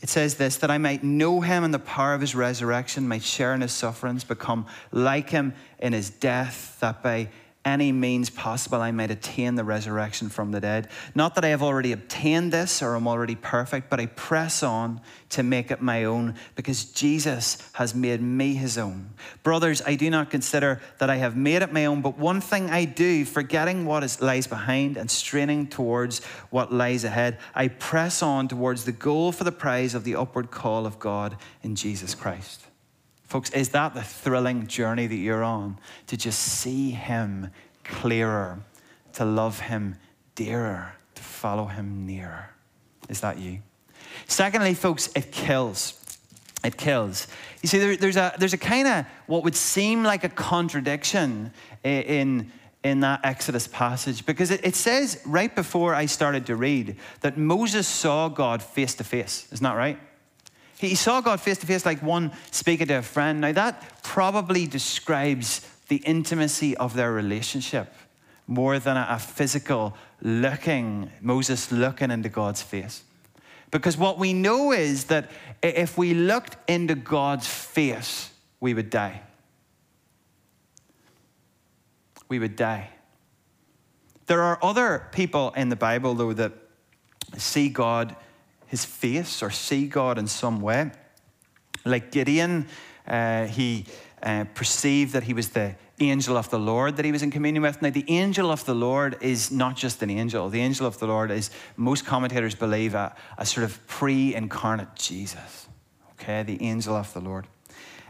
It 0.01 0.09
says 0.09 0.37
this 0.37 0.57
that 0.59 0.71
I 0.71 0.79
might 0.79 1.05
know 1.05 1.41
him 1.41 1.65
in 1.65 1.71
the 1.71 1.79
power 1.79 2.15
of 2.15 2.21
his 2.21 2.35
resurrection, 2.35 3.07
might 3.07 3.23
share 3.23 3.55
in 3.55 3.61
his 3.61 3.73
sufferings, 3.73 4.25
become 4.25 4.67
like 4.93 5.31
him 5.31 5.55
in 5.79 5.93
his 5.93 6.11
death, 6.11 6.79
that 6.81 7.03
by 7.03 7.29
any 7.65 7.93
means 7.93 8.31
possible 8.31 8.81
I 8.81 8.91
might 8.91 9.11
attain 9.11 9.55
the 9.55 9.65
resurrection 9.65 10.31
from 10.31 10.51
the 10.51 10.61
dead. 10.61 10.89
Not 11.15 11.35
that 11.35 11.45
I 11.45 11.49
have 11.49 11.63
already 11.63 11.93
obtained 11.93 12.53
this 12.53 12.83
or 12.83 12.97
am 12.97 13.07
already 13.07 13.35
perfect, 13.35 13.91
but 13.91 14.01
I 14.01 14.07
press 14.07 14.63
on 14.63 15.01
to 15.31 15.43
make 15.43 15.71
it 15.71 15.83
my 15.83 16.05
own 16.05 16.37
because 16.57 16.85
Jesus 16.85 17.59
has 17.75 17.95
made 17.95 18.23
me 18.23 18.55
his 18.55 18.79
own. 18.79 19.11
Brothers, 19.43 19.83
I 19.83 19.95
do 19.97 20.09
not 20.09 20.31
consider 20.31 20.81
that 20.99 21.11
I 21.11 21.17
have 21.17 21.37
made 21.37 21.61
it 21.61 21.73
my 21.73 21.85
own, 21.85 22.01
but 22.01 22.19
one 22.19 22.41
thing 22.41 22.71
I 22.71 22.87
do, 22.87 23.27
forgetting 23.27 23.85
what 23.85 24.05
is, 24.05 24.23
lies 24.23 24.47
behind 24.47 24.97
and 24.97 25.11
straining 25.11 25.67
towards 25.67 26.25
what 26.49 26.73
lies 26.73 27.05
ahead, 27.05 27.39
I 27.55 27.69
press 27.69 28.23
on 28.23 28.49
towards 28.49 28.87
the 28.87 28.93
goal 28.93 29.33
for 29.33 29.45
the 29.45 29.53
prize 29.53 29.95
of 29.95 30.05
the 30.05 30.17
upward 30.17 30.51
call 30.51 30.87
of 30.87 30.99
God 30.99 31.37
in 31.63 31.77
Jesus 31.77 32.15
Christ. 32.15 32.70
Folks, 33.31 33.51
is 33.51 33.69
that 33.69 33.95
the 33.95 34.03
thrilling 34.03 34.67
journey 34.67 35.07
that 35.07 35.15
you're 35.15 35.45
on? 35.45 35.79
To 36.09 36.17
just 36.17 36.41
see 36.41 36.91
Him 36.91 37.53
clearer, 37.85 38.59
to 39.13 39.25
love 39.25 39.61
Him 39.61 39.95
dearer, 40.35 40.95
to 41.15 41.23
follow 41.23 41.67
Him 41.67 42.07
nearer? 42.07 42.51
Is 43.09 43.21
that 43.21 43.39
you? 43.39 43.61
Secondly, 44.27 44.75
folks, 44.75 45.11
it 45.15 45.31
kills. 45.31 45.97
It 46.65 46.77
kills. 46.77 47.29
You 47.63 47.69
see, 47.69 47.79
there, 47.79 47.97
there's 47.97 48.17
a, 48.17 48.35
there's 48.37 48.53
a 48.53 48.59
kind 48.59 48.89
of 48.89 49.07
what 49.29 49.45
would 49.45 49.55
seem 49.55 50.03
like 50.03 50.25
a 50.25 50.29
contradiction 50.29 51.53
in, 51.85 52.51
in 52.83 52.99
that 53.01 53.21
Exodus 53.23 53.69
passage 53.69 54.27
because 54.27 54.51
it 54.51 54.75
says 54.75 55.23
right 55.25 55.55
before 55.55 55.95
I 55.95 56.07
started 56.07 56.47
to 56.47 56.57
read 56.57 56.97
that 57.21 57.39
Moses 57.39 57.87
saw 57.87 58.29
God 58.29 58.61
face 58.61 58.97
to 58.97 59.05
face. 59.05 59.47
Isn't 59.53 59.63
that 59.63 59.77
right? 59.77 60.01
He 60.81 60.95
saw 60.95 61.21
God 61.21 61.43
face 61.43 61.59
to 61.59 61.67
face 61.67 61.85
like 61.85 62.03
one 62.03 62.33
speaking 62.51 62.87
to 62.87 62.95
a 62.95 63.03
friend. 63.03 63.43
Now, 63.43 63.53
that 63.53 64.03
probably 64.03 64.67
describes 64.67 65.61
the 65.89 65.97
intimacy 65.97 66.75
of 66.79 66.95
their 66.95 67.13
relationship 67.13 67.93
more 68.47 68.79
than 68.79 68.97
a, 68.97 69.19
physical 69.19 69.95
looking, 70.23 71.11
Moses 71.21 71.71
looking 71.71 72.11
into 72.11 72.31
God's 72.31 72.63
face. 72.63 73.03
Because 73.71 73.99
what 73.99 74.19
we 74.19 74.33
know 74.33 74.73
is 74.73 75.05
that 75.05 75.31
if 75.63 75.99
we 75.99 76.15
looked 76.15 76.57
into 76.67 76.95
God's 76.95 77.47
face, 77.47 78.31
we 78.59 78.73
would 78.73 78.89
die. 78.89 79.21
We 82.31 82.39
would 82.39 82.57
die. 82.57 82.89
There 84.27 84.41
are 84.41 84.59
other 84.63 85.09
people 85.13 85.53
in 85.55 85.69
the 85.69 85.77
Bible, 85.77 86.15
though, 86.15 86.33
that 86.33 86.53
see 87.37 87.69
God 87.69 88.17
his 88.71 88.85
face 88.85 89.43
or 89.43 89.51
see 89.51 89.87
God 89.87 90.17
in 90.17 90.29
some 90.29 90.61
way. 90.61 90.93
Like 91.85 92.13
Gideon, 92.13 92.69
uh, 93.07 93.47
he 93.47 93.85
uh, 94.23 94.45
perceived 94.55 95.13
that 95.13 95.25
he 95.25 95.35
was 95.35 95.49
the 95.51 95.75
angel 95.99 96.37
of 96.37 96.49
the 96.51 96.59
Lord 96.59 96.97
that 96.97 97.05
he 97.05 97.13
was 97.13 97.23
in 97.23 97.33
communion 97.33 97.63
with. 97.63 97.83
Now, 97.83 97.91
the 97.91 98.05
angel 98.09 98.51
of 98.51 98.65
the 98.65 98.75
Lord 98.75 99.19
is 99.21 99.51
not 99.51 99.77
just 99.77 100.03
an 100.03 100.11
angel. 100.11 100.49
The 100.49 100.61
angel 100.61 100.87
of 100.87 100.99
the 101.01 101.07
Lord 101.07 101.33
is, 101.33 101.51
most 101.77 102.07
commentators 102.07 102.55
believe, 102.55 102.95
a, 102.95 103.15
a 103.37 103.45
sort 103.45 103.65
of 103.65 103.87
pre 103.89 104.35
incarnate 104.35 104.95
Jesus. 104.95 105.67
Okay, 106.13 106.45
the 106.45 106.63
angel 106.63 106.95
of 106.95 107.13
the 107.13 107.21
Lord. 107.21 107.49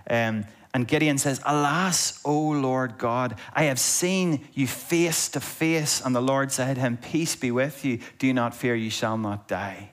Um, 0.09 0.45
and 0.75 0.87
Gideon 0.87 1.17
says, 1.17 1.41
Alas, 1.47 2.21
O 2.25 2.51
Lord 2.51 2.99
God, 2.99 3.37
I 3.55 3.65
have 3.65 3.81
seen 3.81 4.47
you 4.53 4.67
face 4.67 5.29
to 5.31 5.41
face. 5.41 6.03
And 6.05 6.15
the 6.15 6.21
Lord 6.21 6.53
said 6.53 6.75
to 6.75 6.81
him, 6.81 6.99
Peace 6.99 7.35
be 7.35 7.51
with 7.51 7.85
you. 7.85 7.99
Do 8.19 8.33
not 8.35 8.55
fear, 8.55 8.75
you 8.75 8.91
shall 8.91 9.17
not 9.17 9.49
die. 9.49 9.91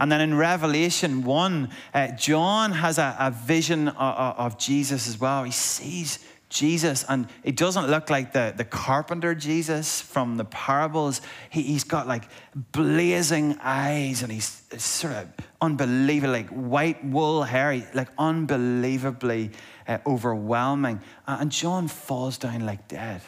And 0.00 0.10
then 0.10 0.22
in 0.22 0.34
Revelation 0.34 1.24
1, 1.24 1.68
uh, 1.92 2.08
John 2.12 2.72
has 2.72 2.96
a, 2.96 3.14
a 3.20 3.30
vision 3.30 3.88
of, 3.88 4.38
of 4.38 4.58
Jesus 4.58 5.06
as 5.06 5.20
well. 5.20 5.44
He 5.44 5.50
sees 5.52 6.20
Jesus, 6.48 7.04
and 7.06 7.28
it 7.44 7.54
doesn't 7.54 7.86
look 7.86 8.08
like 8.08 8.32
the, 8.32 8.54
the 8.56 8.64
carpenter 8.64 9.34
Jesus 9.34 10.00
from 10.00 10.38
the 10.38 10.46
parables. 10.46 11.20
He, 11.50 11.74
has 11.74 11.84
got 11.84 12.08
like 12.08 12.24
blazing 12.72 13.58
eyes, 13.60 14.22
and 14.22 14.32
he's 14.32 14.62
sort 14.78 15.12
of 15.12 15.28
unbelievable, 15.60 16.32
like 16.32 16.48
white 16.48 17.04
wool 17.04 17.42
hair, 17.42 17.86
like 17.92 18.08
unbelievably 18.18 19.50
uh, 19.86 19.98
overwhelming. 20.06 21.02
and 21.26 21.52
John 21.52 21.88
falls 21.88 22.38
down 22.38 22.64
like 22.64 22.88
dead. 22.88 23.20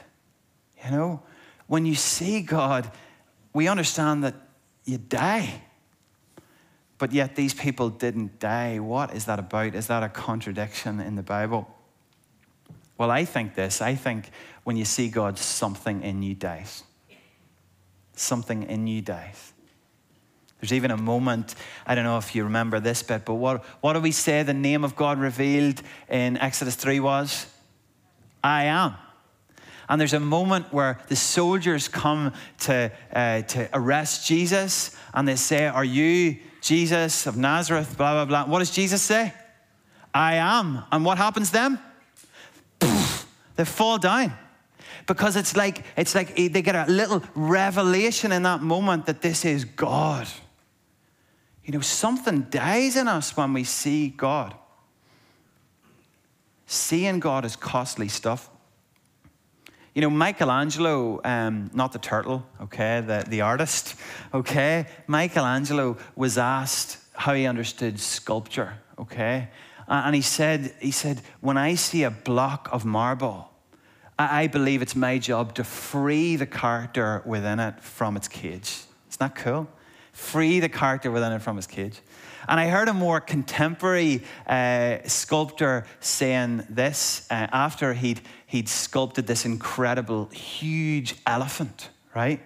You 0.83 0.91
know, 0.91 1.23
when 1.67 1.85
you 1.85 1.97
see 1.97 2.41
God, 2.41 2.91
we 3.53 3.69
understand 3.69 4.25
that 4.25 4.37
you 4.87 4.97
die. 4.97 5.61
But 7.03 7.13
yet 7.13 7.35
these 7.35 7.53
people 7.53 7.91
didn't 7.91 8.39
die. 8.39 8.79
What 8.79 9.13
is 9.13 9.25
that 9.25 9.41
about? 9.41 9.75
Is 9.75 9.89
that 9.89 10.05
a 10.05 10.09
contradiction 10.09 11.01
in 11.01 11.17
the 11.17 11.23
Bible? 11.25 11.69
Well, 12.97 13.11
I 13.11 13.25
think 13.25 13.57
this. 13.57 13.83
I 13.83 13.97
think 13.97 14.31
when 14.63 14.77
you 14.77 14.85
see 14.85 15.09
God, 15.09 15.37
something 15.37 16.05
in 16.05 16.23
you 16.23 16.37
dies. 16.37 16.85
Something 18.15 18.63
in 18.63 18.87
you 18.87 19.03
dies. 19.03 19.53
There's 20.61 20.73
even 20.73 20.93
a 20.93 20.97
moment, 20.97 21.57
I 21.85 21.97
don't 21.97 22.05
know 22.05 22.19
if 22.19 22.37
you 22.37 22.45
remember 22.45 22.79
this 22.79 23.03
bit, 23.03 23.25
but 23.25 23.35
what, 23.35 23.65
what 23.81 23.95
do 23.95 24.01
we 24.01 24.13
say 24.13 24.45
the 24.45 24.55
name 24.55 24.85
of 24.85 24.95
God 24.95 25.19
revealed 25.19 25.83
in 26.09 26.37
Exodus 26.37 26.77
3 26.77 27.01
was? 27.01 27.47
I 28.45 28.67
am. 28.67 28.95
And 29.89 30.01
there's 30.01 30.13
a 30.13 30.21
moment 30.21 30.73
where 30.73 31.01
the 31.09 31.17
soldiers 31.17 31.89
come 31.89 32.33
to, 32.61 32.93
uh, 33.13 33.43
to 33.43 33.69
arrest 33.73 34.25
Jesus 34.25 34.95
and 35.13 35.27
they 35.27 35.35
say, 35.35 35.67
Are 35.67 35.85
you 35.85 36.39
Jesus 36.63 37.27
of 37.27 37.37
Nazareth, 37.37 37.97
blah, 37.97 38.13
blah, 38.13 38.25
blah. 38.25 38.51
What 38.51 38.61
does 38.61 38.71
Jesus 38.71 39.03
say? 39.03 39.35
I 40.15 40.37
am. 40.37 40.85
And 40.93 41.05
what 41.05 41.19
happens 41.19 41.51
then? 41.51 41.79
they 43.57 43.65
fall 43.65 43.99
down. 43.99 44.33
Because 45.07 45.35
it's 45.35 45.57
like, 45.57 45.85
it's 45.97 46.15
like 46.15 46.37
they 46.37 46.63
get 46.63 46.77
a 46.77 46.91
little 46.91 47.21
revelation 47.35 48.31
in 48.31 48.45
that 48.45 48.63
moment 48.63 49.07
that 49.07 49.21
this 49.21 49.45
is 49.45 49.65
God. 49.65 50.29
You 51.65 51.73
know, 51.73 51.81
something 51.81 52.43
dies 52.43 52.95
in 52.97 53.09
us 53.09 53.37
when 53.37 53.53
we 53.53 53.65
see 53.65 54.09
God. 54.09 54.55
Seeing 56.67 57.19
God 57.19 57.45
is 57.45 57.57
costly 57.57 58.07
stuff. 58.07 58.49
You 59.95 60.01
know, 60.01 60.11
Michelangelo, 60.11 61.21
um, 61.23 61.71
not 61.75 61.93
the 61.93 61.99
turtle, 61.99 62.47
okay, 62.63 63.03
the, 63.07 63.25
the 63.29 63.43
artist, 63.43 63.95
okay, 64.33 64.87
Michelangelo 65.07 65.99
was 66.17 66.39
asked 66.39 66.99
how 67.15 67.35
he 67.35 67.47
understood 67.47 68.01
sculpture, 68.01 68.79
okay? 68.99 69.49
And 69.87 70.15
he 70.15 70.23
said, 70.23 70.75
he 70.81 70.93
said, 70.93 71.21
when 71.41 71.59
I 71.59 71.75
see 71.75 72.05
a 72.05 72.11
block 72.11 72.71
of 72.73 72.87
marble, 72.87 73.51
I 74.19 74.47
believe 74.47 74.81
it's 74.81 74.97
my 74.97 75.19
job 75.19 75.55
to 75.57 75.65
free 75.65 76.37
the 76.37 76.47
character 76.47 77.23
within 77.27 77.61
it 77.61 77.81
from 77.81 78.17
its 78.17 78.29
cage. 78.29 78.85
Isn't 79.11 79.19
that 79.19 79.35
cool? 79.35 79.69
Free 80.13 80.61
the 80.61 80.69
character 80.69 81.11
within 81.11 81.33
it 81.33 81.41
from 81.41 81.57
his 81.57 81.67
cage. 81.67 82.01
And 82.49 82.59
I 82.59 82.69
heard 82.69 82.89
a 82.89 82.93
more 82.93 83.21
contemporary 83.21 84.23
uh, 84.47 84.99
sculptor 85.07 85.87
saying 86.01 86.67
this 86.69 87.27
uh, 87.31 87.47
after 87.53 87.95
he'd, 87.95 88.21
he'd 88.47 88.69
sculpted 88.69 89.27
this 89.27 89.45
incredible, 89.45 90.27
huge 90.27 91.15
elephant, 91.27 91.91
right? 92.15 92.41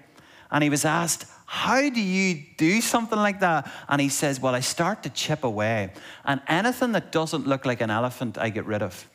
And 0.51 0.62
he 0.62 0.71
was 0.71 0.85
asked, 0.85 1.27
How 1.47 1.81
do 1.89 2.01
you 2.01 2.43
do 2.57 2.81
something 2.81 3.19
like 3.19 3.41
that? 3.41 3.71
And 3.89 4.01
he 4.01 4.11
says, 4.11 4.39
Well, 4.39 4.55
I 4.55 4.61
start 4.61 5.03
to 5.05 5.11
chip 5.11 5.45
away, 5.45 5.93
and 6.25 6.41
anything 6.47 6.93
that 6.93 7.11
doesn't 7.11 7.47
look 7.47 7.64
like 7.64 7.81
an 7.81 7.91
elephant, 7.91 8.37
I 8.39 8.51
get 8.51 8.67
rid 8.67 8.83
of. 8.83 9.09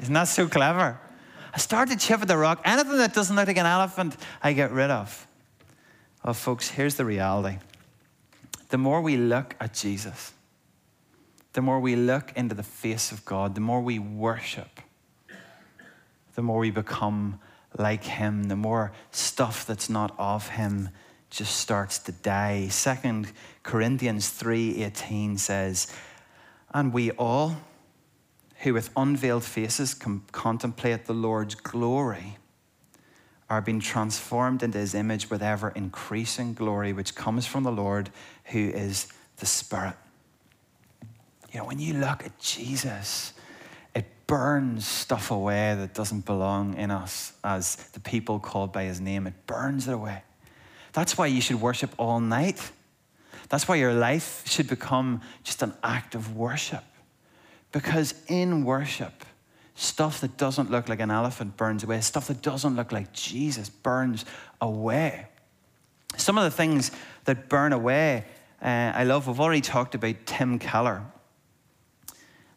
Isn't 0.00 0.14
that 0.14 0.24
so 0.24 0.48
clever? 0.48 0.98
I 1.54 1.58
start 1.58 1.90
to 1.90 1.96
chip 1.96 2.22
at 2.22 2.28
the 2.28 2.36
rock. 2.36 2.60
Anything 2.64 2.96
that 2.98 3.14
doesn't 3.14 3.36
look 3.36 3.46
like 3.46 3.58
an 3.58 3.66
elephant, 3.66 4.16
I 4.42 4.52
get 4.52 4.70
rid 4.70 4.90
of. 4.90 5.26
Well, 6.24 6.34
folks, 6.34 6.70
here's 6.70 6.94
the 6.94 7.04
reality 7.04 7.58
the 8.68 8.78
more 8.78 9.00
we 9.00 9.16
look 9.16 9.54
at 9.60 9.74
Jesus, 9.74 10.32
the 11.52 11.60
more 11.60 11.80
we 11.80 11.96
look 11.96 12.32
into 12.36 12.54
the 12.54 12.62
face 12.62 13.12
of 13.12 13.24
God, 13.24 13.54
the 13.54 13.60
more 13.60 13.80
we 13.82 13.98
worship, 13.98 14.80
the 16.34 16.42
more 16.42 16.60
we 16.60 16.70
become 16.70 17.40
like 17.76 18.04
Him, 18.04 18.44
the 18.44 18.56
more 18.56 18.92
stuff 19.10 19.66
that's 19.66 19.90
not 19.90 20.14
of 20.18 20.48
Him 20.50 20.90
just 21.28 21.56
starts 21.56 21.98
to 21.98 22.12
die. 22.12 22.68
Second 22.68 23.32
Corinthians 23.62 24.28
3:18 24.30 25.38
says, 25.38 25.88
"And 26.72 26.92
we 26.92 27.10
all 27.12 27.56
who 28.58 28.74
with 28.74 28.90
unveiled 28.96 29.44
faces 29.44 29.92
contemplate 30.30 31.06
the 31.06 31.14
Lord's 31.14 31.56
glory 31.56 32.38
are 33.52 33.60
being 33.60 33.80
transformed 33.80 34.62
into 34.62 34.78
his 34.78 34.94
image 34.94 35.28
with 35.28 35.42
ever 35.42 35.68
increasing 35.76 36.54
glory, 36.54 36.94
which 36.94 37.14
comes 37.14 37.44
from 37.44 37.64
the 37.64 37.70
Lord 37.70 38.08
who 38.46 38.70
is 38.70 39.08
the 39.40 39.44
Spirit. 39.44 39.94
You 41.52 41.60
know, 41.60 41.66
when 41.66 41.78
you 41.78 41.92
look 41.92 42.24
at 42.24 42.38
Jesus, 42.38 43.34
it 43.94 44.06
burns 44.26 44.86
stuff 44.86 45.30
away 45.30 45.74
that 45.74 45.92
doesn't 45.92 46.24
belong 46.24 46.78
in 46.78 46.90
us 46.90 47.34
as 47.44 47.76
the 47.92 48.00
people 48.00 48.38
called 48.38 48.72
by 48.72 48.84
his 48.84 49.02
name. 49.02 49.26
It 49.26 49.34
burns 49.46 49.86
it 49.86 49.92
away. 49.92 50.22
That's 50.94 51.18
why 51.18 51.26
you 51.26 51.42
should 51.42 51.60
worship 51.60 51.90
all 51.98 52.20
night. 52.20 52.70
That's 53.50 53.68
why 53.68 53.74
your 53.74 53.92
life 53.92 54.44
should 54.46 54.66
become 54.66 55.20
just 55.44 55.62
an 55.62 55.74
act 55.84 56.14
of 56.14 56.34
worship. 56.34 56.84
Because 57.70 58.14
in 58.28 58.64
worship, 58.64 59.26
Stuff 59.82 60.20
that 60.20 60.36
doesn't 60.36 60.70
look 60.70 60.88
like 60.88 61.00
an 61.00 61.10
elephant 61.10 61.56
burns 61.56 61.82
away. 61.82 62.00
Stuff 62.02 62.28
that 62.28 62.40
doesn't 62.40 62.76
look 62.76 62.92
like 62.92 63.12
Jesus 63.12 63.68
burns 63.68 64.24
away. 64.60 65.26
Some 66.16 66.38
of 66.38 66.44
the 66.44 66.52
things 66.52 66.92
that 67.24 67.48
burn 67.48 67.72
away, 67.72 68.24
uh, 68.62 68.92
I 68.94 69.02
love, 69.02 69.26
we've 69.26 69.40
already 69.40 69.60
talked 69.60 69.96
about 69.96 70.14
Tim 70.24 70.60
Keller. 70.60 71.02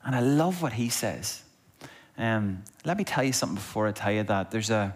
And 0.03 0.15
I 0.15 0.19
love 0.19 0.61
what 0.61 0.73
he 0.73 0.89
says. 0.89 1.41
Um, 2.15 2.61
let 2.85 2.95
me 2.95 3.03
tell 3.03 3.23
you 3.23 3.33
something 3.33 3.55
before 3.55 3.87
I 3.87 3.91
tell 3.91 4.11
you 4.11 4.21
that. 4.21 4.51
There's 4.51 4.69
a, 4.69 4.95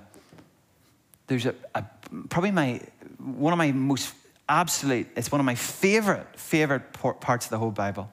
there's 1.25 1.47
a, 1.47 1.55
a 1.73 1.83
probably 2.29 2.51
my, 2.51 2.79
one 3.17 3.53
of 3.53 3.57
my 3.57 3.71
most 3.71 4.13
absolute, 4.47 5.07
it's 5.15 5.31
one 5.31 5.41
of 5.41 5.45
my 5.45 5.55
favorite, 5.55 6.39
favorite 6.39 6.93
parts 6.93 7.47
of 7.47 7.49
the 7.49 7.57
whole 7.57 7.71
Bible 7.71 8.07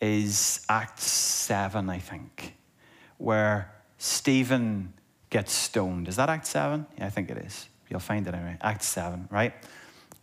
is 0.00 0.64
Acts 0.68 1.04
7, 1.04 1.88
I 1.88 1.98
think, 2.00 2.56
where 3.20 3.70
Stephen 3.98 4.94
gets 5.28 5.52
stoned. 5.52 6.08
Is 6.08 6.16
that 6.16 6.28
Act 6.28 6.46
7? 6.46 6.86
Yeah, 6.98 7.06
I 7.06 7.10
think 7.10 7.30
it 7.30 7.38
is. 7.38 7.68
You'll 7.88 8.00
find 8.00 8.26
it 8.26 8.34
anyway. 8.34 8.56
Act 8.62 8.82
7, 8.82 9.28
right? 9.30 9.52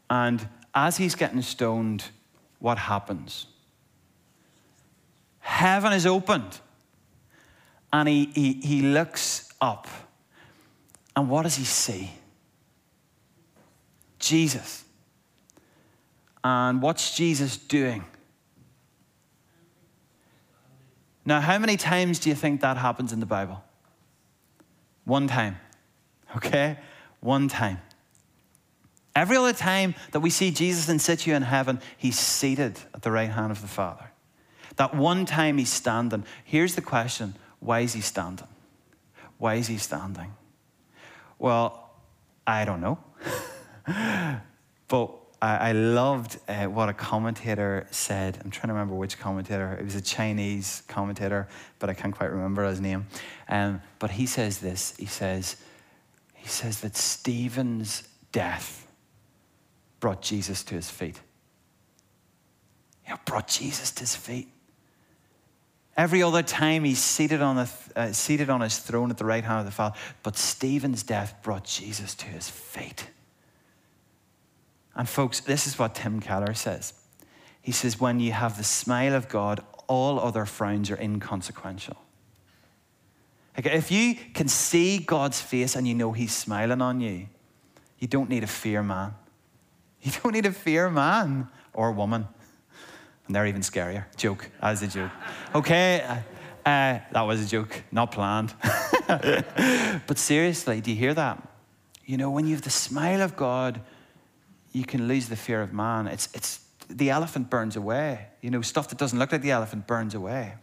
And 0.09 0.47
as 0.73 0.97
he's 0.97 1.15
getting 1.15 1.41
stoned, 1.41 2.05
what 2.59 2.77
happens? 2.77 3.47
Heaven 5.39 5.93
is 5.93 6.05
opened. 6.05 6.59
And 7.93 8.09
he, 8.09 8.25
he, 8.33 8.53
he 8.53 8.81
looks 8.81 9.49
up. 9.61 9.87
And 11.15 11.29
what 11.29 11.43
does 11.43 11.55
he 11.55 11.63
see? 11.63 12.11
Jesus. 14.19 14.83
And 16.43 16.81
what's 16.81 17.15
Jesus 17.15 17.57
doing? 17.57 18.03
Now, 21.28 21.41
how 21.41 21.59
many 21.59 21.75
times 21.75 22.19
do 22.19 22.30
you 22.30 22.36
think 22.36 22.61
that 22.61 22.78
happens 22.78 23.11
in 23.11 23.19
the 23.19 23.25
Bible? 23.25 23.61
One 25.03 25.28
time. 25.28 25.57
Okay? 26.38 26.80
One 27.19 27.49
time. 27.49 27.82
Every 29.13 29.36
other 29.36 29.51
time 29.51 29.93
that 30.13 30.21
we 30.21 30.30
see 30.30 30.51
Jesus 30.51 30.88
in 30.88 30.99
situ 30.99 31.34
in 31.34 31.41
heaven, 31.41 31.82
he's 31.97 32.17
seated 32.17 32.80
at 32.93 33.01
the 33.01 33.11
right 33.11 33.30
hand 33.30 33.51
of 33.51 33.59
the 33.59 33.67
Father. 33.67 34.09
That 34.78 34.95
one 34.95 35.25
time 35.25 35.57
he's 35.57 35.69
standing. 35.69 36.23
Here's 36.45 36.75
the 36.75 36.82
question 36.82 37.36
why 37.59 37.82
is 37.82 37.91
he 37.91 37.99
standing? 37.99 38.47
Why 39.38 39.55
is 39.55 39.67
he 39.67 39.78
standing? 39.80 40.34
Well, 41.39 41.89
I 42.45 42.63
don't 42.63 42.80
know. 42.80 42.99
but 44.88 45.11
I, 45.41 45.69
I 45.69 45.71
loved 45.71 46.39
uh, 46.47 46.65
what 46.65 46.89
a 46.89 46.93
commentator 46.93 47.88
said. 47.91 48.39
I'm 48.43 48.51
trying 48.51 48.69
to 48.69 48.73
remember 48.73 48.95
which 48.95 49.19
commentator. 49.19 49.77
It 49.79 49.83
was 49.83 49.95
a 49.95 50.01
Chinese 50.01 50.83
commentator, 50.88 51.47
but 51.79 51.89
I 51.89 51.93
can't 51.93 52.15
quite 52.15 52.31
remember 52.31 52.67
his 52.67 52.81
name. 52.81 53.05
Um, 53.47 53.81
but 53.99 54.11
he 54.11 54.25
says 54.25 54.59
this. 54.59 54.95
He 54.97 55.05
says, 55.05 55.57
he 56.33 56.47
says 56.47 56.81
that 56.81 56.95
Stephen's 56.95 58.07
death 58.31 58.88
brought 59.99 60.21
Jesus 60.21 60.63
to 60.63 60.75
his 60.75 60.89
feet. 60.89 61.19
Yeah, 63.07 63.17
brought 63.25 63.47
Jesus 63.47 63.91
to 63.91 64.01
his 64.01 64.15
feet. 64.15 64.49
Every 65.95 66.21
other 66.21 66.43
time 66.43 66.83
he's 66.83 67.01
seated 67.01 67.41
on, 67.41 67.57
a, 67.57 67.69
uh, 67.95 68.11
seated 68.11 68.49
on 68.49 68.61
his 68.61 68.77
throne 68.77 69.09
at 69.09 69.17
the 69.17 69.25
right 69.25 69.43
hand 69.43 69.59
of 69.59 69.65
the 69.65 69.71
Father. 69.71 69.95
But 70.21 70.38
Stephen's 70.38 71.01
death 71.03 71.35
brought 71.41 71.63
Jesus 71.63 72.13
to 72.15 72.25
his 72.27 72.49
feet. 72.49 73.07
And 74.97 75.07
folks, 75.07 75.39
this 75.39 75.67
is 75.67 75.77
what 75.77 75.93
Tim 75.93 76.19
Keller 76.19 76.55
says. 76.55 76.93
He 77.61 77.71
says, 77.71 77.99
when 77.99 78.19
you 78.19 78.31
have 78.31 78.57
the 78.57 78.63
smile 78.63 79.13
of 79.13 79.29
God, 79.29 79.63
all 79.85 80.19
other 80.19 80.45
frowns 80.45 80.89
are 80.89 80.99
inconsequential. 80.99 81.97
Like 83.55 83.67
if 83.67 83.91
you 83.91 84.15
can 84.33 84.47
see 84.47 84.97
God's 84.97 85.39
face 85.39 85.75
and 85.75 85.87
you 85.87 85.93
know 85.93 86.11
He's 86.11 86.33
smiling 86.35 86.81
on 86.81 86.99
you, 86.99 87.27
you 87.99 88.07
don't 88.07 88.29
need 88.29 88.41
to 88.41 88.47
fear 88.47 88.83
man. 88.83 89.13
You 90.01 90.11
don't 90.23 90.33
need 90.33 90.43
to 90.43 90.51
fear 90.51 90.89
man 90.89 91.47
or 91.73 91.91
woman. 91.91 92.27
And 93.25 93.35
they're 93.35 93.47
even 93.47 93.61
scarier. 93.61 94.05
Joke, 94.15 94.49
as 94.61 94.81
a 94.83 94.87
joke. 94.87 95.11
Okay, 95.55 96.01
uh, 96.01 96.13
uh, 96.69 96.99
that 97.11 97.21
was 97.21 97.43
a 97.43 97.47
joke, 97.47 97.83
not 97.91 98.11
planned. 98.11 98.53
but 99.07 100.17
seriously, 100.17 100.81
do 100.81 100.91
you 100.91 100.97
hear 100.97 101.13
that? 101.15 101.45
You 102.05 102.17
know, 102.17 102.29
when 102.29 102.45
you 102.45 102.53
have 102.53 102.63
the 102.63 102.69
smile 102.69 103.21
of 103.21 103.35
God, 103.35 103.81
you 104.72 104.86
can 104.86 105.07
lose 105.07 105.30
the 105.30 105.36
fear 105.36 105.61
of 105.61 105.74
man. 105.74 106.07
It's, 106.07 106.30
it's, 106.34 106.61
the 106.89 107.09
elephant 107.09 107.49
burns 107.49 107.76
away. 107.76 108.28
You 108.41 108.51
know, 108.51 108.61
stuff 108.61 108.89
that 108.89 108.97
doesn't 108.97 109.18
look 109.18 109.32
like 109.32 109.41
the 109.41 109.51
elephant 109.51 109.88
burns 109.88 110.15
away. 110.15 110.53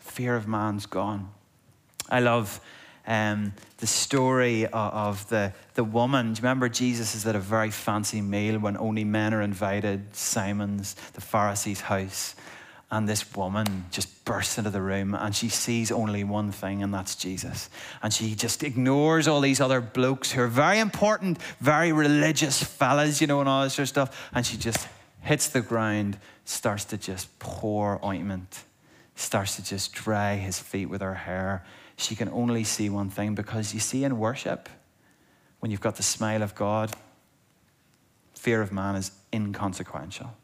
Fear 0.00 0.36
of 0.36 0.46
man's 0.46 0.86
gone. 0.86 1.30
I 2.08 2.20
love 2.20 2.60
um, 3.06 3.52
the 3.78 3.86
story 3.86 4.66
of, 4.66 4.72
of, 4.74 5.28
the, 5.28 5.52
the 5.74 5.84
woman. 5.84 6.32
Do 6.32 6.38
you 6.38 6.42
remember 6.42 6.68
Jesus 6.68 7.14
is 7.14 7.26
at 7.26 7.34
a 7.34 7.40
very 7.40 7.70
fancy 7.70 8.20
meal 8.20 8.58
when 8.58 8.76
only 8.76 9.04
men 9.04 9.34
are 9.34 9.42
invited, 9.42 10.14
Simon's, 10.14 10.94
the 11.14 11.20
Pharisee's 11.20 11.80
house. 11.80 12.34
And 12.92 13.08
this 13.08 13.34
woman 13.34 13.86
just 13.90 14.22
bursts 14.26 14.58
into 14.58 14.68
the 14.68 14.82
room 14.82 15.14
and 15.14 15.34
she 15.34 15.48
sees 15.48 15.90
only 15.90 16.24
one 16.24 16.52
thing, 16.52 16.82
and 16.82 16.92
that's 16.92 17.16
Jesus. 17.16 17.70
And 18.02 18.12
she 18.12 18.34
just 18.34 18.62
ignores 18.62 19.26
all 19.26 19.40
these 19.40 19.62
other 19.62 19.80
blokes 19.80 20.30
who 20.30 20.42
are 20.42 20.46
very 20.46 20.78
important, 20.78 21.40
very 21.58 21.90
religious 21.90 22.62
fellas, 22.62 23.22
you 23.22 23.26
know, 23.26 23.40
and 23.40 23.48
all 23.48 23.64
this 23.64 23.72
sort 23.72 23.84
of 23.84 23.88
stuff. 23.88 24.30
And 24.34 24.44
she 24.44 24.58
just 24.58 24.86
hits 25.22 25.48
the 25.48 25.62
ground, 25.62 26.18
starts 26.44 26.84
to 26.86 26.98
just 26.98 27.38
pour 27.38 27.98
ointment, 28.04 28.62
starts 29.14 29.56
to 29.56 29.64
just 29.64 29.94
dry 29.94 30.36
his 30.36 30.58
feet 30.58 30.86
with 30.86 31.00
her 31.00 31.14
hair. 31.14 31.64
She 31.96 32.14
can 32.14 32.28
only 32.28 32.62
see 32.62 32.90
one 32.90 33.08
thing 33.08 33.34
because 33.34 33.72
you 33.72 33.80
see, 33.80 34.04
in 34.04 34.18
worship, 34.18 34.68
when 35.60 35.70
you've 35.70 35.80
got 35.80 35.96
the 35.96 36.02
smile 36.02 36.42
of 36.42 36.54
God, 36.54 36.94
fear 38.34 38.60
of 38.60 38.70
man 38.70 38.96
is 38.96 39.12
inconsequential. 39.32 40.36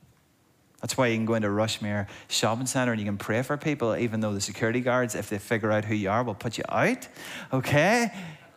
That's 0.81 0.97
why 0.97 1.09
you 1.09 1.16
can 1.16 1.26
go 1.26 1.35
into 1.35 1.49
Rushmere 1.49 2.07
Shopping 2.29 2.66
Centre 2.66 2.93
and 2.93 3.01
you 3.01 3.07
can 3.07 3.18
pray 3.18 3.43
for 3.43 3.57
people, 3.57 3.97
even 3.97 4.20
though 4.20 4.33
the 4.33 4.41
security 4.41 4.81
guards, 4.81 5.14
if 5.14 5.29
they 5.29 5.39
figure 5.39 5.72
out 5.72 5.85
who 5.85 5.95
you 5.95 6.09
are, 6.09 6.22
will 6.22 6.35
put 6.35 6.57
you 6.57 6.64
out. 6.68 7.09
Okay? 7.53 8.12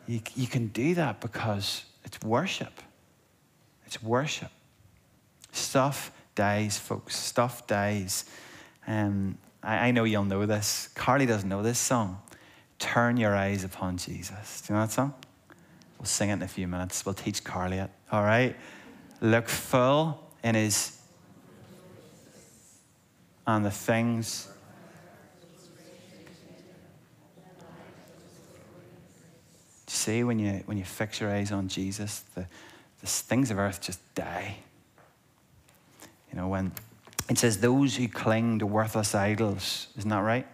You, 0.08 0.22
you 0.36 0.48
can 0.48 0.68
do 0.68 0.94
that 0.96 1.20
because 1.20 1.86
it's 2.04 2.22
worship. 2.22 2.82
It's 3.86 4.02
worship. 4.04 4.52
Stuff 5.52 6.12
dies, 6.36 6.78
folks. 6.78 7.16
Stuff 7.16 7.66
dies. 7.66 8.26
Um, 8.88 9.38
I, 9.64 9.88
I 9.88 9.92
know 9.92 10.04
you'll 10.04 10.26
know 10.26 10.46
this. 10.46 10.90
Carly 10.94 11.26
doesn't 11.26 11.50
know 11.50 11.64
this 11.64 11.80
song. 11.80 12.22
Turn 12.78 13.18
your 13.18 13.36
eyes 13.36 13.64
upon 13.64 13.98
Jesus. 13.98 14.62
Do 14.62 14.74
you 14.74 14.80
know 14.80 14.86
that 14.86 14.92
song? 14.92 15.14
We'll 15.98 16.06
sing 16.06 16.30
it 16.30 16.34
in 16.34 16.42
a 16.44 16.48
few 16.48 16.68
minutes. 16.68 17.06
We'll 17.06 17.14
teach 17.14 17.44
Carly 17.44 17.78
it. 17.78 17.90
All 18.12 18.24
right? 18.24 18.56
Look 19.22 19.48
full 19.48 20.20
in 20.44 20.56
his 20.56 21.01
and 23.48 23.66
the 23.66 23.72
things. 23.72 24.48
See, 29.88 30.24
when 30.24 30.40
you, 30.40 30.64
when 30.66 30.78
you 30.78 30.86
fix 30.86 31.20
your 31.20 31.30
eyes 31.30 31.52
on 31.52 31.68
Jesus, 31.68 32.24
the, 32.34 32.46
the 33.02 33.08
things 33.08 33.52
of 33.52 33.60
earth 33.60 33.82
just 33.82 34.00
die. 34.16 34.58
You 36.32 36.38
know, 36.38 36.48
when 36.48 36.72
it 37.30 37.38
says, 37.38 37.60
those 37.60 37.98
who 37.98 38.08
cling 38.08 38.60
to 38.60 38.66
worthless 38.66 39.14
idols, 39.14 39.88
isn't 39.98 40.10
that 40.10 40.22
right? 40.22 40.48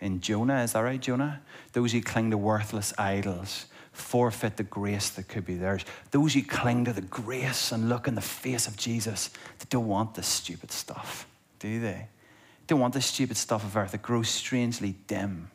In 0.00 0.20
Jonah, 0.20 0.62
is 0.62 0.72
that 0.72 0.80
right, 0.80 1.00
Jonah? 1.00 1.42
Those 1.72 1.92
who 1.92 2.00
cling 2.00 2.30
to 2.30 2.38
worthless 2.38 2.92
idols 2.98 3.66
forfeit 3.92 4.56
the 4.56 4.64
grace 4.64 5.10
that 5.10 5.28
could 5.28 5.44
be 5.44 5.54
theirs. 5.54 5.84
Those 6.10 6.34
who 6.34 6.42
cling 6.42 6.84
to 6.86 6.92
the 6.92 7.02
grace 7.02 7.72
and 7.72 7.88
look 7.88 8.08
in 8.08 8.14
the 8.14 8.20
face 8.20 8.66
of 8.66 8.76
Jesus, 8.76 9.30
they 9.58 9.66
don't 9.70 9.86
want 9.86 10.14
this 10.14 10.26
stupid 10.26 10.70
stuff, 10.72 11.26
do 11.58 11.80
they? 11.80 12.08
Don't 12.66 12.80
want 12.80 12.94
the 12.94 13.00
stupid 13.00 13.36
stuff 13.36 13.64
of 13.64 13.76
earth. 13.76 13.94
It 13.94 14.02
grows 14.02 14.28
strangely 14.28 14.94
dim. 15.06 15.50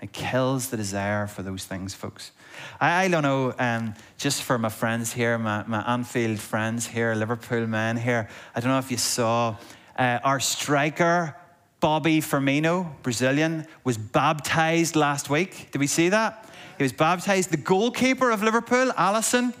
It 0.00 0.12
kills 0.12 0.68
the 0.68 0.76
desire 0.76 1.28
for 1.28 1.42
those 1.42 1.64
things, 1.64 1.94
folks. 1.94 2.32
I, 2.80 3.04
I 3.04 3.08
don't 3.08 3.22
know, 3.22 3.54
um, 3.58 3.94
just 4.18 4.42
for 4.42 4.58
my 4.58 4.68
friends 4.68 5.12
here, 5.12 5.38
my, 5.38 5.64
my 5.66 5.80
Anfield 5.82 6.40
friends 6.40 6.88
here, 6.88 7.14
Liverpool 7.14 7.66
men 7.68 7.96
here, 7.96 8.28
I 8.54 8.60
don't 8.60 8.70
know 8.70 8.78
if 8.78 8.90
you 8.90 8.96
saw 8.96 9.56
uh, 9.96 10.18
our 10.24 10.40
striker, 10.40 11.36
Bobby 11.78 12.20
Firmino, 12.20 13.00
Brazilian, 13.02 13.66
was 13.84 13.96
baptized 13.96 14.96
last 14.96 15.30
week. 15.30 15.70
Did 15.70 15.78
we 15.78 15.86
see 15.86 16.08
that? 16.08 16.48
He 16.78 16.82
was 16.82 16.92
baptized. 16.92 17.50
The 17.50 17.56
goalkeeper 17.56 18.30
of 18.30 18.42
Liverpool, 18.42 18.92
Alisson, 18.92 19.54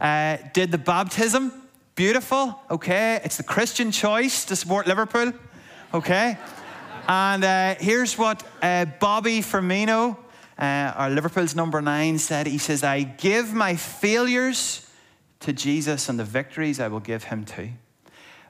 uh, 0.00 0.38
did 0.54 0.70
the 0.70 0.78
baptism. 0.78 1.52
Beautiful, 1.94 2.58
okay? 2.70 3.20
It's 3.24 3.36
the 3.36 3.42
Christian 3.42 3.90
choice 3.90 4.46
to 4.46 4.56
support 4.56 4.86
Liverpool 4.86 5.32
okay? 5.94 6.38
And 7.08 7.44
uh, 7.44 7.74
here's 7.78 8.16
what 8.16 8.42
uh, 8.62 8.86
Bobby 9.00 9.40
Firmino, 9.40 10.16
uh, 10.58 10.62
our 10.62 11.10
Liverpool's 11.10 11.54
number 11.54 11.82
nine, 11.82 12.18
said. 12.18 12.46
He 12.46 12.58
says, 12.58 12.84
I 12.84 13.02
give 13.02 13.52
my 13.52 13.76
failures 13.76 14.88
to 15.40 15.52
Jesus, 15.52 16.08
and 16.08 16.18
the 16.18 16.24
victories 16.24 16.78
I 16.78 16.88
will 16.88 17.00
give 17.00 17.24
him 17.24 17.44
too. 17.44 17.70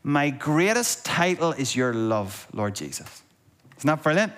My 0.03 0.30
greatest 0.30 1.05
title 1.05 1.53
is 1.53 1.74
your 1.74 1.95
love, 1.95 2.47
Lord 2.53 2.74
Jesus. 2.74 3.22
Isn't 3.78 3.86
that 3.86 4.03
brilliant? 4.03 4.32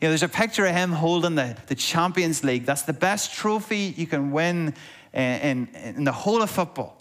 You 0.00 0.06
know, 0.06 0.10
there's 0.10 0.22
a 0.22 0.28
picture 0.28 0.64
of 0.64 0.74
him 0.74 0.92
holding 0.92 1.34
the, 1.34 1.56
the 1.66 1.74
Champions 1.74 2.42
League. 2.42 2.64
That's 2.64 2.82
the 2.82 2.94
best 2.94 3.34
trophy 3.34 3.94
you 3.96 4.06
can 4.06 4.30
win 4.30 4.74
in, 5.12 5.22
in, 5.22 5.68
in 5.96 6.04
the 6.04 6.12
whole 6.12 6.40
of 6.40 6.50
football. 6.50 6.99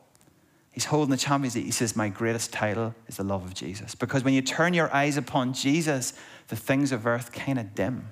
He's 0.79 0.85
holding 0.85 1.11
the 1.11 1.17
Champions. 1.17 1.55
He 1.55 1.71
says, 1.71 1.97
My 1.97 2.07
greatest 2.07 2.53
title 2.53 2.95
is 3.09 3.17
the 3.17 3.23
love 3.25 3.43
of 3.43 3.53
Jesus. 3.53 3.95
Because 3.95 4.23
when 4.23 4.33
you 4.33 4.41
turn 4.41 4.73
your 4.73 4.89
eyes 4.95 5.17
upon 5.17 5.51
Jesus, 5.51 6.13
the 6.47 6.55
things 6.55 6.93
of 6.93 7.05
earth 7.05 7.33
kind 7.33 7.59
of 7.59 7.75
dim. 7.75 8.07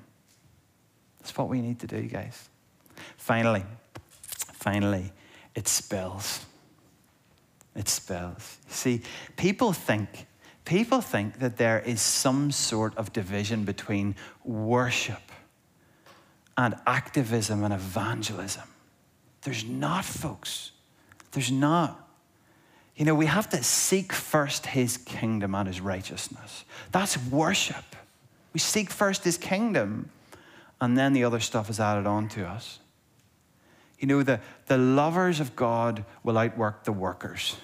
That's 1.20 1.38
what 1.38 1.48
we 1.48 1.62
need 1.62 1.80
to 1.80 1.88
do, 1.88 2.02
guys. 2.02 2.50
Finally, 3.16 3.64
finally, 4.52 5.14
it 5.56 5.70
spills. 5.70 6.46
It 7.74 7.88
spills. 7.88 8.58
See, 8.68 9.02
people 9.38 9.72
think, 9.72 10.28
people 10.66 11.00
think 11.00 11.40
that 11.40 11.56
there 11.56 11.80
is 11.80 12.02
some 12.02 12.52
sort 12.52 12.98
of 12.98 13.14
division 13.14 13.64
between 13.64 14.14
worship 14.44 15.32
and 16.58 16.76
activism 16.86 17.64
and 17.64 17.74
evangelism. 17.74 18.68
There's 19.44 19.64
not, 19.64 20.04
folks. 20.04 20.74
There's 21.32 21.50
not. 21.50 22.04
You 22.98 23.06
know, 23.06 23.14
we 23.14 23.28
have 23.28 23.48
to 23.50 23.64
seek 23.64 24.12
first 24.12 24.66
his 24.66 24.98
kingdom 24.98 25.54
and 25.54 25.68
his 25.68 25.80
righteousness. 25.80 26.66
That's 26.92 27.16
worship. 27.26 27.86
We 28.54 28.60
seek 28.60 28.90
first 28.90 29.24
his 29.24 29.38
kingdom, 29.38 30.10
and 30.82 30.98
then 30.98 31.14
the 31.14 31.24
other 31.24 31.40
stuff 31.40 31.70
is 31.70 31.80
added 31.80 32.08
on 32.08 32.28
to 32.30 32.48
us. 32.48 32.80
You 34.00 34.08
know, 34.08 34.24
the, 34.24 34.40
the 34.66 34.80
lovers 34.80 35.40
of 35.40 35.56
God 35.56 36.06
will 36.24 36.40
outwork 36.40 36.86
the 36.86 36.92
workers. 36.92 37.56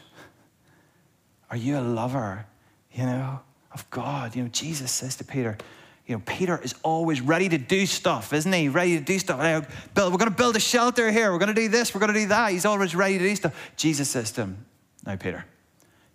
Are 1.49 1.57
you 1.57 1.79
a 1.79 1.81
lover, 1.81 2.45
you 2.91 3.03
know, 3.03 3.39
of 3.71 3.89
God? 3.89 4.35
You 4.35 4.43
know, 4.43 4.49
Jesus 4.49 4.91
says 4.91 5.15
to 5.15 5.23
Peter, 5.23 5.57
you 6.05 6.15
know, 6.15 6.21
Peter 6.27 6.59
is 6.61 6.75
always 6.83 7.21
ready 7.21 7.49
to 7.49 7.57
do 7.57 7.87
stuff, 7.87 8.33
isn't 8.33 8.53
he? 8.53 8.69
Ready 8.69 8.99
to 8.99 9.03
do 9.03 9.17
stuff. 9.17 9.39
We're 9.39 10.09
going 10.09 10.19
to 10.19 10.29
build 10.29 10.55
a 10.55 10.59
shelter 10.59 11.11
here. 11.11 11.31
We're 11.31 11.39
going 11.39 11.55
to 11.55 11.59
do 11.59 11.69
this. 11.69 11.95
We're 11.95 12.01
going 12.01 12.13
to 12.13 12.19
do 12.19 12.27
that. 12.27 12.51
He's 12.51 12.65
always 12.65 12.93
ready 12.93 13.17
to 13.17 13.23
do 13.23 13.35
stuff. 13.35 13.71
Jesus 13.77 14.09
says 14.09 14.31
to 14.33 14.41
him, 14.41 14.65
Now, 15.05 15.15
Peter, 15.15 15.45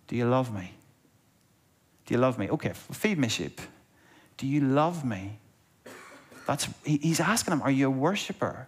do 0.07 0.15
you 0.15 0.25
love 0.25 0.53
me? 0.53 0.71
Do 2.05 2.13
you 2.13 2.19
love 2.19 2.39
me? 2.39 2.49
Okay, 2.49 2.73
feed 2.73 3.19
me 3.19 3.27
sheep. 3.27 3.61
Do 4.37 4.47
you 4.47 4.61
love 4.61 5.05
me? 5.05 5.37
That's, 6.47 6.67
he's 6.83 7.19
asking 7.19 7.53
him, 7.53 7.61
Are 7.61 7.69
you 7.69 7.87
a 7.87 7.91
worshiper? 7.91 8.67